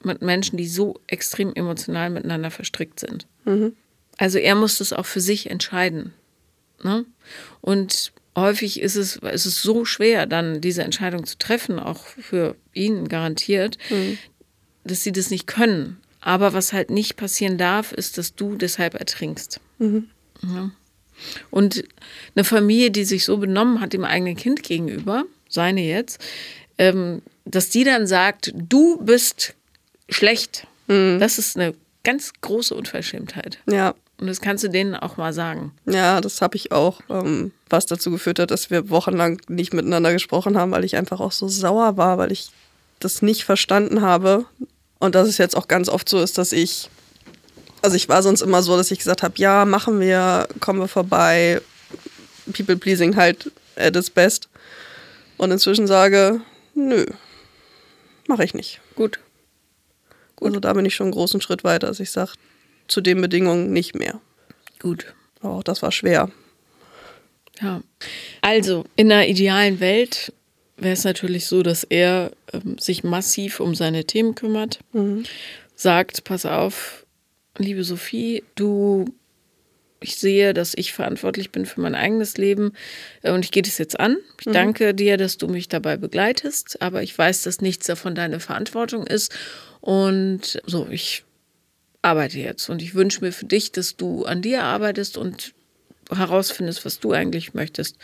mit 0.04 0.22
Menschen, 0.22 0.58
die 0.58 0.68
so 0.68 1.00
extrem 1.08 1.54
emotional 1.54 2.10
miteinander 2.10 2.52
verstrickt 2.52 3.00
sind. 3.00 3.26
Also 4.18 4.38
er 4.38 4.56
muss 4.56 4.80
das 4.80 4.92
auch 4.92 5.06
für 5.06 5.22
sich 5.22 5.50
entscheiden. 5.50 6.14
Ne? 6.84 7.06
Und 7.62 8.12
häufig 8.36 8.82
ist 8.82 8.96
es, 8.96 9.18
ist 9.18 9.46
es 9.46 9.62
so 9.62 9.86
schwer, 9.86 10.26
dann 10.26 10.62
diese 10.62 10.84
Entscheidung 10.84 11.26
zu 11.26 11.38
treffen, 11.38 11.80
auch 11.80 12.06
für 12.06 12.56
ihn 12.74 13.08
garantiert, 13.08 13.78
dass 14.84 15.04
sie 15.04 15.12
das 15.12 15.30
nicht 15.30 15.48
können. 15.48 15.98
Aber 16.22 16.54
was 16.54 16.74
halt 16.74 16.90
nicht 16.90 17.18
passieren 17.18 17.58
darf, 17.58 17.92
ist, 17.92 18.18
dass 18.18 18.36
du 18.36 18.56
deshalb 18.56 18.96
ertrinkst. 18.96 19.60
Ja. 20.42 20.72
Und 21.50 21.84
eine 22.36 22.44
Familie, 22.44 22.92
die 22.92 23.06
sich 23.06 23.24
so 23.24 23.38
benommen 23.38 23.80
hat 23.80 23.94
dem 23.94 24.04
eigenen 24.04 24.36
Kind 24.36 24.64
gegenüber, 24.64 25.24
seine 25.48 25.82
jetzt, 25.82 26.20
ähm, 26.78 27.22
dass 27.46 27.70
die 27.70 27.84
dann 27.84 28.06
sagt, 28.08 28.52
du 28.54 28.98
bist 28.98 29.56
schlecht, 30.10 30.68
das 30.88 31.40
ist 31.40 31.58
eine 31.58 31.74
ganz 32.04 32.34
große 32.42 32.76
Unverschämtheit. 32.76 33.60
Ja, 33.70 33.96
Und 34.18 34.28
das 34.28 34.40
kannst 34.40 34.64
du 34.64 34.70
denen 34.70 34.96
auch 34.96 35.18
mal 35.18 35.34
sagen. 35.34 35.74
Ja, 35.86 36.22
das 36.22 36.42
habe 36.42 36.56
ich 36.56 36.72
auch, 36.72 37.02
ähm, 37.10 37.52
was 37.70 37.86
dazu 37.86 38.12
geführt 38.12 38.40
hat, 38.40 38.52
dass 38.52 38.70
wir 38.70 38.90
wochenlang 38.90 39.42
nicht 39.50 39.74
miteinander 39.74 40.14
gesprochen 40.14 40.58
haben, 40.58 40.72
weil 40.72 40.86
ich 40.86 40.96
einfach 40.96 41.20
auch 41.20 41.34
so 41.34 41.48
sauer 41.50 41.98
war, 41.98 42.18
weil 42.18 42.32
ich 42.32 42.50
das 43.00 43.22
nicht 43.22 43.44
verstanden 43.44 44.02
habe. 44.02 44.46
Und 45.00 45.16
dass 45.16 45.28
es 45.28 45.38
jetzt 45.38 45.58
auch 45.58 45.68
ganz 45.68 45.90
oft 45.90 46.08
so 46.08 46.22
ist, 46.22 46.38
dass 46.38 46.54
ich, 46.54 46.90
also 47.82 47.98
ich 47.98 48.08
war 48.08 48.24
sonst 48.24 48.42
immer 48.42 48.62
so, 48.62 48.78
dass 48.78 48.92
ich 48.92 49.00
gesagt 49.00 49.22
habe, 49.22 49.34
ja, 49.38 49.66
machen 49.66 50.00
wir, 50.00 50.48
kommen 50.62 50.80
wir 50.80 50.88
vorbei, 50.88 51.62
People 52.54 52.78
pleasing 52.78 53.18
halt 53.18 53.52
at 53.76 53.96
its 53.98 54.10
best. 54.10 54.48
Und 55.38 55.52
inzwischen 55.52 55.88
sage, 55.88 56.40
nö, 56.74 57.06
mache 58.28 58.46
ich 58.46 58.54
nicht. 58.54 58.80
Gut. 58.96 59.20
Gut. 60.38 60.48
Also 60.48 60.60
da 60.62 60.72
bin 60.74 60.86
ich 60.86 60.96
schon 60.96 61.08
einen 61.08 61.14
großen 61.14 61.42
Schritt 61.42 61.66
weiter, 61.66 61.88
dass 61.88 62.00
ich 62.00 62.12
sage, 62.12 62.32
zu 62.88 63.02
den 63.02 63.22
Bedingungen 63.22 63.72
nicht 63.72 63.96
mehr. 63.96 64.20
Gut. 64.80 65.14
Aber 65.42 65.56
auch 65.56 65.64
das 65.64 65.82
war 65.82 65.92
schwer. 65.92 66.32
Ja. 67.62 67.82
Also, 68.42 68.86
in 68.96 69.12
einer 69.12 69.28
idealen 69.28 69.80
Welt 69.80 70.34
wäre 70.78 70.94
es 70.94 71.04
natürlich 71.04 71.48
so, 71.48 71.64
dass 71.64 71.84
er 71.84 72.32
ähm, 72.52 72.78
sich 72.78 73.04
massiv 73.04 73.60
um 73.60 73.76
seine 73.76 74.06
Themen 74.06 74.36
kümmert, 74.36 74.80
mhm. 74.92 75.24
sagt, 75.76 76.24
pass 76.26 76.46
auf, 76.46 77.06
liebe 77.58 77.84
Sophie, 77.84 78.44
du, 78.56 79.06
ich 80.02 80.18
sehe, 80.18 80.54
dass 80.54 80.74
ich 80.76 80.92
verantwortlich 80.92 81.52
bin 81.52 81.66
für 81.66 81.80
mein 81.80 81.96
eigenes 81.96 82.38
Leben 82.38 82.74
äh, 83.22 83.32
und 83.32 83.46
ich 83.46 83.52
gehe 83.52 83.64
das 83.64 83.78
jetzt 83.78 84.00
an. 84.00 84.18
Ich 84.40 84.48
mhm. 84.48 84.54
danke 84.54 84.94
dir, 84.94 85.18
dass 85.18 85.38
du 85.38 85.48
mich 85.48 85.70
dabei 85.70 85.98
begleitest, 85.98 86.82
aber 86.82 87.04
ich 87.04 87.18
weiß, 87.18 87.44
dass 87.44 87.62
nichts 87.62 87.88
davon 87.88 88.16
deine 88.16 88.40
Verantwortung 88.40 89.08
ist 89.08 89.34
und 89.80 90.62
so, 90.66 90.88
ich 90.90 91.24
arbeite 92.06 92.40
jetzt 92.40 92.70
und 92.70 92.82
ich 92.82 92.94
wünsche 92.94 93.22
mir 93.22 93.32
für 93.32 93.46
dich, 93.46 93.72
dass 93.72 93.98
du 93.98 94.26
an 94.26 94.42
dir 94.42 94.64
arbeitest 94.64 95.18
und 95.18 95.54
herausfindest, 96.10 96.86
was 96.86 97.00
du 97.00 97.12
eigentlich 97.12 97.54
möchtest. 97.54 97.98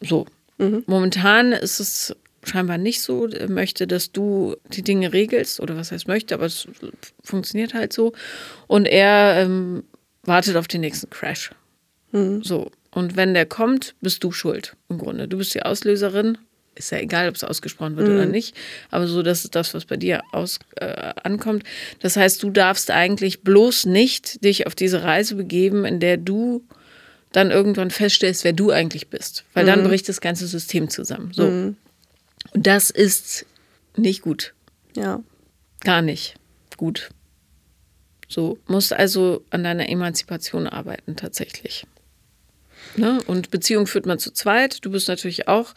So. 0.00 0.26
Mhm. 0.58 0.84
Momentan 0.86 1.52
ist 1.52 1.80
es 1.80 2.16
scheinbar 2.44 2.78
nicht 2.78 3.02
so. 3.02 3.26
Er 3.26 3.50
möchte, 3.50 3.86
dass 3.86 4.12
du 4.12 4.56
die 4.72 4.82
Dinge 4.82 5.12
regelst 5.12 5.60
oder 5.60 5.76
was 5.76 5.90
heißt 5.90 6.06
möchte, 6.06 6.34
aber 6.34 6.46
es 6.46 6.68
funktioniert 7.22 7.74
halt 7.74 7.92
so. 7.92 8.12
Und 8.68 8.86
er 8.86 9.42
ähm, 9.42 9.84
wartet 10.22 10.56
auf 10.56 10.68
den 10.68 10.80
nächsten 10.80 11.10
Crash. 11.10 11.50
Mhm. 12.12 12.42
So. 12.44 12.70
Und 12.90 13.16
wenn 13.16 13.34
der 13.34 13.46
kommt, 13.46 13.94
bist 14.00 14.22
du 14.24 14.32
schuld 14.32 14.76
im 14.88 14.98
Grunde. 14.98 15.28
Du 15.28 15.38
bist 15.38 15.54
die 15.54 15.62
Auslöserin 15.62 16.38
ist 16.78 16.90
ja 16.90 16.98
egal, 16.98 17.28
ob 17.28 17.34
es 17.34 17.44
ausgesprochen 17.44 17.96
wird 17.96 18.08
mhm. 18.08 18.14
oder 18.14 18.26
nicht, 18.26 18.56
aber 18.90 19.06
so, 19.06 19.22
dass 19.22 19.42
das, 19.42 19.74
was 19.74 19.84
bei 19.84 19.96
dir 19.96 20.22
aus, 20.32 20.58
äh, 20.76 21.12
ankommt. 21.22 21.64
Das 22.00 22.16
heißt, 22.16 22.42
du 22.42 22.50
darfst 22.50 22.90
eigentlich 22.90 23.42
bloß 23.42 23.86
nicht 23.86 24.44
dich 24.44 24.66
auf 24.66 24.74
diese 24.74 25.02
Reise 25.02 25.34
begeben, 25.34 25.84
in 25.84 26.00
der 26.00 26.16
du 26.16 26.64
dann 27.32 27.50
irgendwann 27.50 27.90
feststellst, 27.90 28.44
wer 28.44 28.52
du 28.52 28.70
eigentlich 28.70 29.08
bist. 29.08 29.44
Weil 29.52 29.66
dann 29.66 29.82
mhm. 29.82 29.88
bricht 29.88 30.08
das 30.08 30.20
ganze 30.20 30.46
System 30.46 30.88
zusammen. 30.88 31.32
So. 31.32 31.44
Mhm. 31.44 31.76
Und 32.52 32.66
das 32.66 32.90
ist 32.90 33.44
nicht 33.96 34.22
gut. 34.22 34.54
Ja. 34.96 35.22
Gar 35.80 36.02
nicht 36.02 36.34
gut. 36.76 37.10
So, 38.28 38.58
musst 38.66 38.92
also 38.92 39.44
an 39.50 39.64
deiner 39.64 39.88
Emanzipation 39.88 40.66
arbeiten, 40.66 41.16
tatsächlich. 41.16 41.86
Ne? 42.96 43.20
Und 43.26 43.50
Beziehung 43.50 43.86
führt 43.86 44.06
man 44.06 44.18
zu 44.18 44.32
zweit. 44.32 44.84
Du 44.84 44.90
bist 44.90 45.08
natürlich 45.08 45.48
auch 45.48 45.74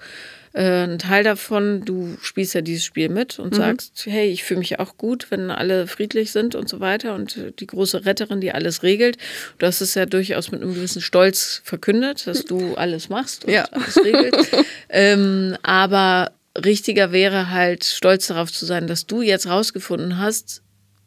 äh, 0.54 0.84
ein 0.84 1.00
Teil 1.00 1.24
davon, 1.24 1.86
du 1.86 2.18
spielst 2.22 2.54
ja 2.54 2.62
dieses 2.62 2.84
Spiel 2.84 3.10
mit 3.10 3.40
und 3.40 3.54
mhm. 3.54 3.58
sagst, 3.58 4.06
hey, 4.06 4.30
ich 4.30 4.44
fühle 4.44 4.60
mich 4.60 4.80
auch 4.80 4.98
gut, 4.98 5.28
wenn 5.30 5.50
alle 5.50 5.88
friedlich 5.88 6.32
sind 6.32 6.56
und 6.56 6.68
so 6.68 6.80
weiter 6.80 7.16
und 7.16 7.38
die 7.60 7.68
große 7.68 8.06
Retterin, 8.06 8.42
die 8.42 8.52
alles 8.52 8.84
regelt. 8.84 9.18
Du 9.60 9.66
hast 9.66 9.82
es 9.82 9.96
ja 9.96 10.06
durchaus 10.06 10.52
mit 10.52 10.62
einem 10.62 10.74
gewissen 10.74 11.02
Stolz 11.02 11.62
verkündet, 11.64 12.28
dass 12.28 12.46
du 12.46 12.76
alles 12.76 13.10
machst 13.10 13.46
und 13.46 13.54
ja. 13.54 13.64
alles 13.72 13.98
regelst. 14.04 14.52
ähm, 14.90 15.56
aber 15.64 16.32
richtiger 16.58 17.12
wäre 17.12 17.50
halt 17.50 17.86
stolz 17.86 18.28
darauf 18.28 18.52
zu 18.52 18.66
sein, 18.66 18.88
dass 18.88 19.08
du 19.08 19.22
jetzt 19.22 19.48
rausgefunden 19.48 20.18
hast, 20.18 20.62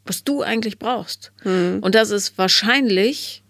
was 0.05 0.23
du 0.23 0.41
eigentlich 0.41 0.79
brauchst. 0.79 1.31
Mhm. 1.43 1.79
Und 1.81 1.95
das 1.95 2.09
ist 2.09 2.37
wahrscheinlich 2.37 3.43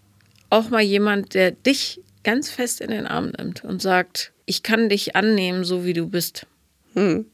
auch 0.50 0.68
mal 0.70 0.82
jemand, 0.82 1.34
der 1.34 1.52
dich 1.52 2.00
ganz 2.22 2.50
fest 2.50 2.80
in 2.80 2.90
den 2.90 3.06
Arm 3.06 3.32
nimmt 3.38 3.64
und 3.64 3.80
sagt, 3.80 4.32
ich 4.46 4.62
kann 4.62 4.88
dich 4.88 5.16
annehmen, 5.16 5.64
so 5.64 5.84
wie 5.84 5.92
du 5.92 6.06
bist. 6.06 6.46
Hm. 6.94 7.26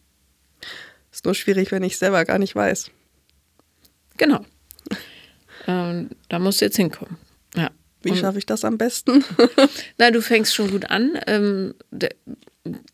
Ist 1.13 1.25
nur 1.25 1.35
schwierig, 1.35 1.71
wenn 1.71 1.85
ich 1.85 1.99
selber 1.99 2.25
gar 2.25 2.39
nicht 2.39 2.57
weiß. 2.57 2.91
Genau. 4.17 4.45
ähm, 5.67 6.11
da 6.29 6.39
musst 6.39 6.61
du 6.61 6.65
jetzt 6.65 6.77
hinkommen. 6.77 7.19
Ja. 7.55 7.71
Wie 8.03 8.17
schaffe 8.17 8.39
ich 8.39 8.47
das 8.47 8.65
am 8.65 8.79
besten? 8.79 9.25
na, 9.99 10.11
du 10.11 10.23
fängst 10.23 10.55
schon 10.55 10.71
gut 10.71 10.87
an. 10.91 11.19
Ähm, 11.27 11.75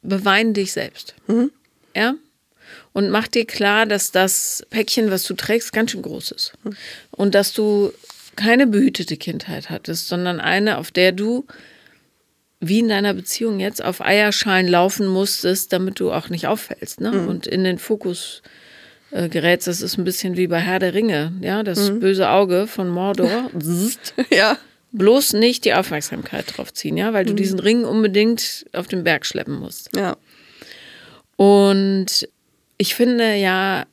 bewein 0.02 0.52
dich 0.52 0.72
selbst. 0.72 1.14
Mhm. 1.28 1.50
Ja? 1.94 2.14
Und 2.92 3.10
mach 3.10 3.28
dir 3.28 3.46
klar, 3.46 3.86
dass 3.86 4.10
das 4.10 4.66
Päckchen, 4.70 5.10
was 5.10 5.22
du 5.22 5.34
trägst, 5.34 5.72
ganz 5.72 5.92
schön 5.92 6.02
groß 6.02 6.32
ist. 6.32 6.52
Mhm. 6.64 6.76
Und 7.12 7.34
dass 7.34 7.52
du 7.52 7.92
keine 8.36 8.66
behütete 8.66 9.16
Kindheit 9.16 9.70
hattest, 9.70 10.08
sondern 10.08 10.40
eine, 10.40 10.78
auf 10.78 10.90
der 10.90 11.12
du 11.12 11.46
wie 12.60 12.80
in 12.80 12.88
deiner 12.88 13.14
Beziehung 13.14 13.60
jetzt 13.60 13.82
auf 13.84 14.00
Eierschalen 14.00 14.66
laufen 14.66 15.06
musstest, 15.06 15.72
damit 15.72 16.00
du 16.00 16.12
auch 16.12 16.28
nicht 16.28 16.46
auffällst 16.46 17.00
ne? 17.00 17.12
Mhm. 17.12 17.28
und 17.28 17.46
in 17.46 17.64
den 17.64 17.78
Fokus 17.78 18.42
äh, 19.10 19.28
gerätst. 19.28 19.68
Das 19.68 19.80
ist 19.80 19.96
ein 19.96 20.04
bisschen 20.04 20.36
wie 20.36 20.48
bei 20.48 20.58
Herr 20.58 20.78
der 20.78 20.94
Ringe, 20.94 21.32
ja, 21.40 21.62
das 21.62 21.90
mhm. 21.90 22.00
böse 22.00 22.28
Auge 22.28 22.66
von 22.66 22.88
Mordor. 22.88 23.50
ja. 24.30 24.58
Bloß 24.90 25.34
nicht 25.34 25.66
die 25.66 25.74
Aufmerksamkeit 25.74 26.56
drauf 26.56 26.72
ziehen, 26.72 26.96
ja, 26.96 27.12
weil 27.12 27.26
du 27.26 27.32
mhm. 27.32 27.36
diesen 27.36 27.60
Ring 27.60 27.84
unbedingt 27.84 28.64
auf 28.72 28.88
den 28.88 29.04
Berg 29.04 29.26
schleppen 29.26 29.58
musst. 29.58 29.94
Ja. 29.94 30.16
Und 31.36 32.28
ich 32.78 32.94
finde 32.94 33.34
ja 33.34 33.86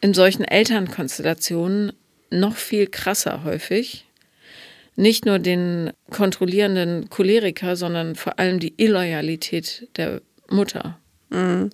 in 0.00 0.14
solchen 0.14 0.44
Elternkonstellationen 0.44 1.92
noch 2.30 2.56
viel 2.56 2.86
krasser 2.86 3.44
häufig, 3.44 4.06
nicht 4.98 5.26
nur 5.26 5.38
den 5.38 5.92
kontrollierenden 6.10 7.08
Choleriker, 7.08 7.76
sondern 7.76 8.16
vor 8.16 8.40
allem 8.40 8.58
die 8.58 8.74
Illoyalität 8.76 9.88
der 9.96 10.20
Mutter. 10.50 10.98
Mhm. 11.30 11.70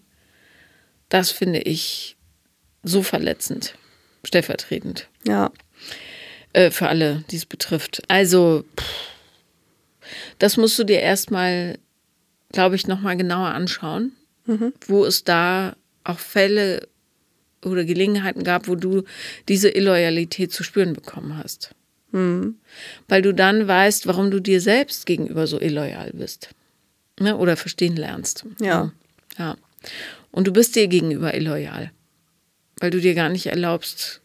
Das 1.09 1.31
finde 1.31 1.61
ich 1.61 2.17
so 2.83 3.03
verletzend, 3.03 3.77
stellvertretend. 4.25 5.09
Ja. 5.27 5.51
Äh, 6.53 6.71
für 6.71 6.89
alle, 6.89 7.25
die 7.31 7.37
es 7.37 7.47
betrifft. 7.47 8.03
Also, 8.09 8.65
pff, 8.79 8.87
das 10.39 10.59
musst 10.59 10.79
du 10.79 10.85
dir 10.85 11.01
erstmal, 11.01 11.79
glaube 12.53 12.77
ich, 12.77 12.87
nochmal 12.87 13.17
genauer 13.17 13.49
anschauen, 13.49 14.13
mhm. 14.45 14.75
wo 14.87 15.07
es 15.07 15.25
da 15.25 15.77
auch 16.05 16.19
Fälle 16.19 16.89
oder 17.65 17.85
Gelegenheiten 17.85 18.45
gab, 18.45 18.69
wo 18.69 18.75
du 18.75 19.05
diese 19.49 19.71
Illoyalität 19.71 20.53
zu 20.53 20.63
spüren 20.63 20.93
bekommen 20.93 21.39
hast. 21.39 21.75
Mhm. 22.15 22.55
Weil 23.09 23.23
du 23.23 23.35
dann 23.35 23.67
weißt, 23.67 24.07
warum 24.07 24.31
du 24.31 24.41
dir 24.41 24.61
selbst 24.61 25.05
gegenüber 25.05 25.47
so 25.47 25.61
illoyal 25.61 26.13
bist. 26.15 26.51
Ne? 27.19 27.37
Oder 27.37 27.57
verstehen 27.57 27.97
lernst. 27.97 28.47
Ja. 28.61 28.93
Ja. 29.37 29.57
Und 30.31 30.47
du 30.47 30.53
bist 30.53 30.77
dir 30.77 30.87
gegenüber 30.87 31.35
illoyal. 31.35 31.91
Weil 32.79 32.91
du 32.91 33.01
dir 33.01 33.15
gar 33.15 33.29
nicht 33.29 33.47
erlaubst, 33.47 34.21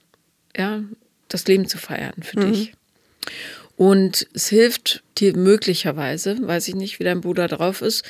ja, 0.56 0.84
das 1.28 1.48
Leben 1.48 1.68
zu 1.68 1.78
feiern 1.78 2.22
für 2.22 2.40
mhm. 2.40 2.52
dich. 2.52 2.74
Und 3.76 4.28
es 4.34 4.50
hilft 4.50 5.04
dir 5.18 5.36
möglicherweise, 5.36 6.38
weiß 6.40 6.68
ich 6.68 6.76
nicht, 6.76 7.00
wie 7.00 7.06
dein 7.06 7.22
Bruder 7.22 7.48
drauf 7.48 7.82
ist, 7.82 8.04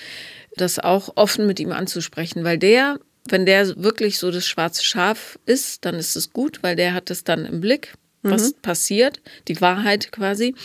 das 0.56 0.80
auch 0.80 1.16
offen 1.16 1.48
mit 1.48 1.60
ihm 1.60 1.72
anzusprechen, 1.72 2.44
weil 2.44 2.58
der, 2.58 3.00
wenn 3.30 3.46
der 3.46 3.82
wirklich 3.82 4.18
so 4.18 4.32
das 4.32 4.48
schwarze 4.48 4.84
Schaf 4.84 5.40
ist, 5.46 5.86
dann 5.86 5.96
ist 5.96 6.16
es 6.16 6.34
gut, 6.34 6.64
weil 6.64 6.76
der 6.76 6.94
hat 6.94 7.12
es 7.12 7.24
dann 7.24 7.46
im 7.46 7.62
Blick 7.62 7.94
was 8.22 8.54
mhm. 8.54 8.62
passiert, 8.62 9.22
die 9.48 9.60
Wahrheit 9.62 10.12
quasi 10.12 10.56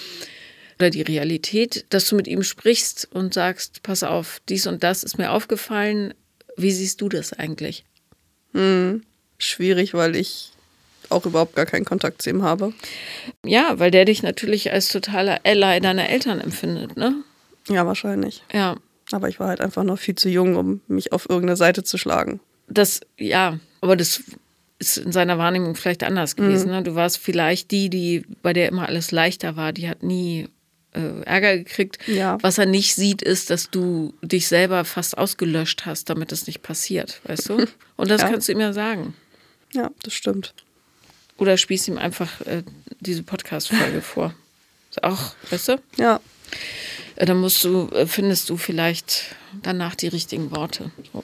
oder 0.78 0.90
die 0.90 1.02
Realität, 1.02 1.86
dass 1.90 2.08
du 2.08 2.16
mit 2.16 2.26
ihm 2.26 2.42
sprichst 2.42 3.08
und 3.12 3.34
sagst, 3.34 3.82
pass 3.82 4.02
auf, 4.02 4.40
dies 4.48 4.66
und 4.66 4.82
das 4.82 5.04
ist 5.04 5.18
mir 5.18 5.30
aufgefallen. 5.30 6.14
Wie 6.56 6.72
siehst 6.72 7.00
du 7.00 7.08
das 7.08 7.32
eigentlich? 7.32 7.84
Hm, 8.52 9.02
schwierig, 9.38 9.94
weil 9.94 10.16
ich 10.16 10.52
auch 11.10 11.26
überhaupt 11.26 11.54
gar 11.54 11.66
keinen 11.66 11.84
Kontakt 11.84 12.22
zu 12.22 12.30
ihm 12.30 12.42
habe. 12.42 12.72
Ja, 13.44 13.78
weil 13.78 13.90
der 13.90 14.04
dich 14.04 14.22
natürlich 14.22 14.72
als 14.72 14.88
totaler 14.88 15.40
Ally 15.44 15.80
deiner 15.80 16.08
Eltern 16.08 16.40
empfindet, 16.40 16.96
ne? 16.96 17.22
Ja, 17.68 17.86
wahrscheinlich. 17.86 18.42
Ja. 18.52 18.76
Aber 19.12 19.28
ich 19.28 19.38
war 19.38 19.48
halt 19.48 19.60
einfach 19.60 19.84
noch 19.84 19.98
viel 19.98 20.14
zu 20.14 20.28
jung, 20.28 20.56
um 20.56 20.80
mich 20.88 21.12
auf 21.12 21.28
irgendeine 21.28 21.56
Seite 21.56 21.84
zu 21.84 21.98
schlagen. 21.98 22.40
Das, 22.68 23.00
ja, 23.18 23.58
aber 23.82 23.96
das 23.96 24.22
ist 24.84 24.98
in 24.98 25.12
seiner 25.12 25.38
Wahrnehmung 25.38 25.74
vielleicht 25.74 26.02
anders 26.02 26.36
gewesen. 26.36 26.68
Mhm. 26.68 26.76
Ne? 26.76 26.82
Du 26.82 26.94
warst 26.94 27.18
vielleicht 27.18 27.70
die, 27.70 27.90
die 27.90 28.24
bei 28.42 28.52
der 28.52 28.68
immer 28.68 28.86
alles 28.86 29.10
leichter 29.10 29.56
war. 29.56 29.72
Die 29.72 29.88
hat 29.88 30.02
nie 30.02 30.48
äh, 30.92 31.22
Ärger 31.24 31.58
gekriegt. 31.58 31.98
Ja. 32.06 32.38
Was 32.40 32.58
er 32.58 32.66
nicht 32.66 32.94
sieht, 32.94 33.22
ist, 33.22 33.50
dass 33.50 33.70
du 33.70 34.14
dich 34.22 34.48
selber 34.48 34.84
fast 34.84 35.18
ausgelöscht 35.18 35.86
hast, 35.86 36.10
damit 36.10 36.32
es 36.32 36.46
nicht 36.46 36.62
passiert, 36.62 37.20
weißt 37.24 37.48
du? 37.48 37.66
Und 37.96 38.10
das 38.10 38.22
ja. 38.22 38.28
kannst 38.28 38.48
du 38.48 38.52
ihm 38.52 38.60
ja 38.60 38.72
sagen. 38.72 39.14
Ja, 39.72 39.90
das 40.02 40.14
stimmt. 40.14 40.54
Oder 41.36 41.56
spielst 41.56 41.88
ihm 41.88 41.98
einfach 41.98 42.40
äh, 42.42 42.62
diese 43.00 43.22
Podcast-Folge 43.22 44.00
vor. 44.02 44.34
Auch, 45.02 45.34
weißt 45.50 45.68
du? 45.68 45.82
Ja. 45.96 46.20
Äh, 47.16 47.26
Dann 47.26 47.38
musst 47.38 47.64
du, 47.64 47.88
äh, 47.88 48.06
findest 48.06 48.50
du 48.50 48.56
vielleicht 48.56 49.34
danach 49.62 49.94
die 49.94 50.08
richtigen 50.08 50.50
Worte. 50.50 50.90
So. 51.12 51.22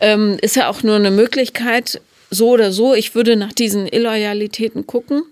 Ähm, 0.00 0.38
ist 0.40 0.56
ja 0.56 0.68
auch 0.68 0.82
nur 0.82 0.96
eine 0.96 1.10
Möglichkeit, 1.10 2.00
so 2.30 2.50
oder 2.50 2.72
so. 2.72 2.94
Ich 2.94 3.14
würde 3.14 3.36
nach 3.36 3.52
diesen 3.52 3.86
Illoyalitäten 3.86 4.86
gucken, 4.86 5.22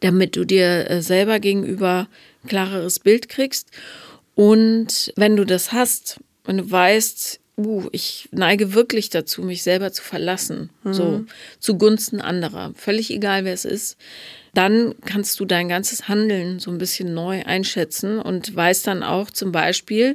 damit 0.00 0.36
du 0.36 0.44
dir 0.44 0.90
äh, 0.90 1.02
selber 1.02 1.40
gegenüber 1.40 2.08
ein 2.42 2.48
klareres 2.48 2.98
Bild 2.98 3.28
kriegst. 3.28 3.68
Und 4.34 5.12
wenn 5.16 5.36
du 5.36 5.44
das 5.44 5.72
hast, 5.72 6.20
wenn 6.44 6.58
du 6.58 6.70
weißt, 6.70 7.40
uh, 7.58 7.88
ich 7.92 8.28
neige 8.32 8.74
wirklich 8.74 9.10
dazu, 9.10 9.42
mich 9.42 9.62
selber 9.62 9.92
zu 9.92 10.02
verlassen, 10.02 10.70
so 10.84 11.24
zugunsten 11.60 12.20
anderer, 12.20 12.72
völlig 12.74 13.10
egal 13.10 13.44
wer 13.44 13.52
es 13.52 13.64
ist, 13.64 13.96
dann 14.54 14.94
kannst 15.04 15.38
du 15.40 15.44
dein 15.44 15.68
ganzes 15.68 16.08
Handeln 16.08 16.58
so 16.58 16.70
ein 16.70 16.78
bisschen 16.78 17.14
neu 17.14 17.42
einschätzen 17.44 18.18
und 18.18 18.54
weißt 18.54 18.86
dann 18.86 19.02
auch 19.02 19.30
zum 19.30 19.52
Beispiel, 19.52 20.14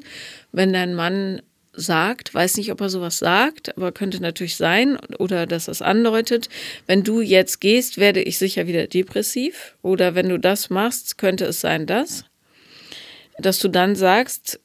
wenn 0.52 0.74
dein 0.74 0.94
Mann 0.96 1.42
sagt, 1.78 2.34
weiß 2.34 2.58
nicht, 2.58 2.72
ob 2.72 2.82
er 2.82 2.90
sowas 2.90 3.20
sagt, 3.20 3.78
aber 3.78 3.92
könnte 3.92 4.20
natürlich 4.20 4.58
sein 4.58 4.98
oder 5.20 5.46
dass 5.46 5.68
es 5.68 5.82
andeutet, 5.82 6.50
wenn 6.88 7.04
du 7.04 7.22
jetzt 7.22 7.62
gehst, 7.62 7.98
werde 7.98 8.22
ich 8.22 8.38
sicher 8.38 8.68
wieder 8.68 8.88
depressiv 8.88 9.76
oder 9.82 10.16
wenn 10.16 10.28
du 10.28 10.38
das 10.38 10.70
machst, 10.70 11.18
könnte 11.18 11.46
es 11.46 11.62
sein, 11.62 11.86
dass, 11.86 12.26
dass 13.38 13.60
du 13.60 13.70
dann 13.70 13.96
sagst, 13.96 14.60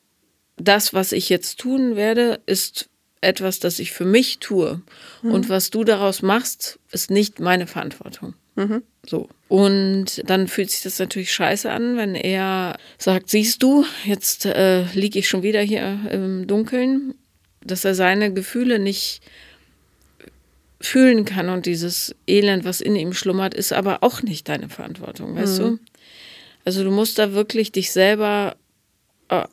das, 0.56 0.94
was 0.94 1.12
ich 1.12 1.28
jetzt 1.28 1.60
tun 1.60 1.96
werde, 1.96 2.40
ist 2.46 2.88
etwas, 3.20 3.60
das 3.60 3.78
ich 3.78 3.92
für 3.92 4.04
mich 4.04 4.38
tue. 4.38 4.82
Und 5.22 5.48
was 5.48 5.70
du 5.70 5.84
daraus 5.84 6.22
machst, 6.22 6.78
ist 6.90 7.10
nicht 7.10 7.38
meine 7.38 7.66
Verantwortung. 7.66 8.34
So. 9.04 9.28
Und 9.48 10.22
dann 10.28 10.46
fühlt 10.46 10.70
sich 10.70 10.82
das 10.82 10.98
natürlich 10.98 11.32
scheiße 11.32 11.70
an, 11.70 11.96
wenn 11.96 12.14
er 12.14 12.76
sagt, 12.98 13.30
siehst 13.30 13.62
du, 13.62 13.84
jetzt 14.04 14.46
äh, 14.46 14.84
liege 14.92 15.18
ich 15.18 15.28
schon 15.28 15.42
wieder 15.42 15.60
hier 15.60 16.00
im 16.10 16.46
Dunkeln, 16.46 17.14
dass 17.64 17.84
er 17.84 17.94
seine 17.94 18.32
Gefühle 18.32 18.78
nicht 18.78 19.22
fühlen 20.80 21.24
kann 21.24 21.48
und 21.48 21.66
dieses 21.66 22.14
Elend, 22.26 22.64
was 22.64 22.80
in 22.80 22.96
ihm 22.96 23.12
schlummert, 23.12 23.54
ist 23.54 23.72
aber 23.72 24.02
auch 24.02 24.22
nicht 24.22 24.48
deine 24.48 24.68
Verantwortung, 24.68 25.36
weißt 25.36 25.58
du? 25.58 25.78
Also 26.64 26.84
du 26.84 26.90
musst 26.90 27.18
da 27.18 27.32
wirklich 27.32 27.72
dich 27.72 27.92
selber 27.92 28.56
äh, 29.28 29.44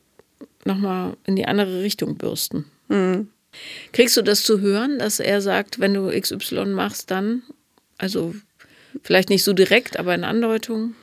nochmal 0.65 1.17
in 1.25 1.35
die 1.35 1.45
andere 1.45 1.81
Richtung 1.81 2.17
bürsten. 2.17 2.65
Kriegst 3.93 4.17
du 4.17 4.21
das 4.21 4.43
zu 4.43 4.59
hören, 4.59 4.99
dass 4.99 5.19
er 5.19 5.41
sagt, 5.41 5.79
wenn 5.79 5.93
du 5.93 6.09
XY 6.09 6.65
machst, 6.65 7.09
dann, 7.11 7.43
also 7.97 8.33
vielleicht 9.03 9.29
nicht 9.29 9.43
so 9.43 9.53
direkt, 9.53 9.97
aber 9.97 10.15
in 10.15 10.23
Andeutung? 10.23 10.95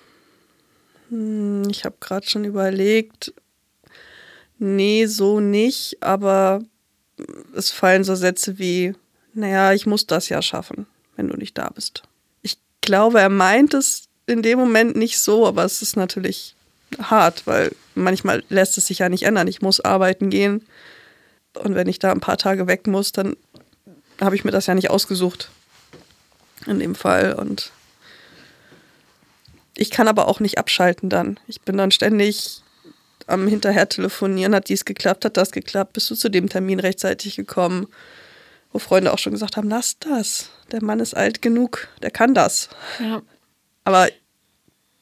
Ich 1.71 1.85
habe 1.85 1.97
gerade 2.01 2.29
schon 2.29 2.45
überlegt, 2.45 3.33
nee, 4.59 5.07
so 5.07 5.41
nicht, 5.41 6.03
aber 6.03 6.61
es 7.55 7.71
fallen 7.71 8.05
so 8.05 8.15
Sätze 8.15 8.59
wie, 8.59 8.95
naja, 9.35 9.73
ich 9.73 9.87
muss 9.87 10.07
das 10.07 10.29
ja 10.29 10.43
schaffen, 10.43 10.87
wenn 11.17 11.29
du 11.29 11.37
nicht 11.37 11.57
da 11.57 11.71
bist. 11.71 12.03
Ich 12.43 12.59
glaube, 12.81 13.21
er 13.21 13.29
meint 13.29 13.75
es 13.75 14.09
in 14.27 14.43
dem 14.43 14.59
Moment 14.59 14.97
nicht 14.97 15.19
so, 15.19 15.47
aber 15.47 15.65
es 15.65 15.83
ist 15.83 15.97
natürlich 15.97 16.57
hart, 16.99 17.47
weil 17.47 17.73
manchmal 17.95 18.43
lässt 18.49 18.79
es 18.79 18.87
sich 18.87 18.99
ja 18.99 19.09
nicht 19.09 19.23
ändern. 19.23 19.49
Ich 19.49 19.63
muss 19.63 19.81
arbeiten 19.81 20.31
gehen 20.31 20.67
und 21.55 21.75
wenn 21.75 21.89
ich 21.89 21.99
da 21.99 22.13
ein 22.13 22.21
paar 22.21 22.39
Tage 22.39 22.67
weg 22.67 22.87
muss, 22.87 23.13
dann 23.13 23.37
habe 24.21 24.35
ich 24.35 24.45
mir 24.45 24.51
das 24.51 24.67
ja 24.67 24.75
nicht 24.75 24.91
ausgesucht 24.91 25.51
in 26.67 26.79
dem 26.79 26.95
Fall 26.95 27.35
und 27.35 27.71
ich 29.77 29.91
kann 29.91 30.09
aber 30.09 30.29
auch 30.29 30.41
nicht 30.41 30.59
abschalten 30.59 31.09
dann. 31.09 31.39
Ich 31.47 31.61
bin 31.61 31.77
dann 31.77 31.91
ständig 31.91 32.63
am 33.27 33.47
hinterher 33.49 33.89
telefonieren, 33.89 34.55
hat 34.55 34.69
dies 34.69 34.85
geklappt, 34.85 35.25
hat 35.25 35.37
das 35.37 35.51
geklappt, 35.51 35.95
bist 35.95 36.11
du 36.11 36.15
zu 36.15 36.29
dem 36.29 36.49
Termin 36.49 36.81
rechtzeitig 36.81 37.37
gekommen, 37.37 37.87
wo 38.73 38.79
Freunde 38.79 39.13
auch 39.13 39.19
schon 39.19 39.33
gesagt 39.33 39.57
haben, 39.57 39.69
lass 39.69 39.99
das, 39.99 40.51
der 40.71 40.83
Mann 40.83 41.01
ist 41.01 41.15
alt 41.15 41.43
genug, 41.43 41.89
der 42.03 42.11
kann 42.11 42.35
das. 42.35 42.69
Ja. 43.01 43.23
Aber 43.85 44.09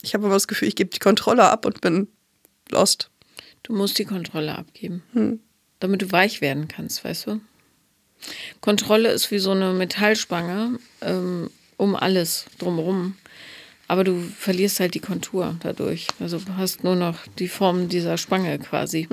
ich 0.02 0.14
habe 0.14 0.24
immer 0.24 0.34
das 0.34 0.48
Gefühl, 0.48 0.68
ich 0.68 0.76
gebe 0.76 0.90
die 0.90 0.98
Kontrolle 0.98 1.44
ab 1.44 1.66
und 1.66 1.80
bin 1.80 2.08
lost. 2.70 3.10
Du 3.62 3.72
musst 3.72 3.98
die 3.98 4.04
Kontrolle 4.04 4.56
abgeben, 4.56 5.40
damit 5.80 6.02
du 6.02 6.12
weich 6.12 6.40
werden 6.40 6.68
kannst, 6.68 7.04
weißt 7.04 7.26
du? 7.26 7.40
Kontrolle 8.60 9.10
ist 9.10 9.30
wie 9.30 9.38
so 9.38 9.50
eine 9.50 9.72
Metallspange 9.72 10.78
ähm, 11.02 11.50
um 11.76 11.96
alles 11.96 12.46
drumherum. 12.58 13.16
Aber 13.86 14.04
du 14.04 14.20
verlierst 14.38 14.80
halt 14.80 14.94
die 14.94 15.00
Kontur 15.00 15.56
dadurch. 15.62 16.06
Also 16.20 16.38
du 16.38 16.56
hast 16.56 16.84
nur 16.84 16.96
noch 16.96 17.18
die 17.38 17.48
Form 17.48 17.88
dieser 17.88 18.16
Spange 18.16 18.58
quasi. 18.58 19.08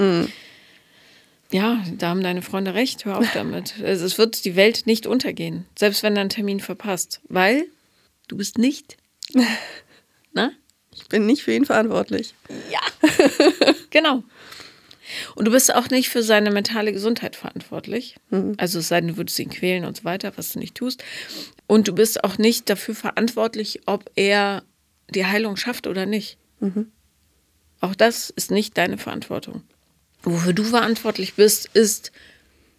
Ja, 1.51 1.83
da 1.97 2.09
haben 2.09 2.23
deine 2.23 2.41
Freunde 2.41 2.73
recht. 2.73 3.05
Hör 3.05 3.17
auf 3.17 3.31
damit. 3.33 3.75
Also 3.83 4.05
es 4.05 4.17
wird 4.17 4.45
die 4.45 4.55
Welt 4.55 4.83
nicht 4.85 5.05
untergehen, 5.05 5.65
selbst 5.77 6.03
wenn 6.03 6.15
du 6.15 6.21
einen 6.21 6.29
Termin 6.29 6.59
verpasst, 6.59 7.19
weil 7.27 7.65
du 8.27 8.37
bist 8.37 8.57
nicht. 8.57 8.97
Na? 10.33 10.51
Ich 10.93 11.07
bin 11.07 11.25
nicht 11.25 11.43
für 11.43 11.53
ihn 11.53 11.65
verantwortlich. 11.65 12.33
Ja. 12.69 12.79
genau. 13.89 14.23
Und 15.35 15.45
du 15.45 15.51
bist 15.51 15.73
auch 15.73 15.89
nicht 15.89 16.09
für 16.09 16.23
seine 16.23 16.51
mentale 16.51 16.93
Gesundheit 16.93 17.35
verantwortlich. 17.35 18.15
Also 18.57 18.79
es 18.79 18.87
sei 18.87 19.01
denn, 19.01 19.09
du 19.09 19.17
würdest 19.17 19.39
ihn 19.39 19.49
quälen 19.49 19.85
und 19.85 19.97
so 19.97 20.03
weiter, 20.03 20.33
was 20.35 20.53
du 20.53 20.59
nicht 20.59 20.75
tust. 20.75 21.03
Und 21.67 21.87
du 21.87 21.93
bist 21.93 22.23
auch 22.23 22.37
nicht 22.37 22.69
dafür 22.69 22.95
verantwortlich, 22.95 23.81
ob 23.85 24.09
er 24.15 24.63
die 25.09 25.25
Heilung 25.25 25.57
schafft 25.57 25.87
oder 25.87 26.05
nicht. 26.05 26.37
Auch 27.79 27.95
das 27.95 28.29
ist 28.29 28.51
nicht 28.51 28.77
deine 28.77 28.97
Verantwortung. 28.97 29.63
Wofür 30.23 30.53
du 30.53 30.63
verantwortlich 30.63 31.33
bist, 31.33 31.69
ist, 31.73 32.11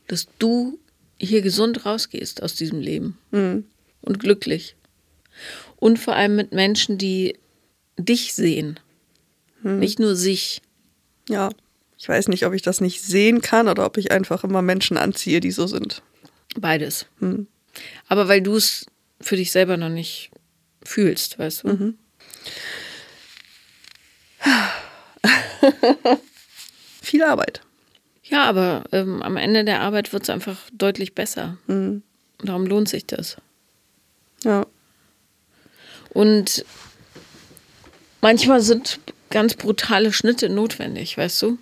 dass 0.06 0.28
du 0.38 0.78
hier 1.18 1.42
gesund 1.42 1.84
rausgehst 1.86 2.42
aus 2.42 2.54
diesem 2.54 2.80
Leben 2.80 3.18
und 3.30 4.18
glücklich. 4.18 4.76
Und 5.76 5.98
vor 5.98 6.14
allem 6.14 6.36
mit 6.36 6.52
Menschen, 6.52 6.98
die 6.98 7.36
dich 7.98 8.34
sehen, 8.34 8.78
nicht 9.62 9.98
nur 9.98 10.14
sich. 10.16 10.60
Ja, 11.28 11.50
ich 12.02 12.08
weiß 12.08 12.26
nicht, 12.26 12.44
ob 12.46 12.52
ich 12.52 12.62
das 12.62 12.80
nicht 12.80 13.00
sehen 13.00 13.42
kann 13.42 13.68
oder 13.68 13.86
ob 13.86 13.96
ich 13.96 14.10
einfach 14.10 14.42
immer 14.42 14.60
Menschen 14.60 14.96
anziehe, 14.96 15.38
die 15.38 15.52
so 15.52 15.68
sind. 15.68 16.02
Beides. 16.56 17.06
Aber 18.08 18.26
weil 18.26 18.40
du 18.42 18.56
es 18.56 18.86
für 19.20 19.36
dich 19.36 19.52
selber 19.52 19.76
noch 19.76 19.88
nicht 19.88 20.32
fühlst, 20.82 21.38
weißt 21.38 21.62
du? 21.62 21.94
Viel 27.02 27.22
Arbeit. 27.22 27.60
Ja, 28.24 28.46
aber 28.46 28.82
ähm, 28.90 29.22
am 29.22 29.36
Ende 29.36 29.64
der 29.64 29.80
Arbeit 29.80 30.12
wird 30.12 30.24
es 30.24 30.30
einfach 30.30 30.58
deutlich 30.72 31.14
besser. 31.14 31.56
Darum 31.68 32.66
lohnt 32.66 32.88
sich 32.88 33.06
das. 33.06 33.36
Ja. 34.42 34.66
Und 36.10 36.64
manchmal 38.20 38.60
sind 38.60 38.98
ganz 39.30 39.54
brutale 39.54 40.12
Schnitte 40.12 40.48
notwendig, 40.48 41.16
weißt 41.16 41.40
du? 41.42 41.58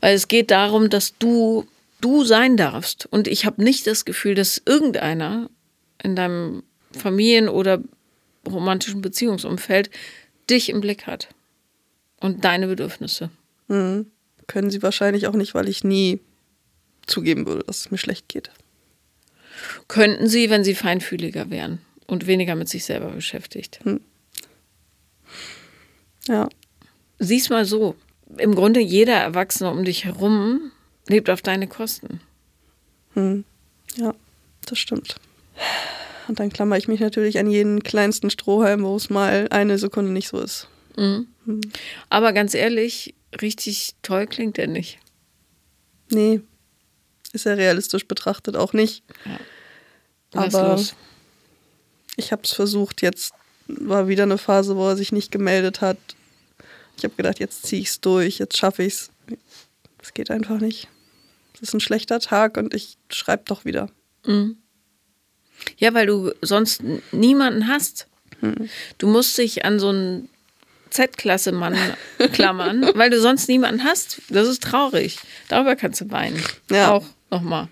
Weil 0.00 0.14
es 0.14 0.28
geht 0.28 0.50
darum, 0.50 0.90
dass 0.90 1.16
du 1.18 1.66
du 2.00 2.24
sein 2.24 2.56
darfst. 2.56 3.06
Und 3.06 3.28
ich 3.28 3.46
habe 3.46 3.62
nicht 3.62 3.86
das 3.86 4.04
Gefühl, 4.04 4.34
dass 4.34 4.60
irgendeiner 4.64 5.50
in 6.02 6.16
deinem 6.16 6.62
Familien- 6.92 7.48
oder 7.48 7.82
romantischen 8.46 9.00
Beziehungsumfeld 9.00 9.90
dich 10.48 10.68
im 10.68 10.80
Blick 10.80 11.06
hat. 11.06 11.28
Und 12.20 12.44
deine 12.44 12.66
Bedürfnisse. 12.66 13.30
Können 14.46 14.70
sie 14.70 14.82
wahrscheinlich 14.82 15.26
auch 15.26 15.34
nicht, 15.34 15.54
weil 15.54 15.68
ich 15.68 15.84
nie 15.84 16.20
zugeben 17.06 17.46
würde, 17.46 17.64
dass 17.64 17.80
es 17.80 17.90
mir 17.90 17.98
schlecht 17.98 18.28
geht. 18.28 18.50
Könnten 19.88 20.28
sie, 20.28 20.50
wenn 20.50 20.64
sie 20.64 20.74
feinfühliger 20.74 21.50
wären 21.50 21.80
und 22.06 22.26
weniger 22.26 22.54
mit 22.54 22.68
sich 22.68 22.84
selber 22.84 23.10
beschäftigt. 23.10 23.80
Ja. 26.28 26.48
Sieh's 27.18 27.50
mal 27.50 27.64
so. 27.64 27.96
Im 28.38 28.54
Grunde 28.54 28.80
jeder 28.80 29.14
Erwachsene 29.14 29.70
um 29.70 29.84
dich 29.84 30.04
herum 30.04 30.72
lebt 31.08 31.30
auf 31.30 31.42
deine 31.42 31.68
Kosten. 31.68 32.20
Ja, 33.14 34.14
das 34.66 34.78
stimmt. 34.78 35.16
Und 36.28 36.40
dann 36.40 36.50
klammer 36.50 36.76
ich 36.76 36.88
mich 36.88 37.00
natürlich 37.00 37.38
an 37.38 37.48
jeden 37.50 37.82
kleinsten 37.82 38.30
Strohhalm, 38.30 38.82
wo 38.82 38.96
es 38.96 39.08
mal 39.10 39.46
eine 39.50 39.78
Sekunde 39.78 40.10
nicht 40.12 40.28
so 40.28 40.40
ist. 40.40 40.68
Aber 42.10 42.32
ganz 42.32 42.54
ehrlich, 42.54 43.14
richtig 43.40 43.94
toll 44.02 44.26
klingt 44.26 44.58
er 44.58 44.66
nicht. 44.66 44.98
Nee, 46.10 46.40
ist 47.32 47.44
ja 47.46 47.54
realistisch 47.54 48.06
betrachtet 48.08 48.56
auch 48.56 48.72
nicht. 48.72 49.02
Lass 50.32 50.54
Aber- 50.54 50.70
los. 50.72 50.94
Ich 52.16 52.32
habe 52.32 52.42
es 52.44 52.52
versucht, 52.52 53.02
jetzt 53.02 53.34
war 53.68 54.08
wieder 54.08 54.22
eine 54.24 54.38
Phase, 54.38 54.74
wo 54.76 54.88
er 54.88 54.96
sich 54.96 55.12
nicht 55.12 55.30
gemeldet 55.30 55.80
hat. 55.82 55.98
Ich 56.96 57.04
habe 57.04 57.14
gedacht, 57.14 57.38
jetzt 57.38 57.66
ziehe 57.66 57.82
ich 57.82 57.88
es 57.88 58.00
durch, 58.00 58.38
jetzt 58.38 58.56
schaffe 58.56 58.82
ich 58.82 58.94
es. 58.94 59.10
Es 60.02 60.14
geht 60.14 60.30
einfach 60.30 60.60
nicht. 60.60 60.88
Es 61.54 61.62
ist 61.62 61.74
ein 61.74 61.80
schlechter 61.80 62.20
Tag 62.20 62.56
und 62.56 62.74
ich 62.74 62.96
schreibe 63.10 63.44
doch 63.46 63.64
wieder. 63.64 63.90
Ja, 65.78 65.94
weil 65.94 66.06
du 66.06 66.32
sonst 66.42 66.82
niemanden 67.12 67.68
hast. 67.68 68.06
Du 68.98 69.06
musst 69.06 69.36
dich 69.38 69.64
an 69.64 69.78
so 69.80 69.88
einen 69.88 70.28
Z-Klasse-Mann 70.90 71.76
klammern, 72.32 72.90
weil 72.94 73.10
du 73.10 73.20
sonst 73.20 73.48
niemanden 73.48 73.84
hast. 73.84 74.20
Das 74.28 74.46
ist 74.48 74.62
traurig. 74.62 75.18
Darüber 75.48 75.76
kannst 75.76 76.00
du 76.00 76.10
weinen. 76.10 76.42
Ja. 76.70 76.92
Auch 76.92 77.06
nochmal. 77.30 77.68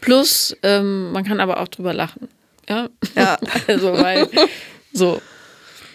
Plus, 0.00 0.56
ähm, 0.62 1.12
man 1.12 1.24
kann 1.24 1.40
aber 1.40 1.60
auch 1.60 1.68
drüber 1.68 1.94
lachen. 1.94 2.28
Ja. 2.68 2.88
Ja. 3.16 3.38
Also, 3.66 3.92
weil, 3.92 4.28
so. 4.92 5.22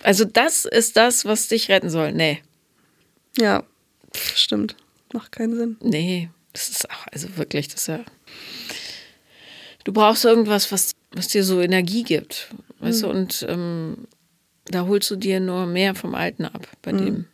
Also, 0.04 0.26
das 0.26 0.66
ist 0.66 0.98
das, 0.98 1.26
was 1.26 1.48
dich 1.48 1.70
retten 1.70 1.90
soll. 1.90 2.12
Nee. 2.12 2.42
Ja, 3.38 3.64
stimmt. 4.16 4.76
Macht 5.14 5.32
keinen 5.32 5.56
Sinn. 5.56 5.78
Nee. 5.82 6.30
Das 6.54 6.70
ist 6.70 6.90
auch, 6.90 7.08
also 7.12 7.38
wirklich, 7.38 7.68
das 7.68 7.82
ist 7.82 7.88
ja. 7.88 8.00
Du 9.84 9.94
brauchst 9.94 10.26
irgendwas, 10.26 10.72
was, 10.72 10.92
was 11.12 11.28
dir 11.28 11.44
so 11.44 11.62
Energie 11.62 12.04
gibt. 12.04 12.50
Weißt 12.80 13.04
du, 13.04 13.10
und 13.10 13.46
ähm, 13.48 14.08
da 14.66 14.86
holst 14.86 15.10
du 15.12 15.16
dir 15.16 15.40
nur 15.40 15.66
mehr 15.66 15.96
vom 15.96 16.16
Alten 16.16 16.46
ab 16.46 16.68
bei 16.82 16.92
dem. 16.92 17.26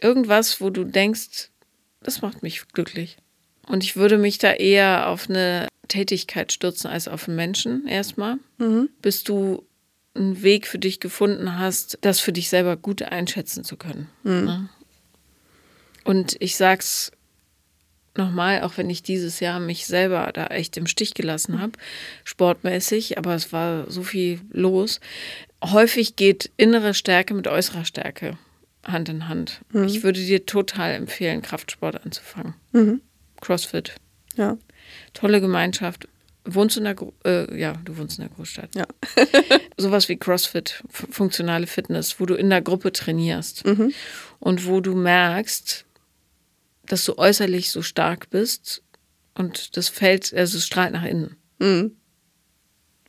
Irgendwas, 0.00 0.60
wo 0.60 0.70
du 0.70 0.84
denkst, 0.84 1.50
das 2.02 2.22
macht 2.22 2.42
mich 2.42 2.66
glücklich. 2.68 3.18
Und 3.66 3.84
ich 3.84 3.96
würde 3.96 4.16
mich 4.16 4.38
da 4.38 4.52
eher 4.52 5.08
auf 5.08 5.28
eine 5.28 5.68
Tätigkeit 5.88 6.52
stürzen 6.52 6.88
als 6.88 7.08
auf 7.08 7.28
einen 7.28 7.36
Menschen 7.36 7.86
erstmal, 7.86 8.38
bis 9.02 9.24
du 9.24 9.64
einen 10.14 10.42
Weg 10.42 10.66
für 10.66 10.78
dich 10.78 11.00
gefunden 11.00 11.58
hast, 11.58 11.98
das 12.00 12.20
für 12.20 12.32
dich 12.32 12.48
selber 12.48 12.76
gut 12.76 13.02
einschätzen 13.02 13.64
zu 13.64 13.76
können. 13.76 14.08
Ne? 14.44 14.68
Und 16.04 16.36
ich 16.40 16.56
sag's 16.56 17.12
nochmal, 18.16 18.62
auch 18.62 18.76
wenn 18.76 18.90
ich 18.90 19.02
dieses 19.02 19.40
Jahr 19.40 19.60
mich 19.60 19.86
selber 19.86 20.30
da 20.32 20.46
echt 20.46 20.76
im 20.76 20.86
Stich 20.86 21.14
gelassen 21.14 21.60
habe, 21.60 21.72
sportmäßig, 22.24 23.18
aber 23.18 23.34
es 23.34 23.52
war 23.52 23.90
so 23.90 24.02
viel 24.02 24.40
los. 24.50 25.00
Häufig 25.64 26.16
geht 26.16 26.50
innere 26.56 26.94
Stärke 26.94 27.34
mit 27.34 27.46
äußerer 27.46 27.84
Stärke 27.84 28.38
Hand 28.84 29.08
in 29.10 29.28
Hand. 29.28 29.60
Ich 29.86 30.02
würde 30.02 30.20
dir 30.20 30.46
total 30.46 30.94
empfehlen, 30.94 31.42
Kraftsport 31.42 32.02
anzufangen. 32.04 32.54
CrossFit. 33.40 33.94
Ja. 34.36 34.56
Tolle 35.12 35.40
Gemeinschaft. 35.40 36.08
Wohnst 36.46 36.76
du 36.76 36.80
in 36.80 36.84
der, 36.84 36.94
Gro 36.94 37.12
äh, 37.24 37.58
ja, 37.58 37.74
du 37.84 37.98
wohnst 37.98 38.18
in 38.18 38.24
der 38.24 38.34
Großstadt. 38.34 38.74
Ja. 38.74 38.86
Sowas 39.76 40.08
wie 40.08 40.16
CrossFit, 40.16 40.82
funktionale 40.88 41.66
Fitness, 41.66 42.18
wo 42.18 42.26
du 42.26 42.34
in 42.34 42.48
der 42.48 42.62
Gruppe 42.62 42.92
trainierst 42.92 43.64
und 44.38 44.66
wo 44.66 44.80
du 44.80 44.94
merkst, 44.94 45.84
dass 46.90 47.04
du 47.04 47.16
äußerlich 47.18 47.70
so 47.70 47.82
stark 47.82 48.30
bist 48.30 48.82
und 49.34 49.76
das 49.76 49.88
fällt, 49.88 50.34
also 50.34 50.58
es 50.58 50.66
strahlt 50.66 50.92
nach 50.92 51.04
innen. 51.04 51.36
Mhm. 51.58 51.96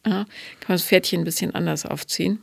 Ja, 0.06 0.12
kann 0.60 0.68
man 0.68 0.78
das 0.78 0.84
Pferdchen 0.84 1.22
ein 1.22 1.26
bisschen 1.26 1.54
anders 1.56 1.86
aufziehen. 1.86 2.42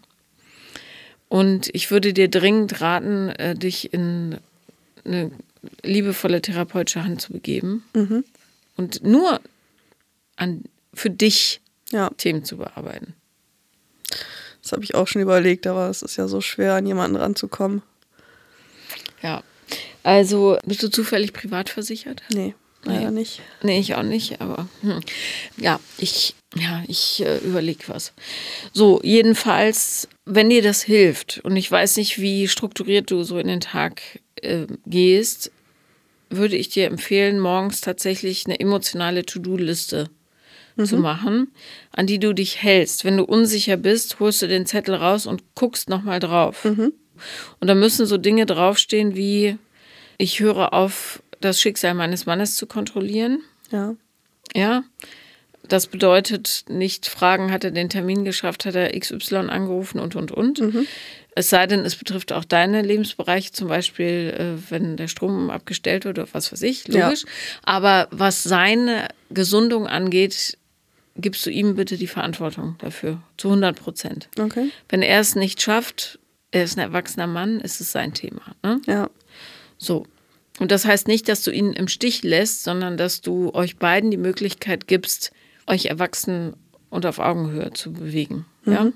Und 1.29 1.69
ich 1.75 1.91
würde 1.91 2.13
dir 2.13 2.29
dringend 2.29 2.81
raten, 2.81 3.29
äh, 3.31 3.55
dich 3.55 3.93
in 3.93 4.39
eine 5.05 5.31
liebevolle 5.83 6.41
therapeutische 6.41 7.05
Hand 7.05 7.21
zu 7.21 7.33
begeben 7.33 7.85
und 8.77 9.03
nur 9.05 9.41
an, 10.37 10.65
für 10.95 11.11
dich 11.11 11.61
Ja, 11.91 12.11
Themen 12.17 12.45
zu 12.45 12.57
bearbeiten. 12.59 13.15
das 14.63 14.73
habe 14.73 14.85
ich 14.85 14.95
auch 14.95 15.09
schon 15.09 15.23
überlegt, 15.23 15.67
aber 15.67 15.89
es 15.89 16.03
ist 16.03 16.17
ja 16.17 16.29
so 16.29 16.41
schwer, 16.41 16.75
an 16.75 16.87
jemanden 16.87 17.17
ranzukommen. 17.17 17.83
Ja. 19.23 19.43
Also, 20.03 20.59
bist 20.65 20.83
du 20.83 20.89
zufällig 20.89 21.33
privat 21.33 21.69
versichert? 21.69 22.23
Nee, 22.33 22.55
leider 22.85 23.11
Nee. 23.11 23.21
nicht. 23.21 23.41
Nee, 23.63 23.79
ich 23.81 23.95
auch 23.95 24.03
nicht, 24.03 24.41
aber 24.41 24.69
hm. 24.83 25.01
ja, 25.57 25.81
ich, 25.99 26.35
ja, 26.57 26.83
ich 26.87 27.23
äh, 27.25 27.39
überlege 27.39 27.85
was. 27.89 28.13
So, 28.73 29.01
jedenfalls, 29.03 30.09
wenn 30.25 30.51
dir 30.51 30.63
das 30.63 30.83
hilft, 30.83 31.41
und 31.45 31.57
ich 31.57 31.71
weiß 31.71 31.97
nicht, 31.97 32.21
wie 32.21 32.49
strukturiert 32.49 33.11
du 33.11 33.23
so 33.23 33.39
in 33.39 33.49
den 33.49 33.61
Tag 33.61 34.01
äh, 34.37 34.67
gehst, 34.87 35.51
würde 36.31 36.57
ich 36.57 36.69
dir 36.69 36.87
empfehlen, 36.87 37.41
morgens 37.41 37.81
tatsächlich 37.81 38.47
eine 38.47 38.61
emotionale 38.61 39.25
To-Do-Liste 39.25 40.11
zu 40.85 40.97
machen, 40.99 41.51
an 41.91 42.07
die 42.07 42.21
du 42.21 42.33
dich 42.33 42.63
hältst. 42.63 43.05
Wenn 43.05 43.17
du 43.17 43.25
unsicher 43.25 43.77
bist, 43.77 44.21
holst 44.21 44.43
du 44.43 44.47
den 44.47 44.65
Zettel 44.65 44.95
raus 44.95 45.27
und 45.27 45.43
guckst 45.57 45.89
nochmal 45.89 46.21
drauf. 46.21 46.65
Und 47.61 47.69
da 47.69 47.75
müssen 47.75 48.07
so 48.07 48.17
Dinge 48.19 48.47
draufstehen 48.47 49.15
wie, 49.17 49.59
ich 50.19 50.41
höre 50.41 50.73
auf, 50.73 51.23
das 51.41 51.61
Schicksal 51.61 51.95
meines 51.95 52.27
Mannes 52.27 52.57
zu 52.57 52.67
kontrollieren. 52.67 53.43
Ja. 53.71 53.95
Ja. 54.55 54.83
Das 55.69 55.87
bedeutet 55.87 56.65
nicht 56.69 57.07
fragen, 57.07 57.53
hat 57.53 57.63
er 57.63 57.71
den 57.71 57.91
Termin 57.91 58.25
geschafft, 58.25 58.65
hat 58.65 58.75
er 58.75 58.99
XY 58.99 59.37
angerufen 59.51 60.01
und, 60.01 60.17
und, 60.17 60.33
und. 60.33 60.63
Es 61.35 61.51
sei 61.51 61.67
denn, 61.67 61.81
es 61.85 61.95
betrifft 61.95 62.33
auch 62.33 62.45
deine 62.45 62.81
Lebensbereiche, 62.83 63.53
zum 63.53 63.69
Beispiel, 63.69 64.35
äh, 64.37 64.71
wenn 64.71 64.97
der 64.97 65.09
Strom 65.09 65.51
abgestellt 65.51 66.05
wird 66.07 66.19
oder 66.19 66.29
was 66.33 66.51
weiß 66.53 66.63
ich, 66.63 66.89
Ja. 66.89 67.05
logisch. 67.05 67.25
Aber 67.65 68.09
was 68.11 68.43
seine 68.43 69.09
Gesundung 69.31 69.87
angeht, 69.87 70.57
gibst 71.17 71.45
du 71.45 71.51
ihm 71.51 71.77
bitte 71.77 71.97
die 71.99 72.07
Verantwortung 72.07 72.77
dafür, 72.79 73.21
zu 73.37 73.49
100 73.49 73.79
Prozent. 73.79 74.29
Okay. 74.41 74.71
Wenn 74.89 75.03
er 75.03 75.21
es 75.21 75.35
nicht 75.35 75.61
schafft, 75.61 76.19
er 76.51 76.65
ist 76.65 76.79
ein 76.79 76.83
erwachsener 76.83 77.27
Mann, 77.27 77.61
ist 77.61 77.81
es 77.81 77.93
sein 77.93 78.15
Thema. 78.15 78.43
Ne? 78.63 78.81
Ja. 78.87 79.11
So. 79.77 80.07
Und 80.59 80.73
das 80.73 80.85
heißt 80.85 81.07
nicht, 81.07 81.29
dass 81.29 81.43
du 81.43 81.51
ihn 81.51 81.73
im 81.73 81.89
Stich 81.89 82.23
lässt, 82.23 82.65
sondern 82.65 82.97
dass 82.97 83.21
du 83.21 83.53
euch 83.55 83.77
beiden 83.77 84.11
die 84.11 84.17
Möglichkeit 84.17 84.89
gibst, 84.89 85.33
euch 85.67 85.87
erwachsen 85.87 86.55
und 86.91 87.07
auf 87.07 87.19
Augenhöhe 87.19 87.73
zu 87.73 87.93
bewegen. 87.93 88.47
Ja? 88.65 88.91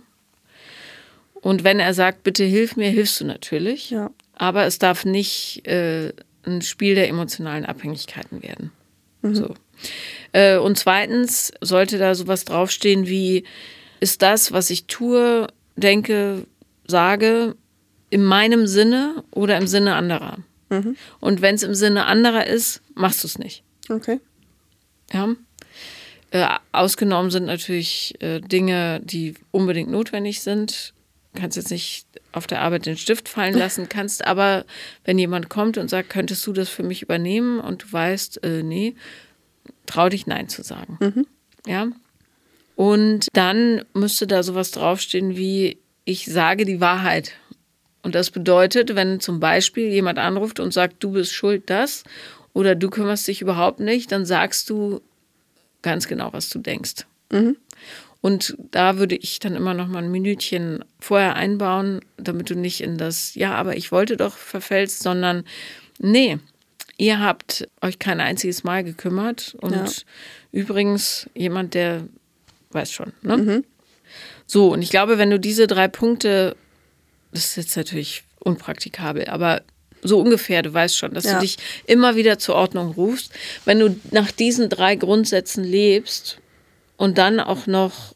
Und 1.34 1.64
wenn 1.64 1.78
er 1.78 1.94
sagt, 1.94 2.24
bitte 2.24 2.44
hilf 2.44 2.76
mir, 2.76 2.90
hilfst 2.90 3.20
du 3.20 3.24
natürlich. 3.24 3.90
Ja. 3.90 4.10
Aber 4.34 4.64
es 4.64 4.78
darf 4.78 5.04
nicht 5.04 5.66
äh, 5.66 6.12
ein 6.44 6.62
Spiel 6.62 6.94
der 6.94 7.08
emotionalen 7.08 7.64
Abhängigkeiten 7.64 8.42
werden. 8.42 8.72
So. 9.22 9.54
Äh, 10.32 10.56
und 10.56 10.78
zweitens 10.78 11.52
sollte 11.60 11.98
da 11.98 12.14
sowas 12.14 12.44
draufstehen 12.44 13.06
wie, 13.06 13.44
ist 14.00 14.22
das, 14.22 14.50
was 14.50 14.70
ich 14.70 14.86
tue, 14.86 15.46
denke, 15.76 16.46
sage, 16.92 17.56
in 18.10 18.22
meinem 18.22 18.66
Sinne 18.66 19.24
oder 19.30 19.56
im 19.56 19.66
Sinne 19.66 19.94
anderer? 19.96 20.38
Und 21.20 21.42
wenn 21.42 21.54
es 21.54 21.62
im 21.62 21.74
Sinne 21.74 22.06
anderer 22.06 22.46
ist, 22.46 22.80
machst 22.94 23.22
du 23.22 23.26
es 23.26 23.38
nicht. 23.38 23.62
Okay. 23.88 24.20
Ja. 25.12 25.34
Äh, 26.30 26.46
ausgenommen 26.72 27.30
sind 27.30 27.44
natürlich 27.44 28.14
äh, 28.20 28.40
Dinge, 28.40 29.00
die 29.04 29.34
unbedingt 29.50 29.90
notwendig 29.90 30.40
sind. 30.40 30.94
Kannst 31.34 31.56
jetzt 31.56 31.70
nicht 31.70 32.06
auf 32.32 32.46
der 32.46 32.62
Arbeit 32.62 32.86
den 32.86 32.96
Stift 32.96 33.28
fallen 33.28 33.54
lassen, 33.54 33.88
kannst 33.90 34.26
aber, 34.26 34.64
wenn 35.04 35.18
jemand 35.18 35.50
kommt 35.50 35.76
und 35.76 35.88
sagt, 35.88 36.08
könntest 36.08 36.46
du 36.46 36.52
das 36.52 36.70
für 36.70 36.82
mich 36.82 37.02
übernehmen 37.02 37.60
und 37.60 37.82
du 37.82 37.92
weißt, 37.92 38.42
äh, 38.44 38.62
nee, 38.62 38.94
trau 39.86 40.08
dich 40.08 40.26
Nein 40.26 40.48
zu 40.48 40.62
sagen. 40.62 41.26
Ja. 41.66 41.88
Und 42.76 43.28
dann 43.34 43.84
müsste 43.92 44.26
da 44.26 44.42
sowas 44.42 44.70
draufstehen 44.70 45.36
wie, 45.36 45.78
ich 46.04 46.26
sage 46.26 46.64
die 46.64 46.80
Wahrheit. 46.80 47.32
Und 48.02 48.14
das 48.14 48.30
bedeutet, 48.30 48.94
wenn 48.96 49.20
zum 49.20 49.38
Beispiel 49.40 49.88
jemand 49.88 50.18
anruft 50.18 50.58
und 50.60 50.72
sagt, 50.72 50.96
du 51.04 51.12
bist 51.12 51.32
schuld, 51.32 51.70
das, 51.70 52.02
oder 52.52 52.74
du 52.74 52.90
kümmerst 52.90 53.28
dich 53.28 53.40
überhaupt 53.40 53.80
nicht, 53.80 54.10
dann 54.10 54.26
sagst 54.26 54.68
du 54.70 55.00
ganz 55.82 56.08
genau, 56.08 56.32
was 56.32 56.48
du 56.50 56.58
denkst. 56.58 57.06
Und 58.20 58.56
da 58.70 58.98
würde 58.98 59.16
ich 59.16 59.38
dann 59.40 59.56
immer 59.56 59.74
noch 59.74 59.88
mal 59.88 60.02
ein 60.02 60.10
Minütchen 60.10 60.84
vorher 61.00 61.34
einbauen, 61.34 62.00
damit 62.16 62.50
du 62.50 62.54
nicht 62.54 62.80
in 62.80 62.98
das, 62.98 63.34
ja, 63.34 63.54
aber 63.54 63.76
ich 63.76 63.90
wollte 63.90 64.16
doch 64.16 64.36
verfällst, 64.36 65.02
sondern 65.02 65.44
nee, 65.98 66.38
ihr 66.98 67.20
habt 67.20 67.68
euch 67.80 67.98
kein 67.98 68.20
einziges 68.20 68.64
Mal 68.64 68.84
gekümmert. 68.84 69.56
Und 69.60 69.72
Ja. 69.72 69.86
übrigens, 70.52 71.28
jemand, 71.34 71.74
der 71.74 72.02
weiß 72.70 72.92
schon. 72.92 73.12
Ne? 73.22 73.62
So, 74.52 74.70
und 74.70 74.82
ich 74.82 74.90
glaube, 74.90 75.16
wenn 75.16 75.30
du 75.30 75.40
diese 75.40 75.66
drei 75.66 75.88
Punkte, 75.88 76.56
das 77.32 77.46
ist 77.46 77.56
jetzt 77.56 77.74
natürlich 77.78 78.22
unpraktikabel, 78.40 79.24
aber 79.28 79.62
so 80.02 80.20
ungefähr, 80.20 80.60
du 80.60 80.74
weißt 80.74 80.94
schon, 80.94 81.14
dass 81.14 81.24
Ja. 81.24 81.36
du 81.36 81.40
dich 81.40 81.56
immer 81.86 82.16
wieder 82.16 82.38
zur 82.38 82.56
Ordnung 82.56 82.90
rufst. 82.92 83.32
Wenn 83.64 83.78
du 83.78 83.98
nach 84.10 84.30
diesen 84.30 84.68
drei 84.68 84.94
Grundsätzen 84.94 85.64
lebst 85.64 86.36
und 86.98 87.16
dann 87.16 87.40
auch 87.40 87.66
noch 87.66 88.14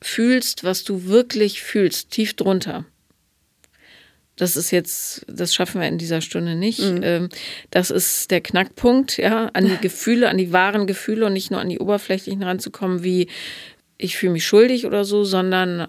fühlst, 0.00 0.64
was 0.64 0.84
du 0.84 1.04
wirklich 1.04 1.60
fühlst, 1.60 2.10
tief 2.10 2.32
drunter. 2.32 2.86
Das 4.36 4.56
ist 4.56 4.70
jetzt, 4.70 5.26
das 5.28 5.54
schaffen 5.54 5.82
wir 5.82 5.86
in 5.88 5.98
dieser 5.98 6.22
Stunde 6.22 6.54
nicht. 6.54 6.80
Ähm, 6.80 7.28
Das 7.70 7.90
ist 7.90 8.30
der 8.30 8.40
Knackpunkt, 8.40 9.18
ja, 9.18 9.50
an 9.52 9.66
die 9.66 9.76
Gefühle, 9.82 10.30
an 10.30 10.38
die 10.38 10.50
wahren 10.50 10.86
Gefühle 10.86 11.26
und 11.26 11.34
nicht 11.34 11.50
nur 11.50 11.60
an 11.60 11.68
die 11.68 11.78
oberflächlichen 11.78 12.42
ranzukommen, 12.42 13.04
wie 13.04 13.28
ich 14.04 14.16
fühle 14.16 14.32
mich 14.32 14.46
schuldig 14.46 14.86
oder 14.86 15.04
so, 15.04 15.24
sondern 15.24 15.86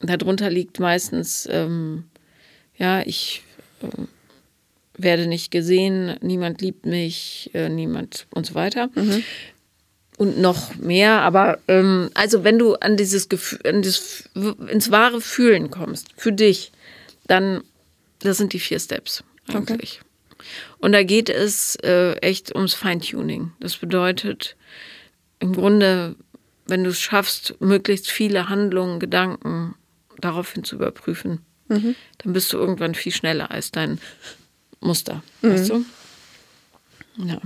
darunter 0.00 0.50
liegt 0.50 0.80
meistens, 0.80 1.48
ähm, 1.50 2.04
ja, 2.76 3.02
ich 3.06 3.42
ähm, 3.82 4.08
werde 4.96 5.26
nicht 5.26 5.50
gesehen, 5.50 6.16
niemand 6.20 6.60
liebt 6.60 6.86
mich, 6.86 7.50
äh, 7.54 7.68
niemand 7.68 8.26
und 8.30 8.46
so 8.46 8.54
weiter. 8.54 8.90
Und 10.18 10.38
noch 10.38 10.76
mehr, 10.76 11.22
aber 11.22 11.58
ähm, 11.68 12.10
also 12.14 12.44
wenn 12.44 12.58
du 12.58 12.74
an 12.74 12.96
dieses 12.96 13.28
Gefühl, 13.28 13.60
an 13.64 13.82
das, 13.82 14.28
ins 14.68 14.90
wahre 14.90 15.20
Fühlen 15.20 15.70
kommst, 15.70 16.08
für 16.16 16.32
dich, 16.32 16.72
dann 17.26 17.62
Das 18.18 18.36
sind 18.38 18.52
die 18.52 18.60
vier 18.60 18.78
Steps 18.78 19.24
eigentlich. 19.48 20.00
Okay. 20.00 20.46
Und 20.78 20.92
da 20.92 21.02
geht 21.02 21.28
es 21.28 21.76
äh, 21.82 22.14
echt 22.20 22.54
ums 22.54 22.74
Feintuning. 22.74 23.52
Das 23.60 23.76
bedeutet 23.76 24.56
im 25.38 25.52
Grunde, 25.54 26.16
wenn 26.66 26.84
du 26.84 26.90
es 26.90 27.00
schaffst, 27.00 27.54
möglichst 27.60 28.10
viele 28.10 28.48
Handlungen, 28.48 29.00
Gedanken 29.00 29.74
daraufhin 30.18 30.64
zu 30.64 30.76
überprüfen, 30.76 31.40
mhm. 31.68 31.94
dann 32.18 32.32
bist 32.32 32.52
du 32.52 32.58
irgendwann 32.58 32.94
viel 32.94 33.12
schneller 33.12 33.50
als 33.50 33.70
dein 33.70 33.98
Muster. 34.80 35.22
Mhm. 35.42 35.50
Weißt 35.50 35.70
du? 35.70 35.84
Ja. 37.18 37.40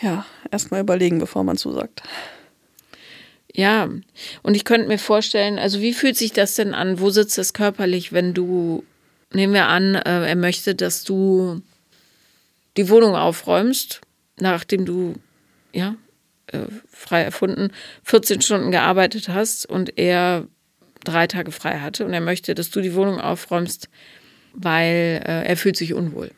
Ja, 0.00 0.26
erstmal 0.50 0.80
überlegen, 0.80 1.18
bevor 1.18 1.44
man 1.44 1.56
zusagt. 1.56 2.02
Ja, 3.54 3.88
und 4.42 4.54
ich 4.56 4.64
könnte 4.64 4.88
mir 4.88 4.98
vorstellen, 4.98 5.58
also 5.58 5.80
wie 5.80 5.94
fühlt 5.94 6.16
sich 6.16 6.32
das 6.32 6.56
denn 6.56 6.74
an? 6.74 6.98
Wo 6.98 7.10
sitzt 7.10 7.38
es 7.38 7.52
körperlich, 7.52 8.12
wenn 8.12 8.34
du, 8.34 8.84
nehmen 9.34 9.54
wir 9.54 9.66
an, 9.68 9.94
äh, 9.94 10.28
er 10.28 10.36
möchte, 10.36 10.74
dass 10.74 11.04
du 11.04 11.62
die 12.76 12.88
Wohnung 12.88 13.14
aufräumst, 13.14 14.00
nachdem 14.38 14.84
du, 14.84 15.14
ja, 15.72 15.96
äh, 16.48 16.66
frei 16.90 17.22
erfunden, 17.22 17.70
14 18.04 18.40
Stunden 18.40 18.70
gearbeitet 18.70 19.28
hast 19.28 19.66
und 19.66 19.98
er 19.98 20.46
drei 21.04 21.26
Tage 21.26 21.52
frei 21.52 21.80
hatte 21.80 22.04
und 22.04 22.12
er 22.12 22.20
möchte, 22.20 22.54
dass 22.54 22.70
du 22.70 22.80
die 22.80 22.94
Wohnung 22.94 23.20
aufräumst, 23.20 23.88
weil 24.54 25.22
äh, 25.24 25.46
er 25.46 25.56
fühlt 25.56 25.76
sich 25.76 25.94
unwohl, 25.94 26.30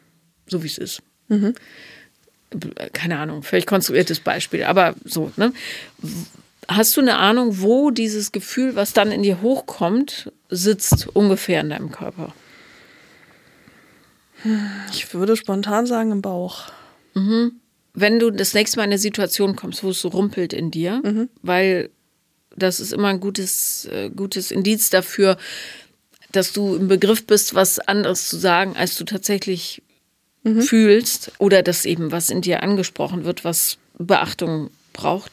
so 0.47 0.63
wie 0.63 0.67
es 0.67 0.79
ist. 0.79 1.03
Mhm. 1.29 1.55
Keine 2.93 3.19
Ahnung, 3.19 3.43
völlig 3.43 3.67
konstruiertes 3.67 4.21
Beispiel, 4.21 4.65
aber 4.65 4.95
so, 5.05 5.33
ne? 5.37 5.53
Hast 6.69 6.97
du 6.97 7.01
eine 7.01 7.17
Ahnung, 7.19 7.61
wo 7.61 7.91
dieses 7.91 8.33
Gefühl, 8.33 8.75
was 8.75 8.93
dann 8.93 9.13
in 9.13 9.23
dir 9.23 9.41
hochkommt, 9.41 10.33
sitzt 10.49 11.07
ungefähr 11.09 11.61
in 11.61 11.71
deinem 11.71 11.93
Körper? 11.93 12.35
Ich 14.93 15.13
würde 15.15 15.37
spontan 15.37 15.87
sagen 15.87 16.13
im 16.13 16.23
Bauch. 16.23 16.65
Mhm. 17.15 17.61
Wenn 17.95 18.19
du 18.19 18.31
das 18.31 18.55
nächste 18.55 18.79
Mal 18.79 18.85
in 18.85 18.91
eine 18.91 18.99
Situation 18.99 19.57
kommst, 19.57 19.83
wo 19.83 19.91
es 19.91 20.01
so 20.01 20.09
rumpelt 20.09 20.53
in 20.53 20.71
dir, 20.71 21.01
mhm. 21.03 21.29
weil 21.43 21.91
das 22.55 22.81
ist 22.81 22.93
immer 22.93 23.09
ein 23.09 23.21
gutes, 23.21 23.87
äh, 23.87 24.11
gutes 24.11 24.51
Indiz 24.51 24.91
dafür, 24.91 25.37
dass 26.33 26.53
du 26.53 26.75
im 26.77 26.89
Begriff 26.89 27.27
bist, 27.27 27.55
was 27.55 27.79
anderes 27.79 28.29
zu 28.29 28.37
sagen, 28.37 28.77
als 28.77 28.97
du 28.97 29.05
tatsächlich 29.05 29.83
mhm. 30.43 30.63
fühlst 30.63 31.33
oder 31.39 31.63
dass 31.63 31.85
eben 31.85 32.13
was 32.13 32.31
in 32.31 32.43
dir 32.43 32.63
angesprochen 32.63 33.25
wird, 33.25 33.45
was 33.45 33.79
Beachtung 33.99 34.71
braucht. 34.93 35.33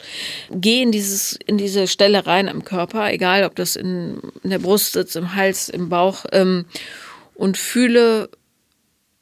Geh 0.52 0.82
in, 0.82 0.92
dieses, 0.92 1.38
in 1.46 1.58
diese 1.58 1.88
Stelle 1.88 2.26
rein 2.26 2.50
am 2.50 2.64
Körper, 2.64 3.12
egal 3.12 3.44
ob 3.44 3.56
das 3.56 3.76
in, 3.76 4.22
in 4.44 4.50
der 4.50 4.60
Brust 4.60 4.94
sitzt, 4.94 5.16
im 5.16 5.36
Hals, 5.36 5.70
im 5.70 5.90
Bauch, 5.90 6.26
ähm, 6.32 6.66
und 7.36 7.58
fühle, 7.58 8.30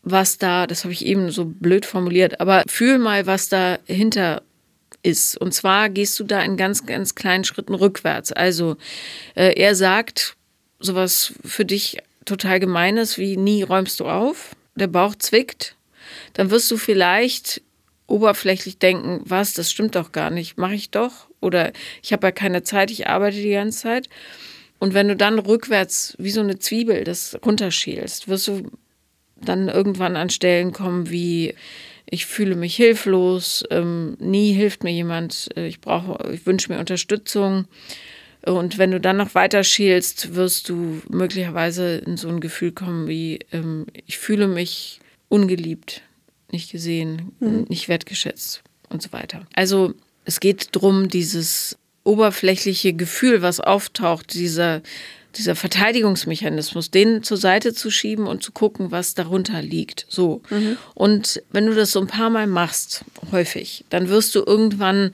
was 0.04 0.38
da, 0.38 0.68
das 0.68 0.84
habe 0.84 0.94
ich 0.94 1.06
eben 1.06 1.30
so 1.30 1.46
blöd 1.46 1.86
formuliert, 1.86 2.40
aber 2.40 2.64
fühl 2.68 2.98
mal, 2.98 3.28
was 3.28 3.50
dahinter 3.50 4.42
ist. 5.04 5.38
Und 5.38 5.54
zwar 5.54 5.90
gehst 5.90 6.20
du 6.20 6.24
da 6.24 6.42
in 6.42 6.58
ganz, 6.58 6.86
ganz 6.86 7.16
kleinen 7.16 7.44
Schritten 7.44 7.74
rückwärts. 7.74 8.32
Also 8.32 8.78
äh, 9.36 9.54
er 9.60 9.76
sagt 9.76 10.36
sowas 10.80 11.34
für 11.44 11.66
dich 11.66 11.98
total 12.26 12.60
Gemeines 12.60 13.18
wie 13.18 13.38
nie 13.38 13.64
räumst 13.64 14.00
du 14.00 14.08
auf, 14.08 14.56
der 14.76 14.88
Bauch 14.88 15.16
zwickt, 15.16 15.76
dann 16.34 16.50
wirst 16.52 16.70
du 16.72 16.78
vielleicht 16.78 17.62
oberflächlich 18.08 18.78
denken, 18.78 19.22
was, 19.24 19.54
das 19.54 19.72
stimmt 19.72 19.96
doch 19.96 20.12
gar 20.12 20.30
nicht, 20.30 20.58
mache 20.58 20.76
ich 20.76 20.92
doch. 20.92 21.28
Oder 21.40 21.72
ich 22.04 22.14
habe 22.14 22.28
ja 22.28 22.32
keine 22.32 22.64
Zeit, 22.64 22.92
ich 22.92 23.08
arbeite 23.08 23.38
die 23.38 23.52
ganze 23.52 23.80
Zeit. 23.80 24.10
Und 24.80 24.94
wenn 24.94 25.08
du 25.08 25.16
dann 25.16 25.40
rückwärts 25.40 26.16
wie 26.18 26.32
so 26.32 26.42
eine 26.42 26.60
Zwiebel 26.60 27.04
das 27.04 27.38
runterschälst, 27.46 28.28
wirst 28.28 28.48
du 28.48 28.72
dann 29.44 29.70
irgendwann 29.70 30.16
an 30.16 30.30
Stellen 30.30 30.72
kommen 30.72 31.10
wie 31.10 31.56
ich 32.12 32.26
fühle 32.26 32.56
mich 32.56 32.76
hilflos, 32.76 33.64
ähm, 33.72 34.18
nie 34.20 34.52
hilft 34.52 34.84
mir 34.84 34.92
jemand, 34.92 35.50
äh, 35.56 35.66
ich 35.68 35.80
brauche, 35.80 36.32
ich 36.34 36.46
wünsche 36.46 36.72
mir 36.72 36.78
Unterstützung. 36.78 37.66
Und 38.46 38.78
wenn 38.78 38.92
du 38.92 39.00
dann 39.00 39.18
noch 39.18 39.34
weiter 39.34 39.64
schielst, 39.64 40.36
wirst 40.36 40.68
du 40.68 41.02
möglicherweise 41.10 41.98
in 41.98 42.18
so 42.18 42.28
ein 42.28 42.42
Gefühl 42.42 42.74
kommen 42.74 43.08
wie, 43.08 43.40
ähm, 43.54 43.86
ich 44.08 44.18
fühle 44.18 44.48
mich 44.48 45.00
ungeliebt, 45.30 46.02
nicht 46.52 46.72
gesehen, 46.72 47.32
mhm. 47.40 47.66
nicht 47.70 47.88
wertgeschätzt 47.88 48.62
und 48.90 49.02
so 49.02 49.14
weiter. 49.14 49.48
Also 49.54 49.94
es 50.26 50.42
geht 50.42 50.76
darum, 50.76 51.08
dieses 51.08 51.78
oberflächliche 52.04 52.94
Gefühl, 52.94 53.42
was 53.42 53.62
auftaucht, 53.62 54.34
dieser, 54.34 54.82
dieser 55.38 55.56
Verteidigungsmechanismus, 55.56 56.92
den 56.92 57.24
zur 57.24 57.38
Seite 57.38 57.74
zu 57.74 57.90
schieben 57.90 58.28
und 58.28 58.44
zu 58.44 58.52
gucken, 58.52 58.92
was 58.92 59.14
darunter 59.14 59.62
liegt. 59.62 60.06
So. 60.10 60.42
Mhm. 60.50 60.78
Und 60.94 61.42
wenn 61.52 61.66
du 61.66 61.74
das 61.74 61.92
so 61.92 62.02
ein 62.02 62.08
paar 62.08 62.30
Mal 62.30 62.48
machst, 62.48 63.06
häufig, 63.32 63.86
dann 63.90 64.10
wirst 64.10 64.36
du 64.36 64.44
irgendwann 64.46 65.12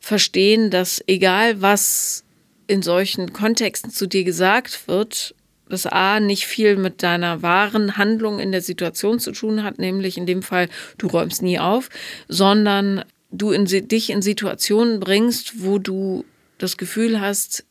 verstehen, 0.00 0.70
dass 0.70 1.02
egal 1.06 1.62
was 1.62 2.24
in 2.66 2.82
solchen 2.82 3.32
Kontexten 3.32 3.90
zu 3.90 4.06
dir 4.06 4.24
gesagt 4.24 4.88
wird, 4.88 5.34
das 5.68 5.86
A 5.86 6.20
nicht 6.20 6.46
viel 6.46 6.76
mit 6.76 7.02
deiner 7.02 7.42
wahren 7.42 7.96
Handlung 7.96 8.38
in 8.38 8.52
der 8.52 8.60
Situation 8.60 9.18
zu 9.18 9.32
tun 9.32 9.62
hat, 9.62 9.78
nämlich 9.78 10.18
in 10.18 10.26
dem 10.26 10.42
Fall, 10.42 10.68
du 10.98 11.06
räumst 11.06 11.42
nie 11.42 11.58
auf, 11.58 11.88
sondern 12.28 13.04
du 13.30 13.50
in, 13.50 13.64
dich 13.64 14.10
in 14.10 14.22
Situationen 14.22 15.00
bringst, 15.00 15.62
wo 15.62 15.78
du 15.78 16.24
das 16.58 16.76
Gefühl 16.76 17.20
hast, 17.20 17.64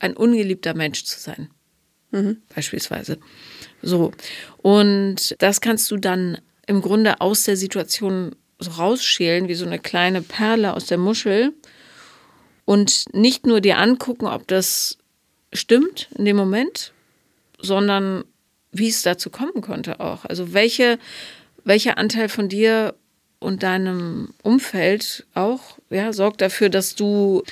ein 0.00 0.16
ungeliebter 0.16 0.74
Mensch 0.74 1.04
zu 1.04 1.18
sein. 1.20 1.50
Mhm. 2.10 2.42
Beispielsweise. 2.54 3.18
So. 3.82 4.12
Und 4.58 5.36
das 5.38 5.60
kannst 5.60 5.90
du 5.90 5.96
dann 5.96 6.38
im 6.66 6.82
Grunde 6.82 7.20
aus 7.20 7.44
der 7.44 7.56
Situation 7.56 8.34
so 8.58 8.72
rausschälen, 8.72 9.48
wie 9.48 9.54
so 9.54 9.64
eine 9.64 9.78
kleine 9.78 10.22
Perle 10.22 10.74
aus 10.74 10.86
der 10.86 10.98
Muschel. 10.98 11.52
Und 12.64 13.04
nicht 13.12 13.46
nur 13.46 13.60
dir 13.60 13.78
angucken, 13.78 14.26
ob 14.26 14.46
das 14.48 14.98
stimmt 15.52 16.08
in 16.16 16.24
dem 16.24 16.36
Moment, 16.36 16.92
sondern 17.58 18.24
wie 18.72 18.88
es 18.88 19.02
dazu 19.02 19.30
kommen 19.30 19.62
konnte 19.62 20.00
auch. 20.00 20.24
Also 20.24 20.52
welche, 20.52 20.98
welcher 21.64 21.98
Anteil 21.98 22.28
von 22.28 22.48
dir 22.48 22.94
und 23.40 23.62
deinem 23.62 24.32
Umfeld 24.42 25.26
auch 25.34 25.78
ja, 25.88 26.12
sorgt 26.12 26.40
dafür, 26.40 26.68
dass 26.68 26.94
du, 26.94 27.42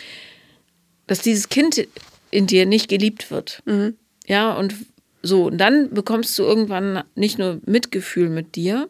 dass 1.06 1.20
dieses 1.20 1.48
Kind 1.48 1.88
in 2.30 2.46
dir 2.46 2.66
nicht 2.66 2.88
geliebt 2.88 3.30
wird. 3.30 3.62
Mhm. 3.64 3.96
Ja, 4.26 4.52
und 4.52 4.74
so, 5.22 5.46
und 5.46 5.58
dann 5.58 5.90
bekommst 5.90 6.38
du 6.38 6.44
irgendwann 6.44 7.02
nicht 7.14 7.38
nur 7.38 7.60
Mitgefühl 7.66 8.28
mit 8.28 8.56
dir, 8.56 8.88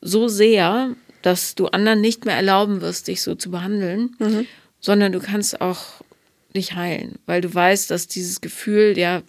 so 0.00 0.28
sehr, 0.28 0.94
dass 1.22 1.54
du 1.54 1.66
anderen 1.66 2.00
nicht 2.00 2.24
mehr 2.24 2.36
erlauben 2.36 2.80
wirst, 2.80 3.08
dich 3.08 3.22
so 3.22 3.34
zu 3.34 3.50
behandeln, 3.50 4.14
mhm. 4.18 4.46
sondern 4.80 5.12
du 5.12 5.20
kannst 5.20 5.60
auch 5.60 6.02
dich 6.54 6.74
heilen, 6.74 7.18
weil 7.26 7.40
du 7.40 7.52
weißt, 7.52 7.90
dass 7.90 8.06
dieses 8.06 8.40
Gefühl 8.40 8.96
ja 8.96 9.22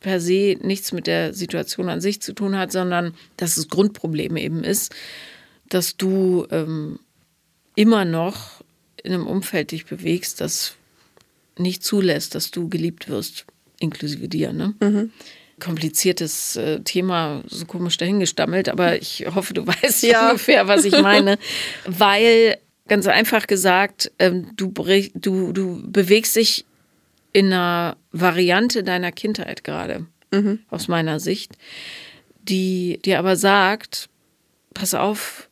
per 0.00 0.20
se 0.20 0.56
nichts 0.60 0.92
mit 0.92 1.06
der 1.06 1.34
Situation 1.34 1.88
an 1.88 2.00
sich 2.00 2.20
zu 2.20 2.32
tun 2.32 2.56
hat, 2.56 2.72
sondern 2.72 3.14
dass 3.36 3.56
es 3.56 3.68
Grundproblem 3.68 4.36
eben 4.36 4.64
ist, 4.64 4.94
dass 5.68 5.96
du 5.96 6.46
ähm, 6.50 6.98
immer 7.74 8.04
noch 8.04 8.62
in 9.02 9.12
einem 9.12 9.26
Umfeld 9.26 9.70
dich 9.70 9.86
bewegst, 9.86 10.40
das 10.40 10.77
nicht 11.58 11.84
zulässt, 11.84 12.34
dass 12.34 12.50
du 12.50 12.68
geliebt 12.68 13.08
wirst, 13.08 13.46
inklusive 13.80 14.28
dir. 14.28 14.52
Ne? 14.52 14.74
Mhm. 14.80 15.10
Kompliziertes 15.60 16.56
äh, 16.56 16.80
Thema, 16.80 17.42
so 17.46 17.66
komisch 17.66 17.96
dahingestammelt, 17.96 18.68
aber 18.68 19.00
ich 19.00 19.26
hoffe, 19.34 19.54
du 19.54 19.66
weißt 19.66 20.02
ja. 20.04 20.28
ungefähr, 20.28 20.68
was 20.68 20.84
ich 20.84 21.00
meine. 21.00 21.38
Weil, 21.86 22.58
ganz 22.86 23.06
einfach 23.06 23.46
gesagt, 23.46 24.12
ähm, 24.18 24.52
du, 24.56 24.72
du, 25.14 25.52
du 25.52 25.82
bewegst 25.90 26.36
dich 26.36 26.64
in 27.32 27.46
einer 27.46 27.96
Variante 28.12 28.82
deiner 28.82 29.12
Kindheit 29.12 29.64
gerade, 29.64 30.06
mhm. 30.30 30.60
aus 30.70 30.88
meiner 30.88 31.20
Sicht, 31.20 31.52
die 32.42 32.98
dir 33.04 33.18
aber 33.18 33.36
sagt, 33.36 34.08
pass 34.74 34.94
auf, 34.94 35.48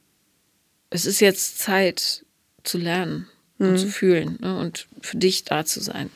es 0.91 1.05
ist 1.05 1.21
jetzt 1.21 1.59
Zeit 1.59 2.25
zu 2.63 2.79
lernen 2.79 3.29
mhm. 3.59 3.69
und 3.69 3.79
zu 3.79 3.89
fühlen 3.89 4.39
ne, 4.41 4.59
und 4.59 4.87
für 5.01 5.17
dich 5.17 5.45
da 5.45 5.65
zu 5.65 5.81
sein. 5.81 6.11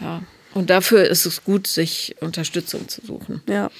Ja. 0.00 0.22
Und 0.52 0.70
dafür 0.70 1.04
ist 1.04 1.26
es 1.26 1.44
gut, 1.44 1.66
sich 1.66 2.16
Unterstützung 2.20 2.88
zu 2.88 3.04
suchen. 3.04 3.42
Ja. 3.48 3.70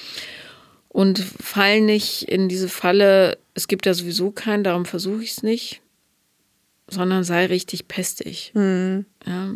Und 0.87 1.19
fall 1.19 1.81
nicht 1.81 2.23
in 2.23 2.49
diese 2.49 2.69
Falle, 2.69 3.37
es 3.53 3.67
gibt 3.67 3.85
ja 3.85 3.93
sowieso 3.93 4.31
keinen, 4.31 4.63
darum 4.63 4.85
versuche 4.85 5.23
ich 5.23 5.31
es 5.31 5.43
nicht, 5.43 5.81
sondern 6.89 7.23
sei 7.23 7.45
richtig 7.45 7.87
pestig. 7.87 8.51
Mhm. 8.53 9.05
Ja. 9.25 9.51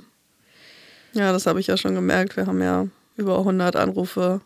ja, 1.13 1.31
das 1.33 1.45
habe 1.45 1.59
ich 1.59 1.67
ja 1.67 1.77
schon 1.77 1.95
gemerkt. 1.95 2.37
Wir 2.37 2.47
haben 2.47 2.61
ja 2.61 2.87
über 3.17 3.39
100 3.39 3.75
Anrufe 3.75 4.41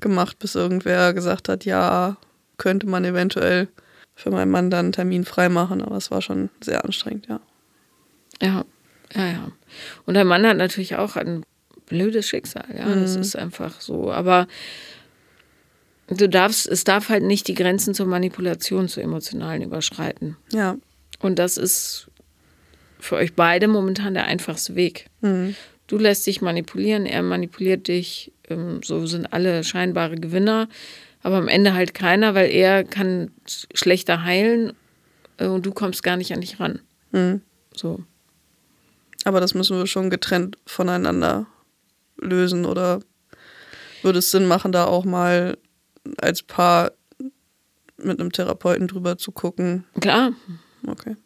gemacht, 0.00 0.38
bis 0.38 0.54
irgendwer 0.54 1.12
gesagt 1.14 1.48
hat, 1.48 1.64
ja, 1.64 2.16
könnte 2.56 2.86
man 2.86 3.04
eventuell 3.04 3.68
für 4.14 4.30
meinen 4.30 4.50
Mann 4.50 4.70
dann 4.70 4.86
einen 4.86 4.92
Termin 4.92 5.24
freimachen, 5.24 5.82
aber 5.82 5.96
es 5.96 6.10
war 6.10 6.22
schon 6.22 6.50
sehr 6.60 6.84
anstrengend, 6.84 7.26
ja. 7.28 7.40
Ja. 8.42 8.64
Ja, 9.14 9.26
ja. 9.26 9.52
Und 10.06 10.14
der 10.14 10.24
Mann 10.24 10.46
hat 10.46 10.56
natürlich 10.56 10.96
auch 10.96 11.16
ein 11.16 11.44
blödes 11.86 12.28
Schicksal, 12.28 12.66
ja. 12.76 12.86
Mhm. 12.86 13.02
Das 13.02 13.16
ist 13.16 13.36
einfach 13.36 13.80
so. 13.80 14.12
Aber 14.12 14.46
du 16.08 16.28
darfst, 16.28 16.66
es 16.66 16.84
darf 16.84 17.08
halt 17.08 17.24
nicht 17.24 17.48
die 17.48 17.54
Grenzen 17.54 17.94
zur 17.94 18.06
Manipulation, 18.06 18.88
zur 18.88 19.02
emotionalen 19.02 19.62
überschreiten. 19.62 20.36
Ja. 20.52 20.76
Und 21.20 21.38
das 21.38 21.56
ist 21.56 22.08
für 22.98 23.16
euch 23.16 23.34
beide 23.34 23.68
momentan 23.68 24.14
der 24.14 24.26
einfachste 24.26 24.74
Weg. 24.74 25.06
Mhm. 25.20 25.54
Du 25.86 25.98
lässt 25.98 26.26
dich 26.26 26.40
manipulieren, 26.40 27.06
er 27.06 27.22
manipuliert 27.22 27.88
dich. 27.88 28.32
Ähm, 28.48 28.80
so 28.84 29.06
sind 29.06 29.32
alle 29.32 29.64
scheinbare 29.64 30.16
Gewinner. 30.16 30.68
Aber 31.22 31.36
am 31.36 31.48
Ende 31.48 31.74
halt 31.74 31.92
keiner, 31.92 32.34
weil 32.34 32.50
er 32.50 32.84
kann 32.84 33.30
schlechter 33.74 34.22
heilen 34.22 34.72
äh, 35.36 35.46
und 35.46 35.66
du 35.66 35.72
kommst 35.72 36.02
gar 36.02 36.16
nicht 36.16 36.32
an 36.32 36.40
dich 36.40 36.60
ran. 36.60 36.80
Mhm. 37.12 37.42
So. 37.74 38.04
Aber 39.24 39.40
das 39.40 39.54
müssen 39.54 39.76
wir 39.76 39.86
schon 39.86 40.10
getrennt 40.10 40.58
voneinander 40.66 41.46
lösen 42.18 42.64
oder 42.64 43.00
würde 44.02 44.18
es 44.18 44.30
Sinn 44.30 44.46
machen, 44.46 44.72
da 44.72 44.84
auch 44.86 45.04
mal 45.04 45.58
als 46.18 46.42
Paar 46.42 46.92
mit 47.98 48.18
einem 48.18 48.32
Therapeuten 48.32 48.88
drüber 48.88 49.18
zu 49.18 49.32
gucken? 49.32 49.84
Klar. 50.00 50.32
Okay. 50.86 51.16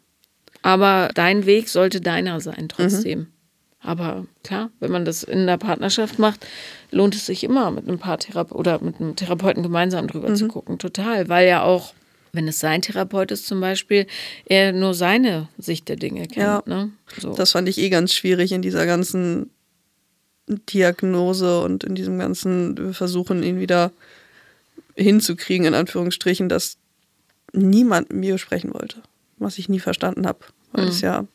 Aber 0.61 1.09
dein 1.13 1.45
Weg 1.45 1.69
sollte 1.69 2.01
deiner 2.01 2.41
sein, 2.41 2.67
trotzdem. 2.69 3.19
Mhm. 3.19 3.27
Aber 3.85 4.25
klar, 4.43 4.71
wenn 4.79 4.91
man 4.91 5.05
das 5.05 5.23
in 5.23 5.45
der 5.45 5.57
Partnerschaft 5.57 6.17
macht, 6.17 6.45
lohnt 6.89 7.13
es 7.13 7.27
sich 7.27 7.43
immer, 7.43 7.69
mit 7.69 7.87
einem 7.87 7.99
Paartherape 7.99 8.53
oder 8.55 8.81
mit 8.81 8.99
einem 8.99 9.15
Therapeuten 9.15 9.61
gemeinsam 9.61 10.07
drüber 10.07 10.29
mhm. 10.29 10.35
zu 10.35 10.47
gucken. 10.47 10.79
Total. 10.79 11.29
Weil 11.29 11.47
ja 11.47 11.61
auch, 11.61 11.93
wenn 12.35 12.47
es 12.47 12.59
sein 12.59 12.81
Therapeut 12.81 13.31
ist 13.31 13.47
zum 13.47 13.61
Beispiel, 13.61 14.07
er 14.45 14.71
nur 14.71 14.93
seine 14.93 15.49
Sicht 15.57 15.89
der 15.89 15.95
Dinge 15.95 16.27
kennt. 16.27 16.35
Ja, 16.37 16.63
ne? 16.65 16.91
so. 17.17 17.33
Das 17.33 17.51
fand 17.51 17.69
ich 17.69 17.77
eh 17.77 17.89
ganz 17.89 18.13
schwierig 18.13 18.51
in 18.51 18.61
dieser 18.61 18.85
ganzen 18.85 19.49
Diagnose 20.47 21.61
und 21.61 21.83
in 21.83 21.95
diesem 21.95 22.19
ganzen 22.19 22.93
Versuchen, 22.93 23.43
ihn 23.43 23.59
wieder 23.59 23.91
hinzukriegen, 24.95 25.65
in 25.65 25.73
Anführungsstrichen, 25.73 26.49
dass 26.49 26.77
niemand 27.51 28.09
mit 28.09 28.19
mir 28.19 28.37
sprechen 28.37 28.73
wollte. 28.73 29.01
Was 29.37 29.57
ich 29.57 29.69
nie 29.69 29.79
verstanden 29.79 30.27
habe. 30.27 30.39
Weil 30.71 30.85
mhm. 30.85 30.89
es 30.91 31.01
ja 31.01 31.25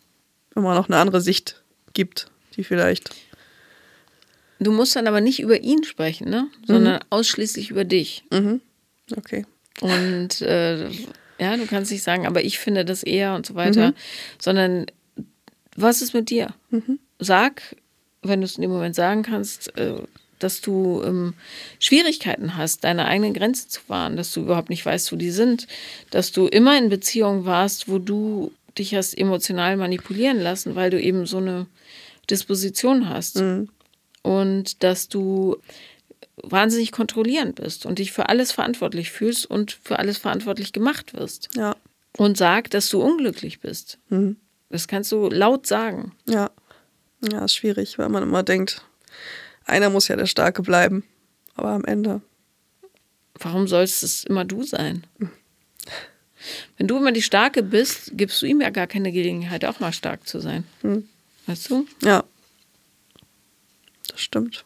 immer 0.55 0.75
noch 0.75 0.89
eine 0.89 0.99
andere 0.99 1.21
Sicht 1.21 1.63
gibt 1.93 2.31
die 2.57 2.65
vielleicht. 2.65 3.11
Du 4.59 4.73
musst 4.73 4.95
dann 4.95 5.07
aber 5.07 5.21
nicht 5.21 5.41
über 5.41 5.61
ihn 5.61 5.85
sprechen, 5.85 6.29
ne? 6.29 6.49
Sondern 6.67 6.97
mhm. 6.97 7.07
ausschließlich 7.11 7.71
über 7.71 7.85
dich. 7.85 8.25
Mhm. 8.31 8.61
Okay. 9.17 9.47
Und 9.81 10.41
äh, 10.43 10.89
ja, 11.39 11.57
du 11.57 11.67
kannst 11.67 11.91
nicht 11.91 12.03
sagen, 12.03 12.27
aber 12.27 12.45
ich 12.45 12.59
finde 12.59 12.85
das 12.85 13.03
eher 13.03 13.35
und 13.35 13.47
so 13.47 13.55
weiter, 13.55 13.89
mhm. 13.89 13.95
sondern 14.39 14.87
was 15.77 16.03
ist 16.03 16.15
mit 16.15 16.31
dir? 16.31 16.55
Mhm. 16.71 16.99
Sag, 17.19 17.77
wenn 18.23 18.41
du 18.41 18.45
es 18.45 18.57
in 18.57 18.63
dem 18.63 18.71
Moment 18.71 18.95
sagen 18.95 19.23
kannst, 19.23 19.77
äh, 19.79 19.95
dass 20.39 20.61
du 20.61 21.03
ähm, 21.05 21.35
Schwierigkeiten 21.79 22.57
hast, 22.57 22.85
deine 22.85 23.07
eigenen 23.07 23.35
Grenzen 23.35 23.69
zu 23.69 23.81
wahren, 23.89 24.17
dass 24.17 24.33
du 24.33 24.41
überhaupt 24.41 24.71
nicht 24.71 24.85
weißt, 24.85 25.13
wo 25.13 25.17
die 25.17 25.31
sind, 25.31 25.67
dass 26.11 26.33
du 26.33 26.47
immer 26.47 26.77
in 26.77 26.89
Beziehungen 26.89 27.45
warst, 27.45 27.89
wo 27.89 27.99
du 27.99 28.53
dich 28.79 28.95
hast 28.95 29.17
emotional 29.17 29.77
manipulieren 29.77 30.41
lassen, 30.41 30.75
weil 30.75 30.91
du 30.91 31.01
eben 31.01 31.27
so 31.27 31.39
eine 31.39 31.67
Disposition 32.29 33.09
hast. 33.09 33.41
Mhm. 33.41 33.69
Und 34.23 34.83
dass 34.83 35.09
du 35.09 35.57
wahnsinnig 36.43 36.93
kontrollierend 36.93 37.57
bist 37.57 37.87
und 37.87 37.99
dich 37.99 38.13
für 38.13 38.29
alles 38.29 38.53
verantwortlich 38.53 39.11
fühlst 39.11 39.47
und 39.47 39.79
für 39.83 39.99
alles 39.99 40.19
verantwortlich 40.19 40.73
gemacht 40.73 41.15
wirst. 41.15 41.49
Ja. 41.55 41.77
Und 42.17 42.37
sag, 42.37 42.71
dass 42.71 42.89
du 42.89 43.03
unglücklich 43.03 43.61
bist. 43.61 43.99
Mhm. 44.09 44.37
Das 44.69 44.89
kannst 44.89 45.11
du 45.13 45.29
laut 45.29 45.67
sagen. 45.67 46.13
Ja. 46.29 46.51
Ja, 47.31 47.45
ist 47.45 47.55
schwierig, 47.55 47.99
weil 47.99 48.09
man 48.09 48.23
immer 48.23 48.43
denkt, 48.43 48.85
einer 49.65 49.91
muss 49.91 50.09
ja 50.09 50.17
der 50.17 50.27
Starke 50.27 50.63
bleiben. 50.63 51.05
Aber 51.55 51.71
am 51.71 51.85
Ende. 51.85 52.23
Warum 53.35 53.69
sollst 53.69 54.03
es 54.03 54.25
immer 54.25 54.45
du 54.45 54.63
sein? 54.63 55.05
Wenn 56.77 56.87
du 56.87 56.97
immer 56.97 57.13
die 57.13 57.23
Starke 57.23 57.63
bist, 57.63 58.13
gibst 58.15 58.41
du 58.41 58.47
ihm 58.47 58.61
ja 58.61 58.71
gar 58.71 58.87
keine 58.87 59.13
Gelegenheit, 59.13 59.65
auch 59.65 59.81
mal 59.81 59.93
stark 59.93 60.27
zu 60.27 60.41
sein. 60.41 60.65
Mhm. 60.83 61.09
Weißt 61.47 61.71
du? 61.71 61.87
Ja. 62.03 62.25
Das 64.09 64.21
stimmt. 64.21 64.65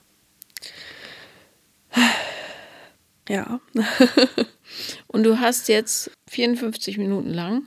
Ja. 3.29 3.61
Und 5.07 5.23
du 5.23 5.41
hast 5.41 5.69
jetzt 5.69 6.11
54 6.29 6.99
Minuten 6.99 7.33
lang, 7.33 7.63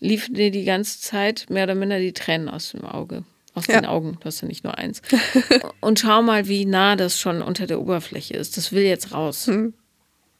liefen 0.00 0.34
dir 0.34 0.50
die 0.50 0.64
ganze 0.64 1.00
Zeit 1.00 1.46
mehr 1.48 1.64
oder 1.64 1.74
minder 1.74 1.98
die 1.98 2.12
Tränen 2.12 2.48
aus 2.48 2.72
dem 2.72 2.84
Auge. 2.84 3.24
Aus 3.54 3.66
ja. 3.68 3.80
den 3.80 3.86
Augen, 3.86 4.18
du 4.20 4.26
hast 4.26 4.42
ja 4.42 4.48
nicht 4.48 4.64
nur 4.64 4.76
eins. 4.76 5.00
Und 5.80 6.00
schau 6.00 6.20
mal, 6.20 6.46
wie 6.46 6.66
nah 6.66 6.94
das 6.94 7.18
schon 7.18 7.40
unter 7.40 7.66
der 7.66 7.80
Oberfläche 7.80 8.34
ist. 8.34 8.58
Das 8.58 8.72
will 8.72 8.82
jetzt 8.82 9.12
raus. 9.12 9.46
Hm. 9.46 9.72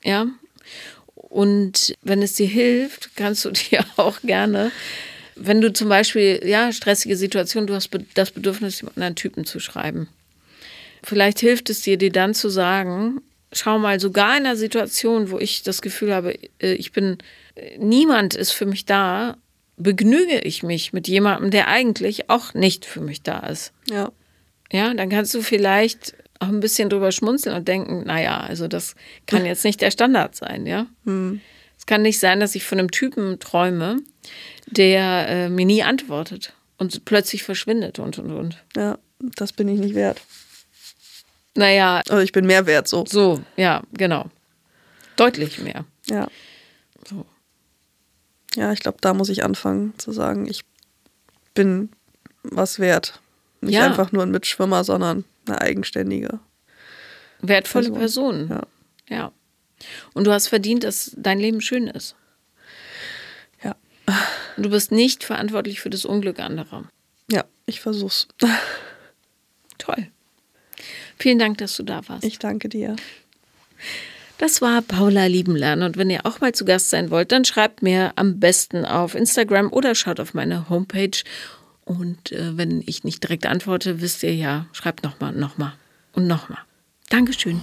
Ja. 0.05 0.27
Und 1.15 1.95
wenn 2.03 2.21
es 2.21 2.35
dir 2.35 2.47
hilft, 2.47 3.17
kannst 3.17 3.45
du 3.47 3.51
dir 3.53 3.85
auch 3.97 4.21
gerne 4.21 4.71
wenn 5.37 5.61
du 5.61 5.73
zum 5.73 5.89
Beispiel, 5.89 6.41
ja, 6.45 6.73
stressige 6.73 7.17
Situation, 7.17 7.67
du 7.67 7.75
hast 7.75 7.91
das 8.15 8.31
Bedürfnis, 8.31 8.85
einen 8.97 9.15
Typen 9.15 9.45
zu 9.45 9.61
schreiben. 9.61 10.09
Vielleicht 11.07 11.39
hilft 11.39 11.71
es 11.71 11.83
dir, 11.83 11.97
dir 11.97 12.11
dann 12.11 12.35
zu 12.35 12.49
sagen, 12.49 13.21
schau 13.53 13.79
mal, 13.79 14.01
sogar 14.01 14.37
in 14.37 14.45
einer 14.45 14.57
Situation, 14.57 15.31
wo 15.31 15.39
ich 15.39 15.63
das 15.63 15.81
Gefühl 15.81 16.13
habe, 16.13 16.35
äh, 16.59 16.73
ich 16.73 16.91
bin, 16.91 17.19
niemand 17.79 18.35
ist 18.35 18.51
für 18.51 18.67
mich 18.67 18.87
da, 18.87 19.37
begnüge 19.77 20.41
ich 20.41 20.65
mich 20.65 20.93
mit 20.93 21.07
jemandem, 21.07 21.53
der 21.53 21.69
eigentlich 21.69 22.29
auch 22.29 22.55
nicht 22.55 22.85
für 22.85 23.01
mich 23.01 23.23
da 23.23 23.39
ist. 23.47 23.73
Ja. 23.89 24.11
Ja, 24.73 24.93
dann 24.95 25.09
kannst 25.09 25.33
du 25.33 25.43
vielleicht 25.43 26.17
auch 26.41 26.49
ein 26.49 26.59
bisschen 26.59 26.91
drüber 26.91 27.13
schmunzeln 27.13 27.55
und 27.55 27.69
denken, 27.69 28.03
naja, 28.05 28.41
also 28.41 28.67
das 28.67 28.97
kann 29.27 29.47
jetzt 29.47 29.65
nicht 29.65 29.83
der 29.83 29.93
Standard 29.93 30.35
sein, 30.35 30.67
ja. 30.67 30.89
Hm. 31.05 31.41
Es 31.79 31.87
kann 31.87 32.03
nicht 32.03 32.19
sein, 32.19 32.41
dass 32.41 32.57
ich 32.57 32.65
von 32.65 32.81
einem 32.81 32.91
Typen 32.91 33.39
träume, 33.39 33.99
der 34.67 35.29
äh, 35.29 35.49
mir 35.51 35.67
nie 35.67 35.85
antwortet 35.85 36.53
und 36.79 37.05
plötzlich 37.05 37.45
verschwindet 37.45 38.01
und 38.01 38.19
und 38.19 38.33
und. 38.33 38.65
Ja, 38.75 38.99
das 39.21 39.53
bin 39.53 39.69
ich 39.69 39.79
nicht 39.79 39.95
wert. 39.95 40.21
Naja. 41.57 42.03
Also 42.09 42.23
ich 42.23 42.33
bin 42.33 42.47
mehr 42.47 42.67
wert, 42.67 42.89
so. 42.89 43.05
So, 43.07 43.43
ja, 43.57 43.83
genau. 43.93 44.31
Deutlich 45.17 45.59
mehr. 45.59 45.85
Ja. 46.07 46.29
So. 47.09 47.25
Ja, 48.55 48.73
ich 48.73 48.81
glaube, 48.81 48.99
da 49.01 49.15
muss 49.15 49.29
ich 49.29 49.45
anfangen 49.45 49.95
zu 49.99 50.13
sagen, 50.13 50.47
ich 50.47 50.65
bin 51.55 51.91
was 52.43 52.79
wert. 52.79 53.21
Nicht 53.61 53.75
ja. 53.75 53.87
einfach 53.87 54.13
nur 54.13 54.23
ein 54.23 54.31
Mitschwimmer, 54.31 54.85
sondern 54.85 55.25
eine 55.47 55.61
eigenständige. 55.61 56.41
Wertvolle 57.41 57.91
Person. 57.91 58.49
Person. 58.49 58.63
Ja. 59.09 59.17
ja. 59.17 59.33
Und 60.15 60.27
du 60.27 60.33
hast 60.33 60.49
verdient, 60.49 60.85
dass 60.85 61.13
dein 61.17 61.39
Leben 61.39 61.61
schön 61.61 61.87
ist. 61.87 62.17
Und 64.57 64.63
du 64.63 64.71
bist 64.71 64.91
nicht 64.91 65.23
verantwortlich 65.23 65.81
für 65.81 65.91
das 65.91 66.05
Unglück 66.05 66.41
anderer. 66.41 66.85
Ja, 67.31 67.45
ich 67.67 67.81
versuch's. 67.81 68.27
Toll. 69.79 70.11
Vielen 71.19 71.39
Dank, 71.39 71.59
dass 71.59 71.77
du 71.77 71.83
da 71.83 72.01
warst. 72.09 72.25
Ich 72.25 72.39
danke 72.39 72.69
dir. 72.69 72.97
Das 74.39 74.61
war 74.61 74.83
Paula 74.83 75.27
Liebenlern. 75.27 75.83
Und 75.83 75.97
wenn 75.97 76.11
ihr 76.11 76.27
auch 76.27 76.41
mal 76.41 76.53
zu 76.53 76.65
Gast 76.65 76.91
sein 76.91 77.11
wollt, 77.11 77.33
dann 77.33 77.45
schreibt 77.45 77.83
mir 77.83 78.13
am 78.17 78.39
besten 78.39 78.85
auf 78.85 79.15
Instagram 79.15 79.73
oder 79.73 79.95
schaut 79.95 80.21
auf 80.21 80.35
meine 80.35 80.69
Homepage. 80.69 81.23
Und 81.85 82.33
äh, 82.33 82.57
wenn 82.57 82.83
ich 82.85 83.05
nicht 83.05 83.23
direkt 83.23 83.47
antworte, 83.47 84.01
wisst 84.01 84.23
ihr 84.23 84.35
ja, 84.35 84.67
schreibt 84.73 85.05
nochmal, 85.05 85.33
nochmal 85.33 85.73
und 86.13 86.27
nochmal. 86.27 86.59
Dankeschön. 87.09 87.63